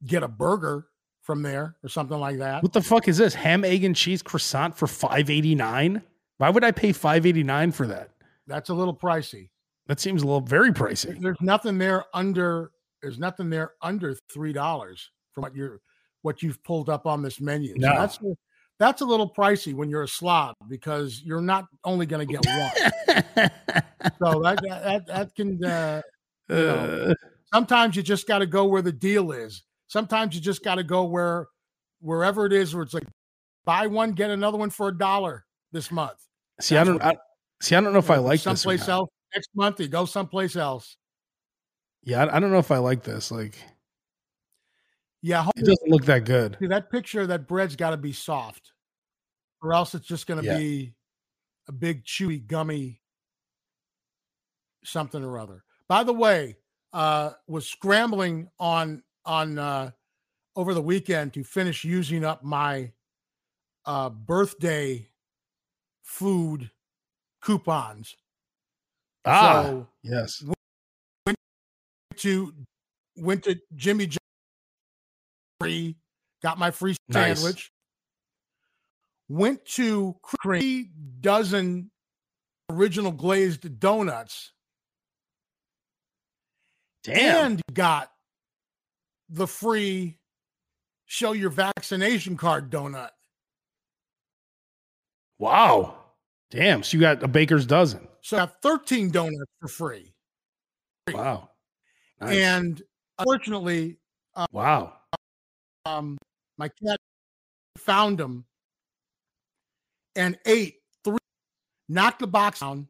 get 0.06 0.22
a 0.22 0.28
burger 0.28 0.86
from 1.22 1.42
there 1.42 1.76
or 1.82 1.88
something 1.88 2.18
like 2.18 2.38
that. 2.38 2.62
What 2.62 2.72
the 2.72 2.82
fuck 2.82 3.08
is 3.08 3.16
this? 3.16 3.34
Ham, 3.34 3.64
egg, 3.64 3.84
and 3.84 3.96
cheese 3.96 4.22
croissant 4.22 4.76
for 4.76 4.86
five 4.86 5.30
eighty 5.30 5.54
nine? 5.54 6.02
Why 6.38 6.50
would 6.50 6.64
I 6.64 6.70
pay 6.70 6.92
five 6.92 7.26
eighty 7.26 7.42
nine 7.42 7.72
for 7.72 7.86
that? 7.86 8.10
That's 8.46 8.68
a 8.68 8.74
little 8.74 8.94
pricey. 8.94 9.50
That 9.86 10.00
seems 10.00 10.22
a 10.22 10.26
little 10.26 10.40
very 10.40 10.70
pricey. 10.70 11.18
There's 11.20 11.40
nothing 11.40 11.78
there 11.78 12.04
under 12.14 12.72
there's 13.02 13.18
nothing 13.18 13.50
there 13.50 13.72
under 13.82 14.16
three 14.32 14.52
dollars 14.52 15.10
from 15.32 15.42
what 15.42 15.54
you're 15.54 15.80
what 16.22 16.42
you've 16.42 16.62
pulled 16.64 16.88
up 16.88 17.06
on 17.06 17.22
this 17.22 17.40
menu. 17.40 17.68
So 17.80 17.88
No. 17.88 17.98
that's 17.98 18.18
a- 18.20 18.34
that's 18.78 19.00
a 19.00 19.04
little 19.04 19.30
pricey 19.30 19.74
when 19.74 19.88
you're 19.88 20.02
a 20.02 20.08
slob 20.08 20.56
because 20.68 21.22
you're 21.22 21.40
not 21.40 21.66
only 21.84 22.06
going 22.06 22.26
to 22.26 22.32
get 22.32 22.44
one. 22.46 23.50
so 24.18 24.42
that 24.42 24.58
that 24.62 25.06
that, 25.06 25.34
can 25.34 25.64
uh, 25.64 26.02
know, 26.48 26.66
Uh, 27.08 27.14
sometimes 27.52 27.96
you 27.96 28.02
just 28.02 28.26
got 28.26 28.38
to 28.38 28.46
go 28.46 28.64
where 28.64 28.82
the 28.82 28.92
deal 28.92 29.32
is. 29.32 29.62
Sometimes 29.86 30.34
you 30.34 30.40
just 30.40 30.64
got 30.64 30.76
to 30.76 30.82
go 30.82 31.04
where 31.04 31.46
wherever 32.00 32.46
it 32.46 32.52
is 32.52 32.74
where 32.74 32.82
it's 32.82 32.94
like 32.94 33.06
buy 33.64 33.86
one 33.86 34.12
get 34.12 34.30
another 34.30 34.58
one 34.58 34.70
for 34.70 34.88
a 34.88 34.96
dollar 34.96 35.44
this 35.72 35.90
month. 35.90 36.18
see, 36.60 36.76
I 36.76 36.84
don't. 36.84 37.02
I, 37.02 37.16
see, 37.60 37.74
I 37.76 37.80
don't 37.80 37.92
know 37.92 37.98
if 37.98 38.10
I 38.10 38.16
like 38.16 38.40
someplace 38.40 38.88
else 38.88 39.10
next 39.34 39.50
month. 39.54 39.80
You 39.80 39.88
go 39.88 40.04
someplace 40.04 40.56
else. 40.56 40.96
Yeah, 42.02 42.24
I, 42.24 42.36
I 42.36 42.40
don't 42.40 42.52
know 42.52 42.58
if 42.58 42.70
I 42.70 42.78
like 42.78 43.02
this. 43.02 43.30
Like, 43.30 43.56
Yeah, 45.24 45.48
it 45.56 45.64
doesn't 45.64 45.88
look 45.88 46.04
that 46.04 46.26
good. 46.26 46.58
See, 46.60 46.66
that 46.66 46.90
picture 46.90 47.26
that 47.26 47.48
bread's 47.48 47.76
got 47.76 47.90
to 47.90 47.96
be 47.96 48.12
soft, 48.12 48.74
or 49.62 49.72
else 49.72 49.94
it's 49.94 50.06
just 50.06 50.26
going 50.26 50.38
to 50.38 50.44
Yeah. 50.44 50.58
be 50.58 50.94
a 51.66 51.72
big, 51.72 52.04
chewy, 52.04 52.46
gummy 52.46 53.00
something 54.84 55.24
or 55.24 55.38
other. 55.38 55.64
By 55.88 56.04
the 56.04 56.12
way, 56.12 56.58
uh, 56.92 57.30
was 57.46 57.66
scrambling 57.66 58.50
on 58.58 59.02
on 59.24 59.58
uh, 59.58 59.92
over 60.56 60.74
the 60.74 60.82
weekend 60.82 61.32
to 61.32 61.42
finish 61.42 61.84
using 61.84 62.22
up 62.22 62.44
my 62.44 62.92
uh, 63.86 64.10
birthday 64.10 65.08
food 66.02 66.70
coupons. 67.40 68.14
Ah, 69.24 69.62
So 69.62 69.88
yes. 70.02 70.44
Went 71.24 71.38
to 72.16 72.52
went 73.16 73.42
to 73.44 73.58
Jimmy 73.74 74.04
John's 74.04 74.18
free, 75.64 75.96
got 76.42 76.58
my 76.58 76.70
free 76.70 76.96
Nice. 77.08 77.38
sandwich. 77.40 77.72
Went 79.28 79.64
to 79.66 80.16
three 80.42 80.90
dozen 81.20 81.90
original 82.70 83.12
glazed 83.12 83.78
donuts 83.80 84.52
Damn. 87.02 87.46
and 87.52 87.62
got 87.72 88.10
the 89.28 89.46
free 89.46 90.18
show 91.06 91.32
your 91.32 91.50
vaccination 91.50 92.36
card 92.36 92.70
donut. 92.70 93.10
wow. 95.38 95.96
Damn. 96.50 96.82
So 96.82 96.96
you 96.96 97.00
got 97.00 97.22
a 97.22 97.28
baker's 97.28 97.66
dozen. 97.66 98.06
So 98.20 98.36
I 98.36 98.40
got 98.40 98.62
13 98.62 99.10
donuts 99.10 99.50
for 99.60 99.68
free. 99.68 100.14
Wow. 101.12 101.50
Nice. 102.20 102.36
And 102.38 102.82
unfortunately, 103.18 103.98
uh, 104.36 104.46
wow. 104.52 104.92
Um, 105.86 106.16
my 106.58 106.68
cat 106.68 106.98
found 107.78 108.18
them 108.18 108.44
and 110.16 110.38
ate 110.46 110.76
three, 111.04 111.18
knocked 111.88 112.20
the 112.20 112.26
box 112.26 112.60
down, 112.60 112.88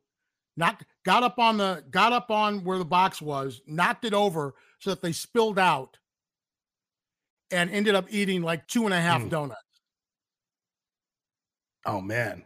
knocked, 0.57 0.85
got 1.05 1.23
up 1.23 1.39
on 1.39 1.57
the, 1.57 1.85
got 1.91 2.13
up 2.13 2.31
on 2.31 2.65
where 2.65 2.79
the 2.79 2.85
box 2.85 3.21
was, 3.23 3.61
knocked 3.67 4.05
it 4.05 4.15
over 4.15 4.55
so 4.79 4.91
that 4.91 5.03
they 5.03 5.13
spilled 5.13 5.59
out, 5.59 5.99
and 7.51 7.71
ended 7.71 7.95
up 7.95 8.07
eating 8.11 8.43
like 8.43 8.67
two 8.67 8.85
and 8.85 8.95
a 8.95 9.01
half 9.01 9.23
Mm. 9.23 9.31
donuts. 9.31 9.61
Oh 11.87 12.01
man. 12.01 12.45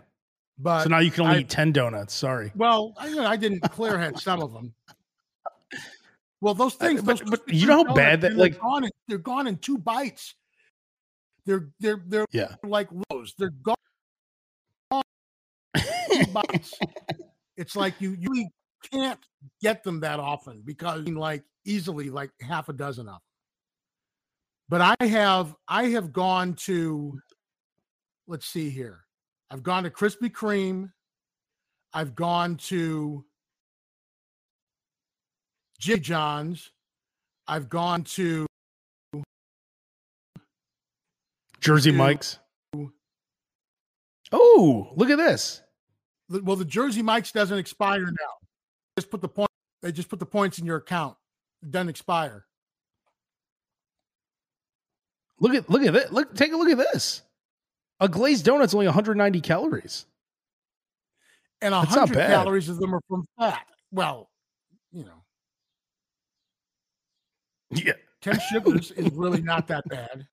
But 0.59 0.83
so 0.85 0.89
now 0.89 0.99
you 0.99 1.11
can 1.13 1.23
only 1.25 1.37
I- 1.37 1.41
eat 1.41 1.49
ten 1.49 1.71
donuts. 1.73 2.13
Sorry. 2.15 2.51
well, 2.57 2.93
I, 2.99 3.07
you 3.09 3.17
know, 3.17 3.27
I 3.27 3.37
didn't 3.37 3.61
clear 3.71 3.97
had 3.99 4.19
some 4.19 4.43
of 4.43 4.53
them. 4.53 4.75
Well, 6.41 6.55
those 6.55 6.75
uh, 6.77 6.79
things, 6.79 7.03
but- 7.03 7.19
those 7.19 7.31
but 7.31 7.49
you 7.53 7.67
know 7.67 7.85
how 7.85 7.95
bad 7.95 8.21
that, 8.23 8.35
like- 8.35 8.61
gone 8.61 8.85
in, 8.85 8.91
they're 9.09 9.19
gone 9.19 9.47
in 9.47 9.57
two 9.59 9.79
bites. 9.79 10.35
They're 11.47 11.69
they're 11.81 12.03
they're 12.07 12.27
Yeah. 12.33 12.55
like 12.63 12.89
lows. 13.11 13.35
They're 13.39 13.51
gone 13.51 13.75
bites. 16.33 16.75
It's 17.57 17.75
like 17.75 18.01
you 18.01 18.11
you 18.13 18.29
really 18.31 18.51
can't 18.93 19.19
get 19.61 19.83
them 19.83 19.99
that 20.01 20.21
often 20.21 20.63
because 20.65 21.09
like 21.09 21.43
easily 21.65 22.09
like 22.09 22.31
half 22.41 22.69
a 22.69 22.73
dozen 22.73 23.09
of 23.09 23.15
them. 23.15 23.21
But 24.69 24.81
I 24.81 25.07
have 25.09 25.57
I 25.67 25.87
have 25.87 26.13
gone 26.13 26.55
to 26.67 27.19
let's 28.29 28.47
see 28.47 28.71
here. 28.71 29.01
I've 29.51 29.65
gone 29.65 29.83
to 29.83 29.91
Krispy 29.91 30.31
Kreme. 30.31 30.93
I've 31.93 32.15
gone 32.15 32.59
to 32.69 33.25
Jimmy 35.79 36.01
John's. 36.01 36.71
I've 37.47 37.69
gone 37.69 38.05
to 38.05 38.47
Jersey 41.61 41.91
to- 41.91 41.97
Mike's. 41.97 42.39
Oh, 44.31 44.93
look 44.97 45.09
at 45.11 45.17
this. 45.17 45.63
the- 46.29 46.43
well, 46.43 46.57
the 46.57 46.65
Jersey 46.65 47.01
Mike's 47.01 47.33
doesn't 47.33 47.57
expire 47.57 48.05
now. 48.05 48.49
Just 48.99 49.11
put 49.11 49.23
the 49.23 49.29
point. 49.29 49.49
They 49.81 49.93
just 49.93 50.09
put 50.11 50.19
the 50.19 50.27
points 50.27 50.59
in 50.59 50.67
your 50.67 50.77
account. 50.77 51.17
It 51.63 51.71
doesn't 51.71 51.89
expire. 51.89 52.45
Look 55.41 55.55
at 55.55 55.71
look 55.71 55.83
at 55.83 55.95
it. 55.95 56.13
Look, 56.13 56.35
take 56.35 56.53
a 56.53 56.57
look 56.57 56.69
at 56.69 56.77
this. 56.79 57.23
A 58.01 58.09
glazed 58.09 58.45
donut's 58.45 58.75
only 58.75 58.87
190 58.87 59.41
calories. 59.41 60.05
And 61.63 61.73
a 61.75 61.81
hundred 61.81 62.15
calories 62.17 62.69
of 62.69 62.79
them 62.79 62.95
are 62.95 63.01
from 63.09 63.25
fat. 63.39 63.67
Well, 63.91 64.29
you 64.93 65.05
know, 65.05 65.18
Yeah. 67.71 67.93
ten 68.21 68.39
sugars 68.51 68.91
is 68.93 69.13
really 69.13 69.43
not 69.43 69.67
that 69.69 69.89
bad. 69.89 70.27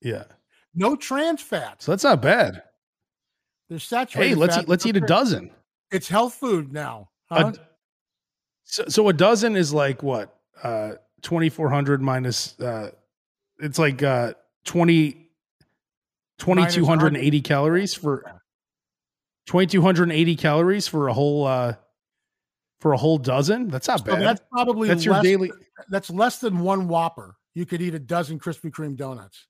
Yeah. 0.00 0.24
No 0.74 0.96
trans 0.96 1.42
fats. 1.42 1.84
So 1.84 1.92
that's 1.92 2.04
not 2.04 2.22
bad. 2.22 2.62
There's 3.68 3.84
saturated. 3.84 4.28
Hey, 4.28 4.34
let's 4.34 4.54
fat, 4.56 4.62
eat, 4.62 4.68
let's 4.68 4.86
eat 4.86 4.96
a 4.96 5.00
dozen. 5.00 5.50
It's 5.90 6.08
health 6.08 6.34
food 6.34 6.72
now. 6.72 7.10
A- 7.30 7.54
so, 8.64 8.84
so 8.88 9.08
a 9.08 9.12
dozen 9.12 9.56
is 9.56 9.72
like 9.72 10.02
what? 10.02 10.34
Uh 10.62 10.92
2400 11.22 12.00
minus 12.00 12.58
uh 12.60 12.90
it's 13.58 13.78
like 13.78 14.02
uh 14.02 14.32
20 14.64 15.30
2280 16.38 17.40
calories 17.40 17.94
for 17.94 18.22
2280 19.46 20.36
calories 20.36 20.86
for 20.86 21.08
a 21.08 21.12
whole 21.12 21.46
uh 21.46 21.74
for 22.80 22.92
a 22.92 22.96
whole 22.96 23.18
dozen. 23.18 23.68
That's 23.68 23.88
not 23.88 24.00
So 24.00 24.04
bad. 24.06 24.22
that's 24.22 24.40
probably 24.52 24.88
That's 24.88 25.04
your 25.04 25.14
less, 25.14 25.22
daily 25.22 25.52
That's 25.90 26.10
less 26.10 26.38
than 26.38 26.60
one 26.60 26.88
Whopper. 26.88 27.36
You 27.54 27.66
could 27.66 27.82
eat 27.82 27.94
a 27.94 27.98
dozen 27.98 28.38
Krispy 28.38 28.70
Kreme 28.70 28.96
donuts. 28.96 29.46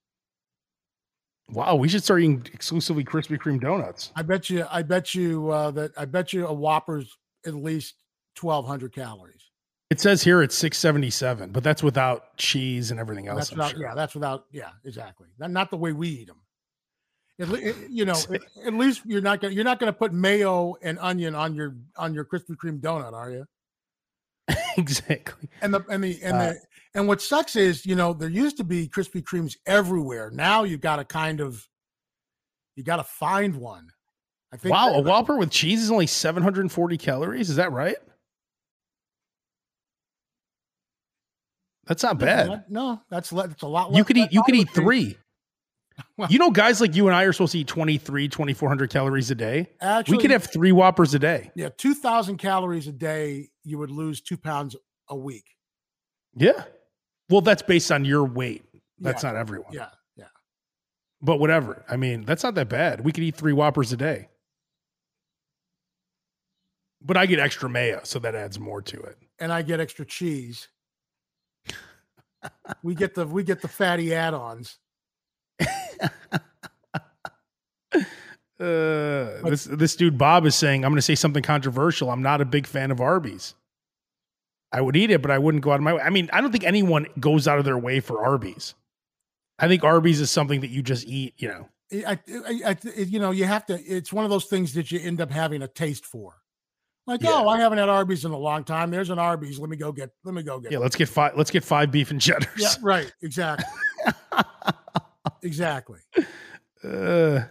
Wow, 1.51 1.75
we 1.75 1.89
should 1.89 2.03
start 2.03 2.21
eating 2.21 2.45
exclusively 2.53 3.03
Krispy 3.03 3.37
Kreme 3.37 3.59
donuts. 3.59 4.11
I 4.15 4.21
bet 4.21 4.49
you. 4.49 4.65
I 4.69 4.83
bet 4.83 5.15
you 5.15 5.49
uh, 5.49 5.71
that. 5.71 5.91
I 5.97 6.05
bet 6.05 6.31
you 6.31 6.47
a 6.47 6.53
Whopper's 6.53 7.17
at 7.45 7.55
least 7.55 7.95
twelve 8.35 8.67
hundred 8.67 8.93
calories. 8.93 9.49
It 9.89 9.99
says 9.99 10.21
here 10.21 10.43
it's 10.43 10.55
677, 10.55 11.51
but 11.51 11.63
that's 11.63 11.81
without 11.81 12.37
cheese 12.37 12.91
and 12.91 12.99
everything 12.99 13.27
else. 13.27 13.39
that's 13.39 13.51
without. 13.51 13.71
sure. 13.71 13.81
Yeah, 13.81 13.95
that's 13.95 14.13
without. 14.13 14.45
Yeah, 14.51 14.69
exactly. 14.85 15.29
Not, 15.39 15.49
not 15.49 15.71
the 15.71 15.77
way 15.77 15.93
we 15.93 16.09
eat 16.09 16.27
them. 16.27 16.38
It- 17.39 17.89
you 17.89 18.05
know, 18.05 18.15
at, 18.65 18.73
least 18.73 19.01
you're 19.05 19.21
not 19.21 19.39
gonna 19.41 19.53
you're 19.53 19.63
not 19.63 19.79
gonna 19.79 19.93
put 19.93 20.13
mayo 20.13 20.75
and 20.81 20.99
onion 20.99 21.33
on 21.35 21.55
your 21.55 21.75
on 21.95 22.13
your 22.13 22.25
Krispy 22.25 22.55
Kreme 22.55 22.79
donut, 22.81 23.13
are 23.13 23.31
you? 23.31 23.45
exactly. 24.77 25.49
And 25.61 25.73
the 25.73 25.83
and 25.89 26.03
the 26.03 26.19
and 26.21 26.35
Uh, 26.35 26.39
the 26.39 26.59
and 26.95 27.07
what 27.07 27.21
sucks 27.21 27.55
is 27.55 27.85
you 27.85 27.95
know 27.95 28.13
there 28.13 28.29
used 28.29 28.57
to 28.57 28.63
be 28.63 28.87
Krispy 28.87 29.23
Kremes 29.23 29.55
everywhere. 29.65 30.29
Now 30.31 30.63
you've 30.63 30.81
got 30.81 30.97
to 30.97 31.05
kind 31.05 31.39
of 31.39 31.65
you 32.75 32.83
got 32.83 32.97
to 32.97 33.03
find 33.03 33.55
one. 33.55 33.89
I 34.51 34.57
think. 34.57 34.73
Wow, 34.73 34.93
a 34.95 35.01
Whopper 35.01 35.37
with 35.37 35.51
cheese 35.51 35.81
is 35.83 35.91
only 35.91 36.07
740 36.07 36.97
calories. 36.97 37.49
Is 37.49 37.55
that 37.57 37.71
right? 37.71 37.97
That's 41.85 42.03
not 42.03 42.19
bad. 42.19 42.49
That- 42.49 42.71
no, 42.71 43.01
that's 43.09 43.31
it's 43.31 43.63
a 43.63 43.67
lot. 43.67 43.93
You 43.93 44.03
could 44.03 44.17
eat 44.17 44.31
you 44.31 44.43
could 44.43 44.55
eat 44.55 44.69
three. 44.71 45.17
Well- 46.17 46.31
You 46.31 46.39
know, 46.39 46.51
guys 46.51 46.81
like 46.81 46.95
you 46.95 47.07
and 47.07 47.15
I 47.15 47.23
are 47.23 47.33
supposed 47.33 47.53
to 47.53 47.59
eat 47.59 47.67
23, 47.67 48.27
2400 48.27 48.89
calories 48.89 49.31
a 49.31 49.35
day. 49.35 49.69
Actually, 49.81 50.17
we 50.17 50.21
could 50.21 50.31
have 50.31 50.45
three 50.51 50.71
Whoppers 50.71 51.13
a 51.13 51.19
day. 51.19 51.51
yeah, 51.55 51.69
two 51.77 51.93
thousand 51.93 52.37
calories 52.37 52.87
a 52.87 52.91
day. 52.91 53.49
You 53.63 53.77
would 53.77 53.91
lose 53.91 54.21
two 54.21 54.37
pounds 54.37 54.75
a 55.09 55.15
week. 55.15 55.45
Yeah. 56.35 56.63
Well, 57.29 57.41
that's 57.41 57.61
based 57.61 57.91
on 57.91 58.05
your 58.05 58.23
weight. 58.25 58.63
That's 58.99 59.23
Yeah, 59.23 59.31
not 59.31 59.39
everyone. 59.39 59.71
Yeah, 59.71 59.89
yeah. 60.17 60.25
But 61.21 61.39
whatever. 61.39 61.85
I 61.89 61.95
mean, 61.95 62.23
that's 62.25 62.43
not 62.43 62.55
that 62.55 62.69
bad. 62.69 63.01
We 63.05 63.11
could 63.11 63.23
eat 63.23 63.35
three 63.35 63.53
Whoppers 63.53 63.91
a 63.93 63.97
day. 63.97 64.27
But 67.01 67.15
I 67.17 67.25
get 67.25 67.39
extra 67.39 67.69
mayo, 67.69 68.01
so 68.03 68.19
that 68.19 68.35
adds 68.35 68.59
more 68.59 68.81
to 68.81 68.99
it. 69.01 69.17
And 69.39 69.53
I 69.53 69.61
get 69.61 69.79
extra 69.79 70.05
cheese. 70.05 70.67
we 72.83 72.93
get 72.93 73.15
the 73.15 73.25
we 73.25 73.43
get 73.43 73.61
the 73.61 73.67
fatty 73.69 74.13
add-ons. 74.13 74.77
Uh, 78.59 79.39
this 79.49 79.63
this 79.63 79.95
dude 79.95 80.17
Bob 80.17 80.45
is 80.45 80.53
saying, 80.53 80.83
I'm 80.83 80.91
going 80.91 80.97
to 80.97 81.01
say 81.01 81.15
something 81.15 81.41
controversial. 81.41 82.11
I'm 82.11 82.21
not 82.21 82.41
a 82.41 82.45
big 82.45 82.67
fan 82.67 82.91
of 82.91 82.99
Arby's. 82.99 83.55
I 84.73 84.81
would 84.81 84.97
eat 84.97 85.11
it, 85.11 85.21
but 85.21 85.31
I 85.31 85.37
wouldn't 85.37 85.63
go 85.63 85.71
out 85.71 85.75
of 85.75 85.81
my 85.83 85.93
way. 85.93 86.01
I 86.01 86.09
mean, 86.09 86.29
I 86.33 86.41
don't 86.41 86.51
think 86.51 86.65
anyone 86.65 87.07
goes 87.19 87.47
out 87.47 87.57
of 87.57 87.63
their 87.65 87.77
way 87.77 88.01
for 88.01 88.23
Arby's. 88.25 88.75
I 89.57 89.67
think 89.69 89.83
Arby's 89.85 90.19
is 90.19 90.29
something 90.29 90.59
that 90.61 90.69
you 90.69 90.83
just 90.83 91.07
eat. 91.07 91.35
You 91.37 91.47
know, 91.47 91.69
I, 92.05 92.19
I, 92.29 92.61
I, 92.71 92.77
you 92.97 93.19
know, 93.19 93.31
you 93.31 93.45
have 93.45 93.65
to. 93.67 93.79
It's 93.81 94.11
one 94.11 94.25
of 94.25 94.29
those 94.29 94.45
things 94.45 94.73
that 94.73 94.91
you 94.91 94.99
end 94.99 95.21
up 95.21 95.31
having 95.31 95.61
a 95.61 95.67
taste 95.67 96.05
for. 96.05 96.35
Like, 97.07 97.23
Yeah. 97.23 97.31
oh, 97.35 97.47
I 97.47 97.59
haven't 97.59 97.77
had 97.77 97.87
Arby's 97.89 98.25
in 98.25 98.31
a 98.31 98.37
long 98.37 98.65
time. 98.65 98.91
There's 98.91 99.09
an 99.09 99.19
Arby's. 99.19 99.57
Let 99.57 99.69
me 99.69 99.77
go 99.77 99.93
get. 99.93 100.11
Let 100.25 100.35
me 100.35 100.43
go 100.43 100.59
get. 100.59 100.73
yeah. 100.73 100.79
Let's 100.79 100.97
get 100.97 101.07
five. 101.07 101.31
Let's 101.37 101.49
get 101.49 101.63
five 101.63 101.91
beef 101.91 102.11
and 102.11 102.19
cheddars. 102.19 102.49
Yeah, 102.57 102.73
right. 102.81 103.11
Exactly. 103.21 103.65
exactly. 105.43 105.99
Uh, 106.81 107.41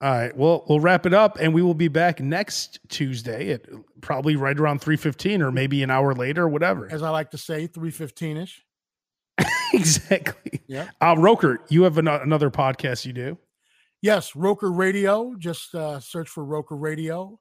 all 0.00 0.10
right. 0.12 0.36
Well, 0.36 0.64
we'll 0.68 0.80
wrap 0.80 1.06
it 1.06 1.14
up, 1.14 1.38
and 1.40 1.54
we 1.54 1.62
will 1.62 1.74
be 1.74 1.86
back 1.86 2.20
next 2.20 2.80
Tuesday 2.88 3.52
at 3.52 3.62
probably 4.00 4.34
right 4.34 4.58
around 4.58 4.80
three 4.80 4.96
fifteen, 4.96 5.42
or 5.42 5.52
maybe 5.52 5.82
an 5.84 5.90
hour 5.90 6.12
later, 6.12 6.42
or 6.42 6.48
whatever. 6.48 6.90
As 6.90 7.02
I 7.02 7.10
like 7.10 7.30
to 7.30 7.38
say, 7.38 7.68
three 7.68 7.92
fifteen 7.92 8.36
ish. 8.36 8.64
exactly. 9.72 10.60
Yeah. 10.66 10.88
Uh, 11.00 11.14
Roker, 11.18 11.60
you 11.68 11.84
have 11.84 11.98
an- 11.98 12.08
another 12.08 12.50
podcast 12.50 13.06
you 13.06 13.12
do. 13.12 13.38
Yes, 14.02 14.34
Roker 14.34 14.70
Radio. 14.72 15.34
Just 15.38 15.74
uh, 15.74 16.00
search 16.00 16.28
for 16.28 16.44
Roker 16.44 16.76
Radio 16.76 17.38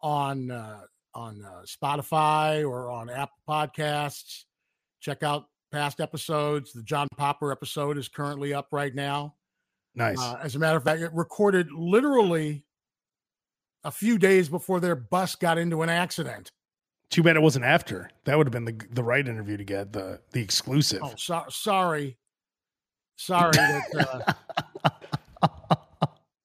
on 0.00 0.50
uh, 0.50 0.80
on 1.14 1.44
uh, 1.44 1.62
Spotify 1.66 2.66
or 2.66 2.90
on 2.90 3.10
Apple 3.10 3.36
Podcasts. 3.48 4.44
Check 5.00 5.22
out 5.22 5.44
past 5.74 6.00
episodes. 6.00 6.72
The 6.72 6.82
John 6.82 7.08
Popper 7.16 7.50
episode 7.50 7.98
is 7.98 8.08
currently 8.08 8.54
up 8.54 8.68
right 8.70 8.94
now. 8.94 9.34
Nice. 9.94 10.20
Uh, 10.20 10.38
as 10.42 10.54
a 10.54 10.58
matter 10.58 10.76
of 10.76 10.84
fact, 10.84 11.00
it 11.00 11.12
recorded 11.12 11.70
literally 11.72 12.64
a 13.82 13.90
few 13.90 14.18
days 14.18 14.48
before 14.48 14.80
their 14.80 14.94
bus 14.96 15.34
got 15.34 15.58
into 15.58 15.82
an 15.82 15.88
accident. 15.90 16.48
Too 17.10 17.22
bad 17.22 17.36
it 17.36 17.42
wasn't 17.42 17.64
after. 17.64 18.10
That 18.24 18.38
would 18.38 18.46
have 18.46 18.52
been 18.52 18.64
the 18.64 18.80
the 18.92 19.04
right 19.04 19.26
interview 19.26 19.56
to 19.56 19.64
get 19.64 19.92
the 19.92 20.20
the 20.32 20.40
exclusive. 20.40 21.00
Oh, 21.02 21.12
so- 21.16 21.44
sorry, 21.48 22.16
sorry. 23.16 23.52
That, 23.52 24.34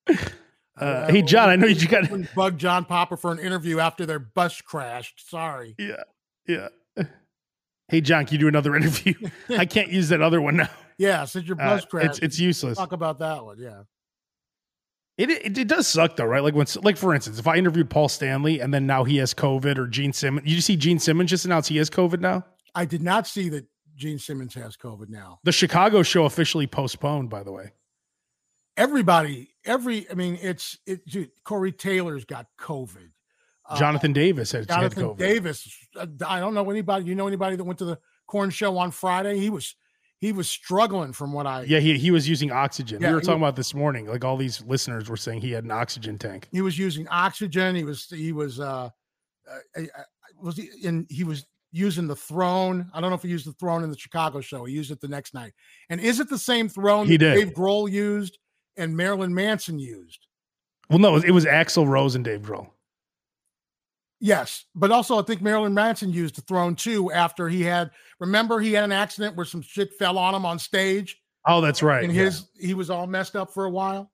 uh, 0.08 0.14
Uh, 0.80 1.12
hey, 1.12 1.22
John, 1.22 1.50
I 1.50 1.58
know 1.58 1.68
you 1.68 1.88
got. 1.90 2.06
bug 2.34 2.58
John 2.58 2.86
Popper 2.86 3.18
for 3.18 3.34
an 3.34 3.40
interview 3.40 3.80
after 3.80 4.06
their 4.06 4.20
bus 4.20 4.62
crashed. 4.62 5.30
Sorry. 5.30 5.76
Yeah, 5.78 6.04
yeah. 6.48 6.70
Hey, 7.90 8.02
John, 8.02 8.26
can 8.26 8.34
you 8.36 8.40
do 8.40 8.48
another 8.48 8.76
interview? 8.78 9.14
I 9.50 9.66
can't 9.66 9.90
use 9.90 10.10
that 10.10 10.22
other 10.22 10.42
one 10.42 10.58
now. 10.58 10.70
Yeah, 10.98 11.26
since 11.26 11.48
your 11.48 11.60
Uh, 11.62 11.76
bus 11.76 11.86
crashed, 11.86 12.08
it's 12.10 12.20
it's 12.20 12.40
useless. 12.40 12.78
talk 12.78 12.92
about 12.92 13.20
that 13.20 13.44
one. 13.44 13.58
Yeah. 13.60 13.84
It, 15.18 15.30
it 15.30 15.58
it 15.58 15.68
does 15.68 15.88
suck 15.88 16.16
though, 16.16 16.26
right? 16.26 16.44
Like 16.44 16.54
when 16.56 16.66
like 16.84 16.96
for 16.98 17.14
instance, 17.14 17.40
if 17.40 17.48
I 17.48 17.56
interviewed 17.56 17.90
Paul 17.90 18.08
Stanley 18.10 18.60
and 18.62 18.74
then 18.74 18.86
now 18.86 19.04
he 19.04 19.18
has 19.18 19.34
COVID 19.34 19.78
or 19.78 19.88
Gene 19.88 20.14
Simmons, 20.14 20.50
you 20.50 20.62
see 20.62 20.76
Gene 20.78 21.00
Simmons 21.00 21.30
just 21.30 21.46
announced 21.46 21.68
he 21.70 21.78
has 21.78 21.90
COVID 21.90 22.20
now. 22.22 22.46
I 22.76 22.86
did 22.86 23.02
not 23.02 23.28
see 23.28 23.50
that 23.50 23.66
Gene 23.96 24.20
Simmons 24.20 24.54
has 24.54 24.78
COVID 24.78 25.10
now. 25.10 25.40
The 25.44 25.52
Chicago 25.52 26.04
show 26.04 26.24
officially 26.26 26.68
postponed, 26.68 27.30
by 27.30 27.44
the 27.44 27.52
way. 27.52 27.72
Everybody, 28.78 29.50
every, 29.66 30.10
I 30.10 30.14
mean, 30.14 30.40
it's, 30.42 30.78
it, 30.86 31.06
dude, 31.06 31.32
Corey 31.44 31.74
Taylor's 31.74 32.24
got 32.24 32.46
COVID. 32.58 33.10
Uh, 33.70 33.78
Jonathan 33.78 34.14
Davis 34.14 34.52
had, 34.52 34.62
had 34.62 34.68
Jonathan 34.70 35.04
COVID. 35.04 35.18
Davis. 35.18 35.78
uh, 35.96 36.08
I 36.28 36.40
don't 36.40 36.54
know 36.54 36.70
anybody. 36.70 37.06
You 37.06 37.16
know 37.16 37.28
anybody 37.28 37.56
that 37.56 37.64
went 37.64 37.80
to 37.80 37.86
the 37.86 38.00
Korn 38.28 38.50
show 38.50 38.78
on 38.78 38.92
Friday? 38.92 39.38
He 39.40 39.50
was, 39.50 39.76
he 40.18 40.32
was 40.32 40.50
struggling 40.50 41.14
from 41.14 41.34
what 41.34 41.46
I, 41.46 41.64
Yeah, 41.64 41.80
he 41.80 41.98
he 41.98 42.12
was 42.12 42.28
using 42.28 42.52
oxygen. 42.52 43.02
Yeah, 43.02 43.10
we 43.10 43.16
were 43.16 43.22
talking 43.22 43.42
about 43.42 43.56
this 43.56 43.74
morning. 43.74 44.08
Like 44.08 44.26
all 44.26 44.38
these 44.38 44.62
listeners 44.64 45.10
were 45.10 45.18
saying 45.18 45.42
he 45.42 45.52
had 45.52 45.64
an 45.64 45.72
oxygen 45.72 46.18
tank. 46.18 46.50
he 46.52 46.62
was 46.62 46.78
using 46.78 47.08
oxygen. 47.10 47.76
He 47.76 47.84
was, 47.84 48.08
he 48.10 48.32
was, 48.32 48.60
uh, 48.60 48.90
uh, 49.48 49.60
I- 49.78 49.88
was 50.42 50.58
he 50.58 50.70
in? 50.84 51.06
He 51.10 51.24
was 51.24 51.46
using 51.72 52.08
the 52.08 52.16
throne. 52.16 52.90
I 52.94 53.02
don't 53.02 53.12
know 53.12 53.16
if 53.16 53.22
he 53.22 53.30
used 53.30 53.46
the 53.46 53.54
throne 53.54 53.84
in 53.84 53.92
the 53.92 53.98
Chicago 53.98 54.42
show. 54.42 54.66
He 54.66 54.74
used 54.74 54.90
it 54.92 55.02
the 55.02 55.08
next 55.08 55.34
night. 55.34 55.54
And 55.90 56.02
is 56.02 56.20
it 56.20 56.30
the 56.30 56.38
same 56.38 56.68
throne 56.70 57.06
He 57.06 57.18
that 57.18 57.36
did. 57.36 57.46
Dave 57.46 57.54
Grohl 57.54 57.92
used 57.92 58.40
and 58.78 58.96
Marilyn 58.98 59.34
Manson 59.34 59.78
used? 59.80 60.26
Well, 60.90 61.00
no, 61.00 61.18
it 61.18 61.30
was, 61.32 61.46
Axl 61.46 61.88
Rose 61.88 62.16
and 62.16 62.26
Dave 62.26 62.42
Grohl. 62.42 62.68
Yes, 64.22 64.66
but 64.76 64.92
also 64.92 65.18
I 65.18 65.22
think 65.24 65.42
Marilyn 65.42 65.74
Manson 65.74 66.12
used 66.12 66.36
the 66.36 66.42
throne 66.42 66.76
too 66.76 67.12
after 67.12 67.48
he 67.48 67.62
had. 67.64 67.92
Remember, 68.20 68.60
he 68.60 68.74
had 68.74 68.84
an 68.84 68.92
accident 68.92 69.36
where 69.38 69.46
some 69.46 69.62
shit 69.62 69.94
fell 69.98 70.18
on 70.18 70.36
him 70.36 70.46
on 70.46 70.60
stage, 70.60 71.18
Oh, 71.48 71.62
that's 71.62 71.82
right. 71.82 72.04
and 72.04 72.14
yeah, 72.14 72.24
his 72.26 72.50
he 72.60 72.74
was 72.74 72.90
all 72.90 73.08
messed 73.08 73.36
up 73.38 73.54
for 73.54 73.64
a 73.66 73.70
while. 73.70 74.12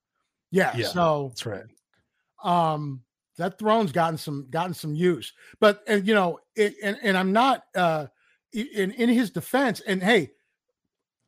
Yeah, 0.52 0.76
Yeah. 0.78 0.88
so 0.88 1.30
that's 1.30 1.46
right. 1.48 1.66
um 2.44 3.02
that 3.38 3.58
throne's 3.60 3.92
gotten 3.92 4.18
some 4.18 4.48
gotten 4.50 4.74
some 4.74 4.94
use 4.96 5.34
but 5.60 5.82
and 5.88 6.08
you 6.08 6.14
know 6.14 6.40
it, 6.56 6.76
and 6.84 6.98
and 7.04 7.18
i'm 7.18 7.34
not 7.34 7.64
uh 7.76 8.06
in 8.54 8.92
in 8.92 9.10
his 9.10 9.30
defense 9.32 9.82
and 9.82 10.02
hey 10.02 10.32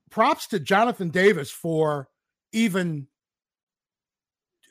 props 0.10 0.48
to 0.48 0.60
jonathan 0.60 1.10
davis 1.10 1.50
for 1.52 2.08
even 2.54 3.08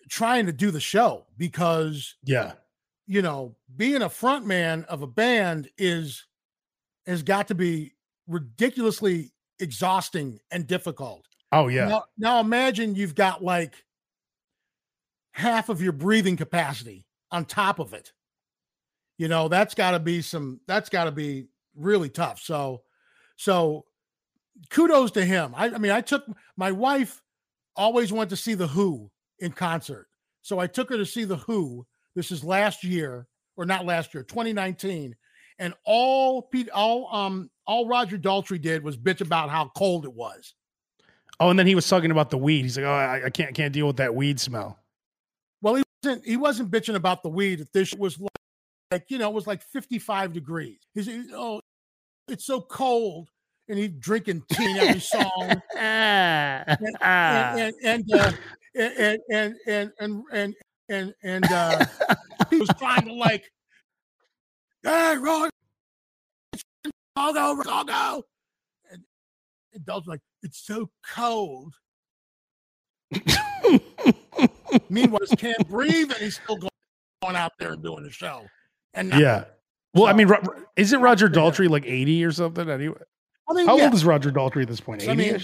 trying 0.09 0.47
to 0.47 0.53
do 0.53 0.71
the 0.71 0.81
show 0.81 1.27
because 1.37 2.15
Yeah. 2.25 2.53
You 3.07 3.23
know 3.23 3.55
being 3.77 4.03
a 4.03 4.09
front 4.09 4.47
man 4.47 4.85
of 4.85 5.03
a 5.03 5.07
band 5.07 5.69
is 5.79 6.27
has 7.07 7.23
got 7.23 7.49
to 7.49 7.55
be 7.55 7.93
ridiculously 8.27 9.33
exhausting 9.59 10.39
and 10.51 10.67
difficult 10.67 11.27
Oh, 11.53 11.69
yeah. 11.69 11.89
now, 11.89 12.05
now 12.19 12.41
imagine 12.41 12.95
you've 12.95 13.15
got 13.15 13.43
like 13.43 13.85
half 15.33 15.69
of 15.69 15.81
your 15.81 15.93
breathing 15.93 16.37
capacity 16.37 17.07
on 17.31 17.45
top 17.45 17.79
of 17.79 17.95
it. 17.95 18.13
You 19.19 19.29
know, 19.29 19.49
that's 19.49 19.75
got 19.75 19.93
to 19.93 19.99
be 19.99 20.21
some 20.21 20.61
that's 20.67 20.91
got 20.91 21.05
to 21.05 21.13
be 21.13 21.47
really 21.75 22.11
tough. 22.11 22.41
So 22.41 22.83
so 23.37 23.87
kudos 24.71 25.13
to 25.13 25.25
him. 25.25 25.55
I, 25.57 25.67
I 25.67 25.79
mean, 25.79 25.93
I 25.93 26.01
took 26.03 26.25
my 26.57 26.73
wife 26.73 27.23
always 27.77 28.13
wanted 28.13 28.31
to 28.31 28.37
see 28.37 28.55
the 28.55 28.67
Who 28.67 29.11
in 29.39 29.53
concert. 29.53 30.09
So 30.43 30.59
I 30.59 30.67
took 30.67 30.91
her 30.91 30.99
to 30.99 31.07
see 31.07 31.25
the 31.25 31.37
Who. 31.37 31.87
This 32.17 32.33
is 32.33 32.43
last 32.43 32.83
year 32.83 33.29
or 33.57 33.65
not 33.67 33.85
last 33.85 34.13
year, 34.15 34.25
2019. 34.25 35.15
And 35.59 35.75
all 35.85 36.43
Pete 36.43 36.71
all 36.71 37.15
um 37.15 37.51
all 37.67 37.87
Roger 37.87 38.19
Daltrey 38.19 38.61
did 38.61 38.83
was 38.83 38.97
bitch 38.97 39.21
about 39.21 39.51
how 39.51 39.71
cold 39.77 40.05
it 40.05 40.13
was. 40.13 40.55
Oh, 41.39 41.51
and 41.51 41.59
then 41.59 41.67
he 41.67 41.75
was 41.75 41.89
talking 41.89 42.11
about 42.11 42.31
the 42.31 42.39
weed. 42.39 42.63
He's 42.63 42.77
like, 42.77 42.87
"Oh, 42.87 42.91
I, 42.91 43.27
I 43.27 43.31
can't 43.31 43.55
can't 43.55 43.73
deal 43.73 43.87
with 43.87 43.97
that 43.97 44.15
weed 44.15 44.41
smell." 44.41 44.79
Well, 45.63 45.77
he 45.77 45.83
wasn't. 46.03 46.25
He 46.27 46.37
wasn't 46.37 46.71
bitching 46.71 46.95
about 46.95 47.23
the 47.23 47.29
weed. 47.29 47.61
If 47.61 47.73
this 47.73 47.95
was 47.95 48.19
like, 48.19 48.31
like, 48.91 49.05
you 49.09 49.19
know, 49.19 49.29
it 49.31 49.35
was 49.35 49.47
like 49.47 49.63
fifty-five 49.63 50.33
degrees. 50.33 50.79
He's 50.95 51.07
he- 51.07 51.31
oh, 51.35 51.61
it's 52.29 52.47
so 52.47 52.61
cold, 52.61 53.29
and 53.69 53.79
he's 53.79 53.91
drinking 53.99 54.45
tea 54.51 54.71
in 54.71 54.77
every 54.79 55.01
song, 55.01 55.63
and 55.77 56.79
and 57.01 57.75
and 57.83 58.13
uh, 58.15 58.33
and, 58.75 59.19
and 59.31 59.55
and 59.67 59.93
and 60.01 60.23
and 60.33 60.55
and 60.89 61.15
and 61.23 61.45
uh, 61.51 61.85
he 62.51 62.59
was 62.59 62.69
trying 62.79 63.05
to 63.07 63.13
like, 63.13 63.45
hey, 64.83 65.17
Ron, 65.17 65.51
Chicago, 66.55 67.63
Chicago, 67.63 68.23
and, 68.91 69.03
and 69.75 69.85
Dalton's 69.85 70.07
like, 70.07 70.21
it's 70.43 70.65
so 70.65 70.91
cold. 71.09 71.75
Meanwhile, 74.91 75.21
he 75.31 75.37
can't 75.37 75.69
breathe, 75.69 76.11
and 76.11 76.21
he's 76.21 76.41
still 76.43 76.57
going 76.57 77.37
out 77.37 77.53
there 77.59 77.73
and 77.73 77.83
doing 77.83 78.03
the 78.05 78.11
show. 78.11 78.47
And 78.95 79.13
yeah. 79.15 79.45
Well, 79.95 80.07
I 80.07 80.13
mean, 80.13 80.31
isn't 80.77 81.01
Roger. 81.01 81.29
Daltrey 81.29 81.71
like 81.71 81.87
80 81.87 82.25
or 82.25 82.33
something? 82.33 82.69
Anyway, 82.69 82.99
I 83.49 83.55
mean, 83.55 83.67
how 83.67 83.79
yeah, 83.79 83.85
old 83.85 83.95
is 83.95 84.05
Roger 84.05 84.31
Daltrey 84.31 84.63
at 84.63 84.69
this 84.69 84.81
point? 84.81 85.03
I 85.03 85.13
80 85.13 85.17
mean, 85.17 85.41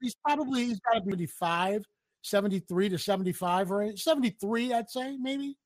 he's 0.00 0.14
probably 0.24 0.66
he's 0.66 0.80
got 0.80 0.94
to 0.94 1.00
be 1.02 1.10
75, 1.10 1.84
73 2.24 2.88
to 2.88 2.98
75 2.98 3.70
right? 3.70 3.98
73, 3.98 4.72
I'd 4.72 4.88
say, 4.88 5.16
maybe. 5.20 5.56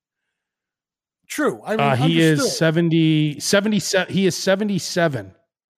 True. 1.28 1.62
I 1.64 1.70
mean, 1.70 1.80
Uh, 1.80 1.96
he 1.96 2.20
is 2.20 2.40
understood. 2.40 2.58
70, 2.58 3.40
77. 3.40 4.12
He 4.12 4.26
is 4.26 4.36
77. 4.36 5.34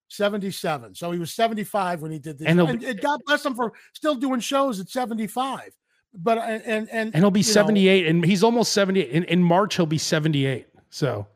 77. 0.09 0.95
So 0.95 1.11
he 1.13 1.19
was 1.19 1.35
75 1.35 2.03
when 2.03 2.11
he 2.13 2.19
did 2.19 2.39
this. 2.39 2.49
And 2.49 2.61
And, 2.61 2.83
and 2.83 3.01
God 3.01 3.21
bless 3.27 3.45
him 3.45 3.55
for 3.55 3.73
still 3.93 4.15
doing 4.15 4.41
shows 4.41 4.81
at 4.81 4.89
75. 4.89 5.71
But 6.15 6.39
uh, 6.39 6.41
and 6.41 6.89
and 6.89 6.89
and, 6.93 7.15
he'll 7.15 7.31
be 7.31 7.41
you 7.41 7.47
know, 7.47 7.53
78. 7.53 8.07
and 8.07 8.25
he's 8.25 8.43
almost 8.43 8.73
78. 8.73 9.11
In, 9.11 9.25
in 9.25 9.43
March, 9.43 9.77
he'll 9.77 9.87
be 9.87 9.99
78. 9.99 10.67
So, 10.89 11.27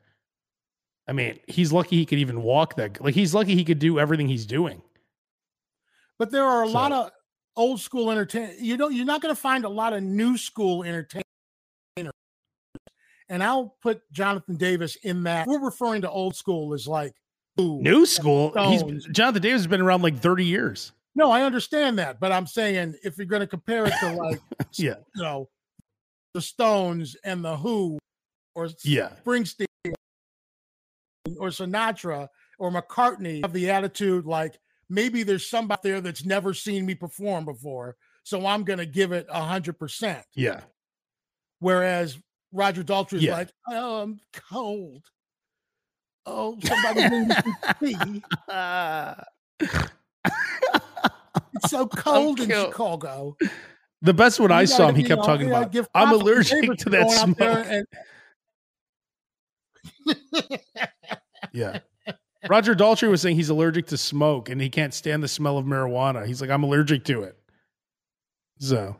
I 1.06 1.12
mean, 1.12 1.38
he's 1.46 1.70
lucky 1.70 1.96
he 1.96 2.06
could 2.06 2.18
even 2.18 2.42
walk 2.42 2.76
that. 2.76 3.00
Like, 3.00 3.14
he's 3.14 3.34
lucky 3.34 3.54
he 3.54 3.64
could 3.64 3.78
do 3.78 4.00
everything 4.00 4.26
he's 4.26 4.46
doing. 4.46 4.82
but 6.18 6.30
there 6.30 6.44
are 6.44 6.62
a 6.62 6.68
lot 6.68 6.92
of 6.92 7.10
old 7.56 7.80
school 7.80 8.10
entertainment. 8.10 8.60
You 8.60 8.76
know, 8.76 8.88
you're 8.88 9.04
not 9.06 9.20
going 9.22 9.34
to 9.34 9.40
find 9.40 9.64
a 9.64 9.68
lot 9.68 9.92
of 9.92 10.02
new 10.02 10.36
school 10.36 10.82
entertainers. 10.84 11.22
And 13.28 13.42
I'll 13.42 13.76
put 13.82 14.02
Jonathan 14.12 14.56
Davis 14.56 14.96
in 14.96 15.22
that. 15.22 15.46
We're 15.46 15.64
referring 15.64 16.02
to 16.02 16.10
old 16.10 16.36
school 16.36 16.74
as 16.74 16.86
like 16.86 17.14
ooh, 17.58 17.80
New 17.80 18.04
school. 18.04 18.50
Jonathan 19.12 19.40
Davis 19.42 19.62
has 19.62 19.66
been 19.66 19.80
around 19.80 20.02
like 20.02 20.18
30 20.18 20.44
years. 20.44 20.92
No, 21.14 21.30
I 21.30 21.42
understand 21.42 21.98
that, 22.00 22.18
but 22.20 22.32
I'm 22.32 22.46
saying 22.46 22.96
if 23.04 23.16
you're 23.16 23.26
going 23.26 23.40
to 23.40 23.46
compare 23.46 23.86
it 23.86 23.94
to 24.00 24.12
like, 24.14 24.40
Yeah. 24.74 24.96
you 25.14 25.22
know, 25.22 25.48
the 26.34 26.42
Stones 26.42 27.16
and 27.24 27.44
the 27.44 27.56
Who, 27.56 27.98
or 28.54 28.68
Yeah. 28.82 29.12
Springsteen, 29.24 29.66
or 31.38 31.48
Sinatra 31.48 32.28
or 32.58 32.70
McCartney, 32.70 33.42
have 33.42 33.52
the 33.52 33.70
attitude 33.70 34.26
like 34.26 34.58
maybe 34.88 35.22
there's 35.22 35.48
somebody 35.48 35.80
there 35.90 36.00
that's 36.00 36.24
never 36.24 36.54
seen 36.54 36.84
me 36.86 36.94
perform 36.94 37.44
before, 37.44 37.96
so 38.22 38.46
I'm 38.46 38.64
going 38.64 38.78
to 38.78 38.86
give 38.86 39.12
it 39.12 39.26
a 39.30 39.42
hundred 39.42 39.78
percent. 39.78 40.24
Yeah. 40.34 40.60
Whereas 41.60 42.18
Roger 42.52 42.82
Daltrey 42.84 43.14
is 43.14 43.22
Yeah. 43.24 43.34
like, 43.34 43.50
oh, 43.70 44.02
I'm 44.02 44.20
cold. 44.32 45.04
Oh, 46.26 46.58
somebody 46.64 47.08
bring 47.08 47.28
me 47.28 47.34
some 47.34 47.74
tea. 47.80 48.22
It's 51.56 51.70
so 51.70 51.86
cold 51.96 52.40
in 52.40 52.48
killed. 52.48 52.68
Chicago. 52.72 53.36
The 54.02 54.14
best 54.14 54.38
one 54.40 54.52
I 54.52 54.66
saw 54.66 54.88
him, 54.88 54.94
he 54.96 55.02
kept 55.02 55.20
know, 55.22 55.26
talking 55.26 55.48
about, 55.48 55.74
I'm 55.94 56.12
allergic 56.12 56.70
to 56.78 56.90
that 56.90 57.10
smoke. 57.10 57.38
and- 57.40 57.86
Yeah. 61.52 61.78
Roger 62.48 62.74
Daltrey 62.74 63.10
was 63.10 63.22
saying 63.22 63.36
he's 63.36 63.48
allergic 63.48 63.86
to 63.86 63.96
smoke 63.96 64.48
and 64.48 64.60
he 64.60 64.68
can't 64.68 64.92
stand 64.94 65.22
the 65.22 65.28
smell 65.28 65.58
of 65.58 65.66
marijuana. 65.66 66.26
He's 66.26 66.40
like, 66.40 66.50
I'm 66.50 66.62
allergic 66.62 67.04
to 67.04 67.22
it. 67.22 67.38
So, 68.58 68.96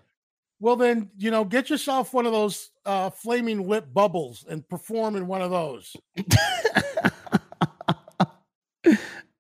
well, 0.60 0.76
then 0.76 1.10
you 1.16 1.30
know, 1.30 1.44
get 1.44 1.70
yourself 1.70 2.12
one 2.12 2.26
of 2.26 2.32
those 2.32 2.70
uh, 2.84 3.10
flaming 3.10 3.68
lip 3.68 3.86
bubbles 3.92 4.44
and 4.48 4.68
perform 4.68 5.16
in 5.16 5.26
one 5.26 5.42
of 5.42 5.50
those. 5.50 5.96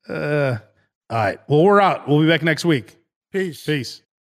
uh, 0.08 0.56
all 1.10 1.18
right. 1.18 1.38
Well, 1.48 1.64
we're 1.64 1.80
out. 1.80 2.08
We'll 2.08 2.20
be 2.20 2.28
back 2.28 2.42
next 2.42 2.64
week. 2.64 2.96
Peace. 3.32 3.64
Peace. 3.64 4.03